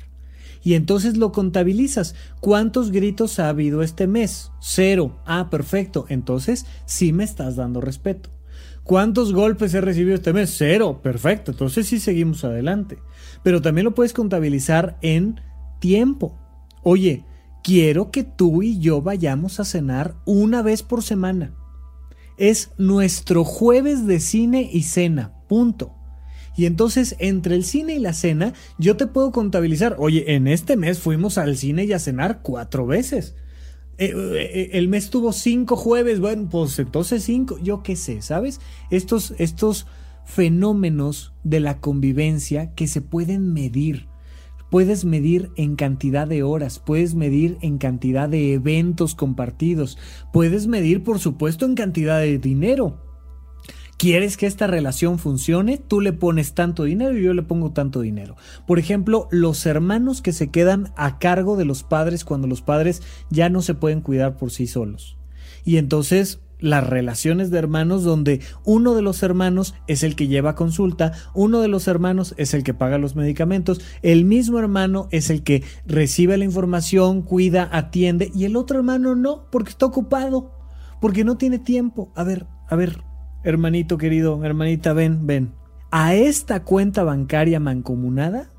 Y 0.63 0.73
entonces 0.73 1.17
lo 1.17 1.31
contabilizas. 1.31 2.15
¿Cuántos 2.39 2.91
gritos 2.91 3.39
ha 3.39 3.49
habido 3.49 3.81
este 3.83 4.07
mes? 4.07 4.51
Cero. 4.59 5.19
Ah, 5.25 5.49
perfecto. 5.49 6.05
Entonces 6.09 6.65
sí 6.85 7.13
me 7.13 7.23
estás 7.23 7.55
dando 7.55 7.79
respeto. 7.79 8.29
¿Cuántos 8.83 9.33
golpes 9.33 9.73
he 9.73 9.81
recibido 9.81 10.15
este 10.15 10.33
mes? 10.33 10.53
Cero. 10.57 10.99
Perfecto. 11.01 11.51
Entonces 11.51 11.87
sí 11.87 11.99
seguimos 11.99 12.43
adelante. 12.43 12.97
Pero 13.43 13.61
también 13.61 13.85
lo 13.85 13.93
puedes 13.93 14.13
contabilizar 14.13 14.97
en 15.01 15.39
tiempo. 15.79 16.37
Oye, 16.83 17.23
quiero 17.63 18.11
que 18.11 18.23
tú 18.23 18.63
y 18.63 18.79
yo 18.79 19.01
vayamos 19.01 19.59
a 19.59 19.65
cenar 19.65 20.15
una 20.25 20.61
vez 20.61 20.83
por 20.83 21.03
semana. 21.03 21.53
Es 22.37 22.71
nuestro 22.77 23.43
jueves 23.43 24.05
de 24.05 24.19
cine 24.19 24.69
y 24.71 24.83
cena. 24.83 25.36
Punto. 25.47 25.93
Y 26.57 26.65
entonces, 26.65 27.15
entre 27.19 27.55
el 27.55 27.63
cine 27.63 27.95
y 27.95 27.99
la 27.99 28.13
cena, 28.13 28.53
yo 28.79 28.97
te 28.97 29.05
puedo 29.05 29.31
contabilizar, 29.31 29.95
oye, 29.99 30.33
en 30.33 30.47
este 30.47 30.75
mes 30.75 30.99
fuimos 30.99 31.37
al 31.37 31.55
cine 31.55 31.85
y 31.85 31.93
a 31.93 31.99
cenar 31.99 32.41
cuatro 32.41 32.87
veces. 32.87 33.35
Eh, 33.99 34.13
eh, 34.15 34.69
el 34.73 34.87
mes 34.87 35.09
tuvo 35.09 35.33
cinco 35.33 35.75
jueves, 35.75 36.19
bueno, 36.19 36.49
pues 36.49 36.77
entonces 36.79 37.23
cinco, 37.23 37.59
yo 37.61 37.83
qué 37.83 37.95
sé, 37.95 38.21
¿sabes? 38.21 38.59
Estos, 38.89 39.33
estos 39.37 39.85
fenómenos 40.25 41.33
de 41.43 41.59
la 41.59 41.79
convivencia 41.79 42.73
que 42.73 42.87
se 42.87 43.01
pueden 43.01 43.53
medir. 43.53 44.07
Puedes 44.69 45.05
medir 45.05 45.51
en 45.55 45.75
cantidad 45.75 46.27
de 46.27 46.43
horas, 46.43 46.79
puedes 46.79 47.15
medir 47.15 47.57
en 47.61 47.77
cantidad 47.77 48.27
de 48.27 48.53
eventos 48.53 49.15
compartidos, 49.15 49.97
puedes 50.33 50.67
medir 50.67 51.03
por 51.03 51.19
supuesto 51.19 51.65
en 51.65 51.75
cantidad 51.75 52.19
de 52.19 52.37
dinero. 52.37 53.06
¿Quieres 53.97 54.37
que 54.37 54.45
esta 54.45 54.67
relación 54.67 55.17
funcione? 55.17 55.77
Tú 55.79 56.01
le 56.01 56.13
pones 56.13 56.53
tanto 56.53 56.83
dinero 56.83 57.17
y 57.17 57.23
yo 57.23 57.33
le 57.33 57.41
pongo 57.41 57.71
tanto 57.71 58.01
dinero. 58.01 58.35
Por 58.67 58.77
ejemplo, 58.77 59.27
los 59.31 59.65
hermanos 59.65 60.21
que 60.21 60.33
se 60.33 60.51
quedan 60.51 60.93
a 60.95 61.17
cargo 61.17 61.57
de 61.57 61.65
los 61.65 61.81
padres 61.81 62.23
cuando 62.23 62.45
los 62.45 62.61
padres 62.61 63.01
ya 63.31 63.49
no 63.49 63.63
se 63.63 63.73
pueden 63.73 64.01
cuidar 64.01 64.37
por 64.37 64.51
sí 64.51 64.67
solos. 64.67 65.17
Y 65.65 65.77
entonces 65.77 66.41
las 66.59 66.87
relaciones 66.87 67.49
de 67.49 67.57
hermanos 67.57 68.03
donde 68.03 68.41
uno 68.65 68.93
de 68.93 69.01
los 69.01 69.23
hermanos 69.23 69.73
es 69.87 70.03
el 70.03 70.15
que 70.15 70.27
lleva 70.27 70.55
consulta, 70.55 71.13
uno 71.33 71.59
de 71.59 71.67
los 71.67 71.87
hermanos 71.87 72.35
es 72.37 72.53
el 72.53 72.63
que 72.63 72.75
paga 72.75 72.99
los 72.99 73.15
medicamentos, 73.15 73.81
el 74.03 74.25
mismo 74.25 74.59
hermano 74.59 75.07
es 75.11 75.29
el 75.31 75.43
que 75.43 75.63
recibe 75.85 76.37
la 76.37 76.45
información, 76.45 77.23
cuida, 77.23 77.67
atiende 77.71 78.31
y 78.33 78.45
el 78.45 78.55
otro 78.55 78.77
hermano 78.77 79.15
no, 79.15 79.45
porque 79.51 79.71
está 79.71 79.87
ocupado, 79.87 80.51
porque 81.01 81.23
no 81.23 81.37
tiene 81.37 81.59
tiempo. 81.59 82.11
A 82.15 82.23
ver, 82.23 82.45
a 82.69 82.75
ver, 82.75 83.03
hermanito 83.43 83.97
querido, 83.97 84.43
hermanita, 84.43 84.93
ven, 84.93 85.25
ven. 85.25 85.53
A 85.91 86.15
esta 86.15 86.63
cuenta 86.63 87.03
bancaria 87.03 87.59
mancomunada, 87.59 88.51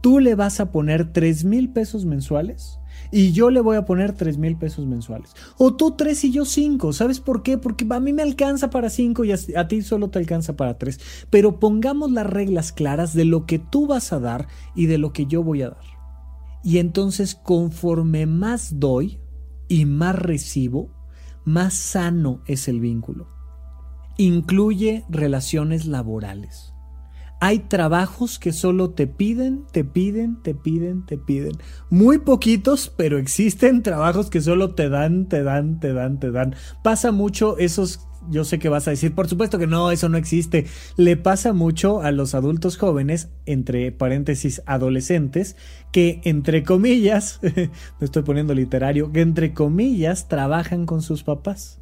tú 0.00 0.20
le 0.20 0.34
vas 0.34 0.60
a 0.60 0.72
poner 0.72 1.12
3 1.12 1.44
mil 1.44 1.70
pesos 1.70 2.04
mensuales 2.06 2.78
y 3.10 3.32
yo 3.32 3.50
le 3.50 3.60
voy 3.60 3.76
a 3.76 3.84
poner 3.84 4.12
3 4.12 4.38
mil 4.38 4.56
pesos 4.56 4.86
mensuales. 4.86 5.34
O 5.58 5.74
tú 5.74 5.92
3 5.92 6.24
y 6.24 6.32
yo 6.32 6.44
5. 6.44 6.92
¿Sabes 6.92 7.20
por 7.20 7.42
qué? 7.42 7.58
Porque 7.58 7.86
a 7.90 8.00
mí 8.00 8.12
me 8.12 8.22
alcanza 8.22 8.70
para 8.70 8.88
5 8.88 9.24
y 9.24 9.32
a, 9.32 9.68
ti 9.68 9.82
solo 9.82 10.08
te 10.08 10.18
alcanza 10.18 10.56
para 10.56 10.78
3. 10.78 10.98
Pero 11.28 11.58
pongamos 11.60 12.10
las 12.10 12.26
reglas 12.26 12.72
claras 12.72 13.12
de 13.14 13.26
lo 13.26 13.44
que 13.44 13.58
tú 13.58 13.86
vas 13.86 14.12
a 14.12 14.18
dar 14.18 14.48
y 14.74 14.86
de 14.86 14.98
lo 14.98 15.12
que 15.12 15.26
yo 15.26 15.42
voy 15.42 15.62
a 15.62 15.70
dar. 15.70 15.84
Y 16.64 16.78
entonces 16.78 17.34
conforme 17.34 18.24
más 18.26 18.78
doy 18.80 19.20
y 19.68 19.84
más 19.84 20.16
recibo, 20.16 20.90
más 21.44 21.74
sano 21.74 22.40
es 22.46 22.68
el 22.68 22.80
vínculo 22.80 23.41
incluye 24.16 25.04
relaciones 25.08 25.86
laborales. 25.86 26.72
Hay 27.40 27.58
trabajos 27.58 28.38
que 28.38 28.52
solo 28.52 28.90
te 28.90 29.08
piden, 29.08 29.64
te 29.72 29.82
piden, 29.82 30.40
te 30.42 30.54
piden, 30.54 31.04
te 31.04 31.18
piden. 31.18 31.54
Muy 31.90 32.18
poquitos, 32.18 32.92
pero 32.96 33.18
existen 33.18 33.82
trabajos 33.82 34.30
que 34.30 34.40
solo 34.40 34.76
te 34.76 34.88
dan, 34.88 35.28
te 35.28 35.42
dan, 35.42 35.80
te 35.80 35.92
dan, 35.92 36.20
te 36.20 36.30
dan. 36.30 36.54
Pasa 36.84 37.10
mucho 37.10 37.58
esos 37.58 38.06
yo 38.30 38.44
sé 38.44 38.58
que 38.58 38.68
vas 38.68 38.86
a 38.86 38.92
decir, 38.92 39.14
por 39.14 39.28
supuesto 39.28 39.58
que 39.58 39.66
no, 39.66 39.90
eso 39.90 40.08
no 40.08 40.16
existe. 40.16 40.66
Le 40.96 41.16
pasa 41.16 41.52
mucho 41.52 42.02
a 42.02 42.12
los 42.12 42.34
adultos 42.34 42.76
jóvenes, 42.76 43.30
entre 43.46 43.90
paréntesis 43.92 44.62
adolescentes, 44.66 45.56
que 45.90 46.20
entre 46.24 46.62
comillas, 46.62 47.40
me 47.42 47.70
estoy 48.00 48.22
poniendo 48.22 48.54
literario, 48.54 49.10
que 49.12 49.20
entre 49.20 49.52
comillas 49.52 50.28
trabajan 50.28 50.86
con 50.86 51.02
sus 51.02 51.24
papás. 51.24 51.81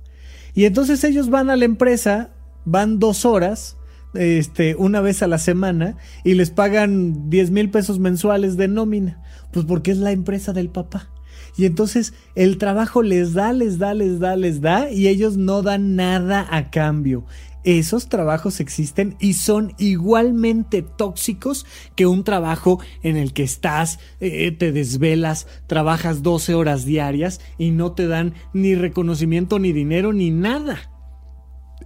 Y 0.54 0.64
entonces 0.64 1.02
ellos 1.04 1.30
van 1.30 1.50
a 1.50 1.56
la 1.56 1.64
empresa, 1.64 2.30
van 2.64 2.98
dos 2.98 3.24
horas, 3.24 3.76
este, 4.14 4.74
una 4.74 5.00
vez 5.00 5.22
a 5.22 5.28
la 5.28 5.38
semana, 5.38 5.96
y 6.24 6.34
les 6.34 6.50
pagan 6.50 7.30
10 7.30 7.50
mil 7.50 7.70
pesos 7.70 7.98
mensuales 7.98 8.56
de 8.56 8.68
nómina. 8.68 9.22
Pues 9.52 9.64
porque 9.66 9.90
es 9.90 9.98
la 9.98 10.12
empresa 10.12 10.52
del 10.52 10.68
papá. 10.68 11.10
Y 11.56 11.66
entonces 11.66 12.14
el 12.34 12.58
trabajo 12.58 13.02
les 13.02 13.34
da, 13.34 13.52
les 13.52 13.78
da, 13.78 13.94
les 13.94 14.20
da, 14.20 14.36
les 14.36 14.60
da, 14.60 14.90
y 14.90 15.08
ellos 15.08 15.36
no 15.36 15.62
dan 15.62 15.96
nada 15.96 16.46
a 16.50 16.70
cambio 16.70 17.24
esos 17.64 18.08
trabajos 18.08 18.60
existen 18.60 19.16
y 19.20 19.34
son 19.34 19.74
igualmente 19.78 20.82
tóxicos 20.82 21.66
que 21.94 22.06
un 22.06 22.24
trabajo 22.24 22.80
en 23.02 23.16
el 23.16 23.32
que 23.32 23.42
estás, 23.42 23.98
eh, 24.20 24.50
te 24.52 24.72
desvelas, 24.72 25.46
trabajas 25.66 26.22
12 26.22 26.54
horas 26.54 26.84
diarias 26.84 27.40
y 27.58 27.70
no 27.70 27.92
te 27.92 28.06
dan 28.06 28.34
ni 28.52 28.74
reconocimiento, 28.74 29.58
ni 29.58 29.72
dinero, 29.72 30.12
ni 30.12 30.30
nada. 30.30 30.78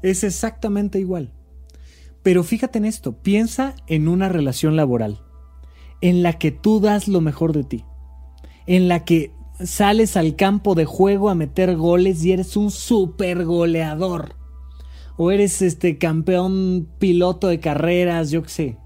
Es 0.03 0.23
exactamente 0.23 0.99
igual. 1.01 1.33
Pero 2.23 2.45
fíjate 2.45 2.79
en 2.79 2.85
esto, 2.85 3.21
piensa 3.23 3.75
en 3.87 4.09
una 4.09 4.29
relación 4.29 4.77
laboral, 4.77 5.23
en 6.01 6.23
la 6.23 6.39
que 6.39 6.53
tú 6.53 6.81
das 6.81 7.09
lo 7.09 7.21
mejor 7.21 7.53
de 7.53 7.65
ti, 7.65 7.85
en 8.67 8.89
la 8.89 9.05
que 9.05 9.33
sales 9.63 10.17
al 10.17 10.37
campo 10.37 10.75
de 10.75 10.85
juego 10.85 11.31
a 11.31 11.35
meter 11.35 11.77
goles 11.77 12.25
y 12.25 12.33
eres 12.33 12.57
un 12.57 12.71
super 12.71 13.45
goleador 13.45 14.44
o 15.17 15.31
eres 15.31 15.63
este 15.63 15.99
campeón 15.99 16.89
piloto 16.99 17.49
de 17.49 17.61
carreras, 17.61 18.31
yo 18.31 18.43
qué 18.43 18.49
sé. 18.49 18.79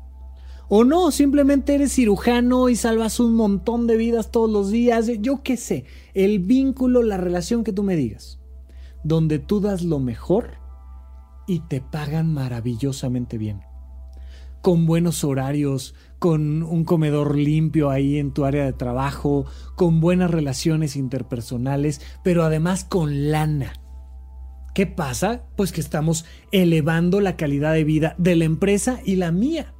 O 0.68 0.84
no, 0.84 1.10
simplemente 1.10 1.74
eres 1.74 1.94
cirujano 1.94 2.68
y 2.68 2.76
salvas 2.76 3.20
un 3.20 3.34
montón 3.34 3.86
de 3.86 3.96
vidas 3.96 4.30
todos 4.30 4.50
los 4.50 4.70
días, 4.70 5.10
yo 5.20 5.42
qué 5.42 5.56
sé. 5.56 5.86
El 6.12 6.40
vínculo, 6.40 7.02
la 7.02 7.16
relación 7.16 7.64
que 7.64 7.72
tú 7.72 7.82
me 7.82 7.96
digas. 7.96 8.38
Donde 9.02 9.38
tú 9.38 9.60
das 9.60 9.82
lo 9.82 9.98
mejor 9.98 10.58
y 11.46 11.60
te 11.60 11.80
pagan 11.80 12.34
maravillosamente 12.34 13.38
bien. 13.38 13.62
Con 14.60 14.84
buenos 14.84 15.24
horarios, 15.24 15.94
con 16.18 16.62
un 16.62 16.84
comedor 16.84 17.36
limpio 17.36 17.88
ahí 17.88 18.18
en 18.18 18.32
tu 18.32 18.44
área 18.44 18.66
de 18.66 18.74
trabajo, 18.74 19.46
con 19.74 20.00
buenas 20.00 20.30
relaciones 20.30 20.96
interpersonales, 20.96 22.02
pero 22.22 22.42
además 22.44 22.84
con 22.84 23.30
lana 23.30 23.72
¿Qué 24.78 24.86
pasa? 24.86 25.42
Pues 25.56 25.72
que 25.72 25.80
estamos 25.80 26.24
elevando 26.52 27.20
la 27.20 27.36
calidad 27.36 27.72
de 27.72 27.82
vida 27.82 28.14
de 28.16 28.36
la 28.36 28.44
empresa 28.44 29.00
y 29.04 29.16
la 29.16 29.32
mía. 29.32 29.74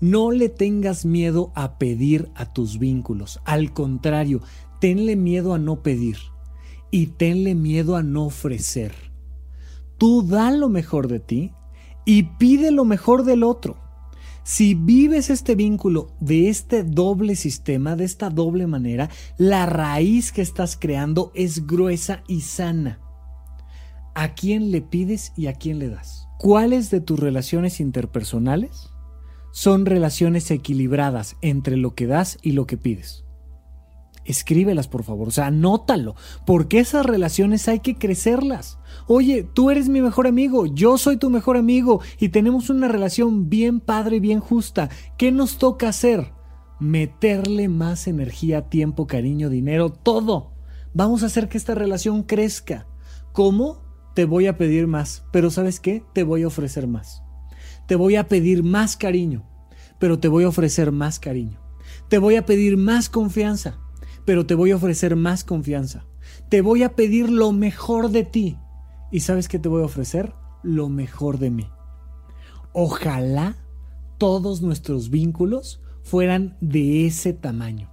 No 0.00 0.32
le 0.32 0.50
tengas 0.50 1.06
miedo 1.06 1.50
a 1.54 1.78
pedir 1.78 2.28
a 2.34 2.52
tus 2.52 2.78
vínculos. 2.78 3.40
Al 3.46 3.72
contrario, 3.72 4.42
tenle 4.82 5.16
miedo 5.16 5.54
a 5.54 5.58
no 5.58 5.82
pedir 5.82 6.18
y 6.90 7.06
tenle 7.06 7.54
miedo 7.54 7.96
a 7.96 8.02
no 8.02 8.26
ofrecer. 8.26 8.92
Tú 9.96 10.26
da 10.26 10.50
lo 10.50 10.68
mejor 10.68 11.08
de 11.08 11.20
ti 11.20 11.54
y 12.04 12.24
pide 12.24 12.72
lo 12.72 12.84
mejor 12.84 13.24
del 13.24 13.42
otro. 13.42 13.78
Si 14.42 14.74
vives 14.74 15.30
este 15.30 15.54
vínculo 15.54 16.08
de 16.20 16.50
este 16.50 16.84
doble 16.84 17.34
sistema, 17.34 17.96
de 17.96 18.04
esta 18.04 18.28
doble 18.28 18.66
manera, 18.66 19.08
la 19.38 19.64
raíz 19.64 20.32
que 20.32 20.42
estás 20.42 20.76
creando 20.76 21.32
es 21.34 21.66
gruesa 21.66 22.22
y 22.28 22.42
sana 22.42 23.00
a 24.14 24.34
quién 24.34 24.70
le 24.70 24.82
pides 24.82 25.32
y 25.36 25.46
a 25.46 25.54
quién 25.54 25.78
le 25.78 25.88
das. 25.88 26.26
¿Cuáles 26.38 26.90
de 26.90 27.00
tus 27.00 27.20
relaciones 27.20 27.80
interpersonales 27.80 28.90
son 29.52 29.84
relaciones 29.84 30.50
equilibradas 30.50 31.36
entre 31.42 31.76
lo 31.76 31.94
que 31.94 32.06
das 32.06 32.38
y 32.42 32.52
lo 32.52 32.66
que 32.66 32.76
pides? 32.76 33.24
Escríbelas, 34.24 34.86
por 34.86 35.02
favor, 35.02 35.28
o 35.28 35.30
sea, 35.30 35.46
anótalo, 35.46 36.14
porque 36.46 36.78
esas 36.78 37.04
relaciones 37.04 37.68
hay 37.68 37.80
que 37.80 37.96
crecerlas. 37.96 38.78
Oye, 39.06 39.42
tú 39.42 39.70
eres 39.70 39.88
mi 39.88 40.00
mejor 40.00 40.26
amigo, 40.26 40.66
yo 40.66 40.98
soy 40.98 41.16
tu 41.16 41.30
mejor 41.30 41.56
amigo 41.56 42.00
y 42.18 42.28
tenemos 42.28 42.70
una 42.70 42.86
relación 42.86 43.48
bien 43.48 43.80
padre, 43.80 44.20
bien 44.20 44.40
justa. 44.40 44.88
¿Qué 45.16 45.32
nos 45.32 45.58
toca 45.58 45.88
hacer? 45.88 46.32
Meterle 46.78 47.68
más 47.68 48.06
energía, 48.06 48.68
tiempo, 48.68 49.06
cariño, 49.06 49.50
dinero, 49.50 49.90
todo. 49.90 50.52
Vamos 50.94 51.22
a 51.22 51.26
hacer 51.26 51.48
que 51.48 51.58
esta 51.58 51.74
relación 51.74 52.22
crezca. 52.22 52.86
¿Cómo? 53.32 53.89
Te 54.14 54.24
voy 54.24 54.46
a 54.46 54.56
pedir 54.56 54.86
más, 54.86 55.24
pero 55.32 55.50
¿sabes 55.50 55.80
qué? 55.80 56.02
Te 56.12 56.22
voy 56.22 56.42
a 56.42 56.48
ofrecer 56.48 56.86
más. 56.86 57.22
Te 57.86 57.96
voy 57.96 58.16
a 58.16 58.28
pedir 58.28 58.62
más 58.62 58.96
cariño, 58.96 59.48
pero 59.98 60.18
te 60.18 60.28
voy 60.28 60.44
a 60.44 60.48
ofrecer 60.48 60.92
más 60.92 61.18
cariño. 61.20 61.60
Te 62.08 62.18
voy 62.18 62.36
a 62.36 62.46
pedir 62.46 62.76
más 62.76 63.08
confianza, 63.08 63.78
pero 64.24 64.46
te 64.46 64.54
voy 64.54 64.72
a 64.72 64.76
ofrecer 64.76 65.16
más 65.16 65.44
confianza. 65.44 66.06
Te 66.48 66.60
voy 66.60 66.82
a 66.82 66.94
pedir 66.94 67.30
lo 67.30 67.52
mejor 67.52 68.10
de 68.10 68.24
ti. 68.24 68.58
¿Y 69.12 69.20
sabes 69.20 69.48
qué 69.48 69.58
te 69.58 69.68
voy 69.68 69.82
a 69.82 69.86
ofrecer? 69.86 70.32
Lo 70.62 70.88
mejor 70.88 71.38
de 71.38 71.50
mí. 71.50 71.68
Ojalá 72.72 73.56
todos 74.18 74.62
nuestros 74.62 75.10
vínculos 75.10 75.82
fueran 76.02 76.56
de 76.60 77.06
ese 77.06 77.32
tamaño. 77.32 77.90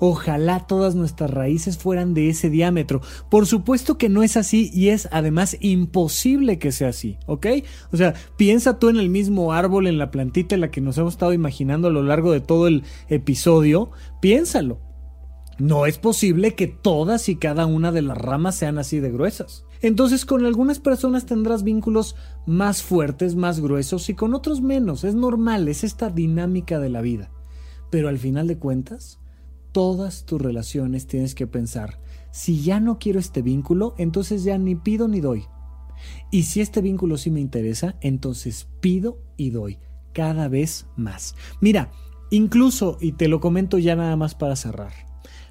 Ojalá 0.00 0.66
todas 0.66 0.94
nuestras 0.94 1.30
raíces 1.30 1.78
fueran 1.78 2.14
de 2.14 2.28
ese 2.28 2.50
diámetro. 2.50 3.00
Por 3.30 3.46
supuesto 3.46 3.98
que 3.98 4.08
no 4.08 4.22
es 4.22 4.36
así 4.36 4.70
y 4.72 4.88
es 4.88 5.08
además 5.10 5.56
imposible 5.60 6.58
que 6.58 6.72
sea 6.72 6.88
así, 6.88 7.18
¿ok? 7.26 7.46
O 7.92 7.96
sea, 7.96 8.14
piensa 8.36 8.78
tú 8.78 8.88
en 8.88 8.98
el 8.98 9.10
mismo 9.10 9.52
árbol, 9.52 9.86
en 9.86 9.98
la 9.98 10.10
plantita 10.10 10.54
en 10.54 10.60
la 10.60 10.70
que 10.70 10.80
nos 10.80 10.98
hemos 10.98 11.14
estado 11.14 11.32
imaginando 11.32 11.88
a 11.88 11.92
lo 11.92 12.02
largo 12.02 12.32
de 12.32 12.40
todo 12.40 12.68
el 12.68 12.84
episodio. 13.08 13.90
Piénsalo. 14.20 14.80
No 15.58 15.86
es 15.86 15.98
posible 15.98 16.54
que 16.54 16.68
todas 16.68 17.28
y 17.28 17.34
cada 17.34 17.66
una 17.66 17.90
de 17.90 18.02
las 18.02 18.16
ramas 18.16 18.54
sean 18.54 18.78
así 18.78 19.00
de 19.00 19.10
gruesas. 19.10 19.64
Entonces 19.80 20.24
con 20.24 20.44
algunas 20.44 20.78
personas 20.78 21.26
tendrás 21.26 21.64
vínculos 21.64 22.14
más 22.46 22.82
fuertes, 22.82 23.34
más 23.34 23.58
gruesos 23.60 24.08
y 24.08 24.14
con 24.14 24.34
otros 24.34 24.60
menos. 24.60 25.02
Es 25.02 25.16
normal, 25.16 25.66
es 25.66 25.82
esta 25.82 26.10
dinámica 26.10 26.78
de 26.78 26.90
la 26.90 27.00
vida. 27.00 27.30
Pero 27.90 28.08
al 28.08 28.18
final 28.18 28.46
de 28.46 28.58
cuentas, 28.58 29.18
todas 29.72 30.24
tus 30.24 30.40
relaciones 30.40 31.06
tienes 31.06 31.34
que 31.34 31.46
pensar, 31.46 32.00
si 32.30 32.62
ya 32.62 32.80
no 32.80 32.98
quiero 32.98 33.18
este 33.18 33.42
vínculo, 33.42 33.94
entonces 33.98 34.44
ya 34.44 34.58
ni 34.58 34.74
pido 34.74 35.08
ni 35.08 35.20
doy. 35.20 35.46
Y 36.30 36.44
si 36.44 36.60
este 36.60 36.80
vínculo 36.80 37.16
sí 37.16 37.30
me 37.30 37.40
interesa, 37.40 37.96
entonces 38.00 38.68
pido 38.80 39.18
y 39.36 39.50
doy 39.50 39.78
cada 40.12 40.48
vez 40.48 40.86
más. 40.96 41.34
Mira, 41.60 41.90
incluso, 42.30 42.98
y 43.00 43.12
te 43.12 43.28
lo 43.28 43.40
comento 43.40 43.78
ya 43.78 43.96
nada 43.96 44.16
más 44.16 44.34
para 44.34 44.56
cerrar, 44.56 44.92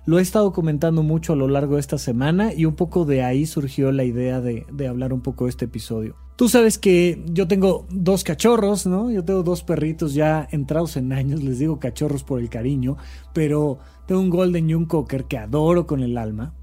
lo 0.08 0.20
he 0.20 0.22
estado 0.22 0.54
comentando 0.54 1.04
mucho 1.04 1.34
a 1.34 1.36
lo 1.36 1.50
largo 1.50 1.76
de 1.76 1.82
esta 1.82 1.98
semana 1.98 2.54
y 2.54 2.64
un 2.64 2.76
poco 2.76 3.04
de 3.04 3.24
ahí 3.24 3.46
surgió 3.46 3.92
la 3.92 4.06
idea 4.06 4.40
de, 4.40 4.66
hablar 4.88 5.12
un 5.12 5.20
poco 5.20 5.44
de 5.44 5.50
este 5.50 5.66
episodio. 5.66 6.16
Tú 6.38 6.48
sabes 6.48 6.78
que 6.78 7.22
yo 7.26 7.50
tengo 7.50 7.86
dos 7.90 8.24
cachorros, 8.24 8.88
¿no? 8.88 9.12
Yo 9.12 9.26
tengo 9.26 9.44
dos 9.44 9.64
perritos 9.64 10.14
ya 10.14 10.48
entrados 10.52 10.96
en 10.96 11.12
años, 11.12 11.44
les 11.44 11.60
digo 11.60 11.78
cachorros 11.78 12.24
por 12.24 12.40
el 12.40 12.50
cariño, 12.50 12.96
pero 13.34 13.80
tengo 14.06 14.22
un 14.22 14.30
Golden 14.30 14.70
y 14.70 14.76
un 14.76 14.86
Cocker 14.86 15.26
que 15.26 15.40
adoro 15.40 15.86
con 15.88 16.02
el 16.02 16.18
alma. 16.18 16.54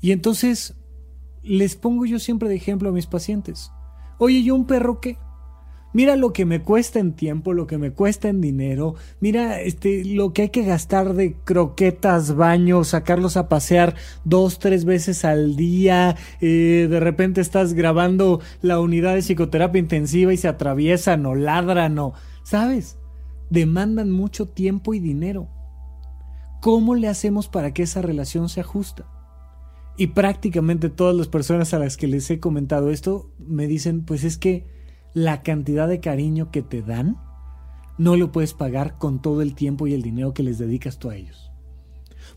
Y 0.00 0.12
entonces 0.12 0.76
les 1.42 1.74
pongo 1.74 2.06
yo 2.06 2.20
siempre 2.20 2.48
de 2.48 2.54
ejemplo 2.54 2.90
a 2.90 2.92
mis 2.92 3.06
pacientes. 3.08 3.72
Oye, 4.18 4.44
¿yo 4.44 4.54
un 4.54 4.68
perro 4.68 5.00
qué? 5.00 5.18
Mira 5.92 6.14
lo 6.14 6.32
que 6.32 6.44
me 6.44 6.62
cuesta 6.62 7.00
en 7.00 7.14
tiempo, 7.14 7.52
lo 7.52 7.66
que 7.66 7.76
me 7.76 7.90
cuesta 7.90 8.28
en 8.28 8.40
dinero. 8.40 8.94
Mira 9.18 9.60
este, 9.60 10.04
lo 10.04 10.32
que 10.32 10.42
hay 10.42 10.48
que 10.50 10.62
gastar 10.62 11.14
de 11.14 11.34
croquetas, 11.44 12.36
baños, 12.36 12.88
sacarlos 12.88 13.36
a 13.36 13.48
pasear 13.48 13.96
dos, 14.24 14.60
tres 14.60 14.84
veces 14.84 15.24
al 15.24 15.56
día. 15.56 16.16
Eh, 16.40 16.86
de 16.88 17.00
repente 17.00 17.40
estás 17.40 17.74
grabando 17.74 18.40
la 18.62 18.78
unidad 18.78 19.14
de 19.14 19.22
psicoterapia 19.22 19.80
intensiva 19.80 20.32
y 20.32 20.36
se 20.36 20.48
atraviesan 20.48 21.26
o 21.26 21.34
ladran 21.34 21.98
o... 21.98 22.14
¿Sabes? 22.44 22.96
Demandan 23.50 24.12
mucho 24.12 24.48
tiempo 24.48 24.94
y 24.94 25.00
dinero. 25.00 25.48
¿Cómo 26.60 26.94
le 26.94 27.08
hacemos 27.08 27.48
para 27.48 27.72
que 27.72 27.82
esa 27.82 28.00
relación 28.00 28.48
se 28.48 28.60
ajuste? 28.60 29.02
Y 29.96 30.08
prácticamente 30.08 30.88
todas 30.88 31.16
las 31.16 31.26
personas 31.26 31.74
a 31.74 31.78
las 31.78 31.96
que 31.96 32.06
les 32.06 32.30
he 32.30 32.38
comentado 32.38 32.90
esto 32.90 33.32
me 33.38 33.66
dicen, 33.66 34.04
pues 34.04 34.24
es 34.24 34.38
que 34.38 34.79
la 35.14 35.42
cantidad 35.42 35.88
de 35.88 36.00
cariño 36.00 36.50
que 36.50 36.62
te 36.62 36.82
dan, 36.82 37.18
no 37.98 38.16
lo 38.16 38.32
puedes 38.32 38.54
pagar 38.54 38.96
con 38.98 39.20
todo 39.20 39.42
el 39.42 39.54
tiempo 39.54 39.86
y 39.86 39.94
el 39.94 40.02
dinero 40.02 40.32
que 40.32 40.42
les 40.42 40.58
dedicas 40.58 40.98
tú 40.98 41.10
a 41.10 41.16
ellos. 41.16 41.50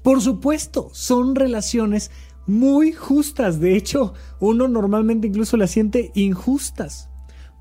Por 0.02 0.22
supuesto, 0.22 0.90
son 0.92 1.36
relaciones 1.36 2.12
muy 2.46 2.92
justas. 2.92 3.60
De 3.60 3.76
hecho, 3.76 4.14
uno 4.40 4.68
normalmente 4.68 5.28
incluso 5.28 5.58
las 5.58 5.72
siente 5.72 6.12
injustas. 6.16 7.10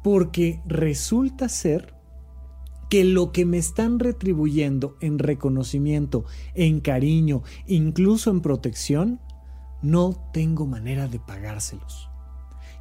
Porque 0.02 0.60
resulta 0.66 1.48
ser 1.48 1.94
que 2.90 3.04
lo 3.04 3.30
que 3.30 3.46
me 3.46 3.58
están 3.58 4.00
retribuyendo 4.00 4.96
en 5.00 5.18
reconocimiento, 5.18 6.24
en 6.54 6.80
cariño, 6.80 7.42
incluso 7.66 8.30
en 8.30 8.40
protección, 8.40 9.20
no 9.80 10.28
tengo 10.32 10.66
manera 10.66 11.06
de 11.06 11.20
pagárselos. 11.20 12.11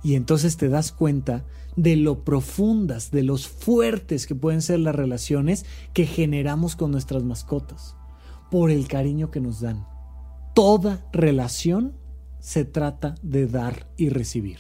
Y 0.03 0.15
entonces 0.15 0.57
te 0.57 0.69
das 0.69 0.91
cuenta 0.91 1.45
de 1.75 1.95
lo 1.95 2.23
profundas, 2.23 3.11
de 3.11 3.23
los 3.23 3.47
fuertes 3.47 4.27
que 4.27 4.35
pueden 4.35 4.61
ser 4.61 4.79
las 4.79 4.95
relaciones 4.95 5.65
que 5.93 6.05
generamos 6.05 6.75
con 6.75 6.91
nuestras 6.91 7.23
mascotas, 7.23 7.95
por 8.49 8.71
el 8.71 8.87
cariño 8.87 9.31
que 9.31 9.39
nos 9.39 9.61
dan. 9.61 9.85
Toda 10.53 11.05
relación 11.13 11.93
se 12.39 12.65
trata 12.65 13.15
de 13.21 13.47
dar 13.47 13.87
y 13.97 14.09
recibir. 14.09 14.57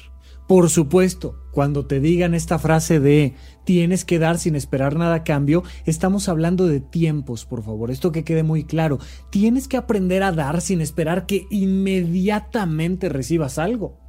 Por 0.47 0.69
supuesto, 0.69 1.45
cuando 1.51 1.85
te 1.85 2.01
digan 2.01 2.33
esta 2.33 2.59
frase 2.59 2.99
de 2.99 3.35
tienes 3.63 4.03
que 4.03 4.19
dar 4.19 4.37
sin 4.37 4.55
esperar 4.55 4.97
nada 4.97 5.15
a 5.15 5.23
cambio, 5.23 5.63
estamos 5.85 6.27
hablando 6.27 6.67
de 6.67 6.81
tiempos, 6.81 7.45
por 7.45 7.63
favor, 7.63 7.89
esto 7.89 8.11
que 8.11 8.25
quede 8.25 8.43
muy 8.43 8.65
claro. 8.65 8.99
Tienes 9.29 9.69
que 9.69 9.77
aprender 9.77 10.23
a 10.23 10.33
dar 10.33 10.59
sin 10.59 10.81
esperar 10.81 11.25
que 11.25 11.47
inmediatamente 11.49 13.07
recibas 13.07 13.57
algo. 13.59 14.00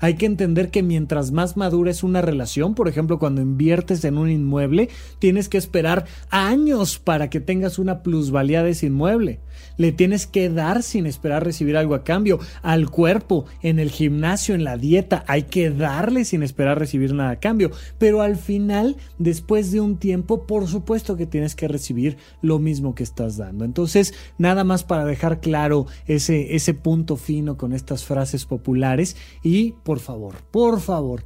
Hay 0.00 0.14
que 0.14 0.26
entender 0.26 0.70
que 0.70 0.82
mientras 0.82 1.32
más 1.32 1.56
madura 1.56 1.90
es 1.90 2.02
una 2.02 2.22
relación, 2.22 2.74
por 2.74 2.88
ejemplo, 2.88 3.18
cuando 3.18 3.40
inviertes 3.40 4.04
en 4.04 4.18
un 4.18 4.30
inmueble, 4.30 4.88
tienes 5.18 5.48
que 5.48 5.58
esperar 5.58 6.04
años 6.30 6.98
para 6.98 7.30
que 7.30 7.40
tengas 7.40 7.78
una 7.78 8.02
plusvalía 8.02 8.62
de 8.62 8.70
ese 8.70 8.86
inmueble. 8.86 9.40
Le 9.76 9.92
tienes 9.92 10.26
que 10.26 10.50
dar 10.50 10.82
sin 10.82 11.06
esperar 11.06 11.44
recibir 11.44 11.76
algo 11.76 11.94
a 11.94 12.04
cambio. 12.04 12.38
Al 12.62 12.90
cuerpo, 12.90 13.46
en 13.62 13.78
el 13.78 13.90
gimnasio, 13.90 14.54
en 14.54 14.64
la 14.64 14.76
dieta, 14.76 15.24
hay 15.26 15.44
que 15.44 15.70
darle 15.70 16.24
sin 16.24 16.42
esperar 16.42 16.78
recibir 16.78 17.14
nada 17.14 17.30
a 17.30 17.40
cambio. 17.40 17.70
Pero 17.98 18.22
al 18.22 18.36
final, 18.36 18.96
después 19.18 19.70
de 19.72 19.80
un 19.80 19.98
tiempo, 19.98 20.46
por 20.46 20.66
supuesto 20.68 21.16
que 21.16 21.26
tienes 21.26 21.54
que 21.54 21.68
recibir 21.68 22.16
lo 22.42 22.58
mismo 22.58 22.94
que 22.94 23.02
estás 23.02 23.36
dando. 23.36 23.64
Entonces, 23.64 24.14
nada 24.38 24.64
más 24.64 24.84
para 24.84 25.04
dejar 25.04 25.40
claro 25.40 25.86
ese, 26.06 26.54
ese 26.54 26.74
punto 26.74 27.16
fino 27.16 27.56
con 27.56 27.72
estas 27.72 28.04
frases 28.04 28.44
populares 28.44 29.16
y 29.42 29.72
por 29.82 30.00
favor, 30.00 30.34
por 30.50 30.80
favor, 30.80 31.24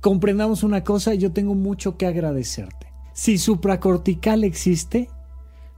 comprendamos 0.00 0.62
una 0.62 0.84
cosa, 0.84 1.14
yo 1.14 1.32
tengo 1.32 1.54
mucho 1.54 1.96
que 1.96 2.06
agradecerte. 2.06 2.92
Si 3.12 3.38
supracortical 3.38 4.44
existe, 4.44 5.08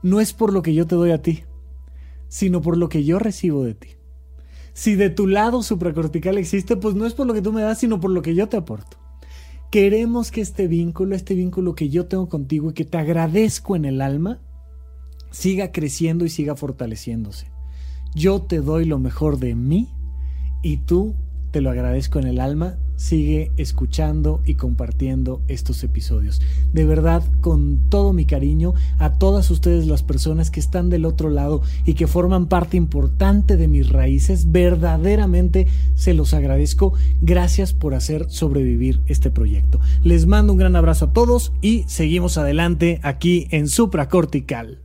no 0.01 0.19
es 0.21 0.33
por 0.33 0.53
lo 0.53 0.61
que 0.61 0.73
yo 0.73 0.87
te 0.87 0.95
doy 0.95 1.11
a 1.11 1.21
ti, 1.21 1.43
sino 2.35 2.59
por 2.61 2.75
lo 2.75 2.89
que 2.89 3.05
yo 3.05 3.17
recibo 3.17 3.63
de 3.63 3.75
ti. 3.75 3.87
Si 4.73 4.95
de 4.95 5.09
tu 5.09 5.25
lado 5.25 5.63
supracortical 5.63 6.37
existe, 6.37 6.75
pues 6.75 6.93
no 6.93 7.05
es 7.05 7.13
por 7.13 7.27
lo 7.27 7.33
que 7.33 7.41
tú 7.41 7.53
me 7.53 7.61
das, 7.61 7.79
sino 7.79 8.01
por 8.01 8.11
lo 8.11 8.21
que 8.21 8.35
yo 8.35 8.49
te 8.49 8.57
aporto. 8.57 8.97
Queremos 9.71 10.31
que 10.31 10.41
este 10.41 10.67
vínculo, 10.67 11.15
este 11.15 11.33
vínculo 11.33 11.75
que 11.75 11.87
yo 11.87 12.07
tengo 12.07 12.27
contigo 12.27 12.71
y 12.71 12.73
que 12.73 12.83
te 12.83 12.97
agradezco 12.97 13.77
en 13.77 13.85
el 13.85 14.01
alma, 14.01 14.41
siga 15.31 15.71
creciendo 15.71 16.25
y 16.25 16.29
siga 16.29 16.57
fortaleciéndose. 16.57 17.47
Yo 18.13 18.41
te 18.41 18.59
doy 18.59 18.83
lo 18.83 18.99
mejor 18.99 19.39
de 19.39 19.55
mí 19.55 19.87
y 20.61 20.75
tú 20.75 21.15
te 21.51 21.61
lo 21.61 21.69
agradezco 21.69 22.19
en 22.19 22.27
el 22.27 22.41
alma. 22.41 22.77
Sigue 22.95 23.51
escuchando 23.57 24.41
y 24.45 24.55
compartiendo 24.55 25.41
estos 25.47 25.83
episodios. 25.83 26.41
De 26.73 26.85
verdad, 26.85 27.23
con 27.41 27.79
todo 27.89 28.13
mi 28.13 28.25
cariño 28.25 28.73
a 28.97 29.13
todas 29.13 29.51
ustedes 29.51 29.87
las 29.87 30.03
personas 30.03 30.51
que 30.51 30.59
están 30.59 30.89
del 30.89 31.05
otro 31.05 31.29
lado 31.29 31.61
y 31.85 31.93
que 31.93 32.07
forman 32.07 32.47
parte 32.47 32.77
importante 32.77 33.57
de 33.57 33.67
mis 33.67 33.89
raíces, 33.89 34.51
verdaderamente 34.51 35.67
se 35.95 36.13
los 36.13 36.33
agradezco. 36.33 36.93
Gracias 37.21 37.73
por 37.73 37.93
hacer 37.93 38.27
sobrevivir 38.29 39.01
este 39.07 39.31
proyecto. 39.31 39.79
Les 40.03 40.25
mando 40.25 40.53
un 40.53 40.59
gran 40.59 40.75
abrazo 40.75 41.05
a 41.05 41.13
todos 41.13 41.53
y 41.61 41.83
seguimos 41.87 42.37
adelante 42.37 42.99
aquí 43.03 43.47
en 43.51 43.67
Supracortical. 43.67 44.84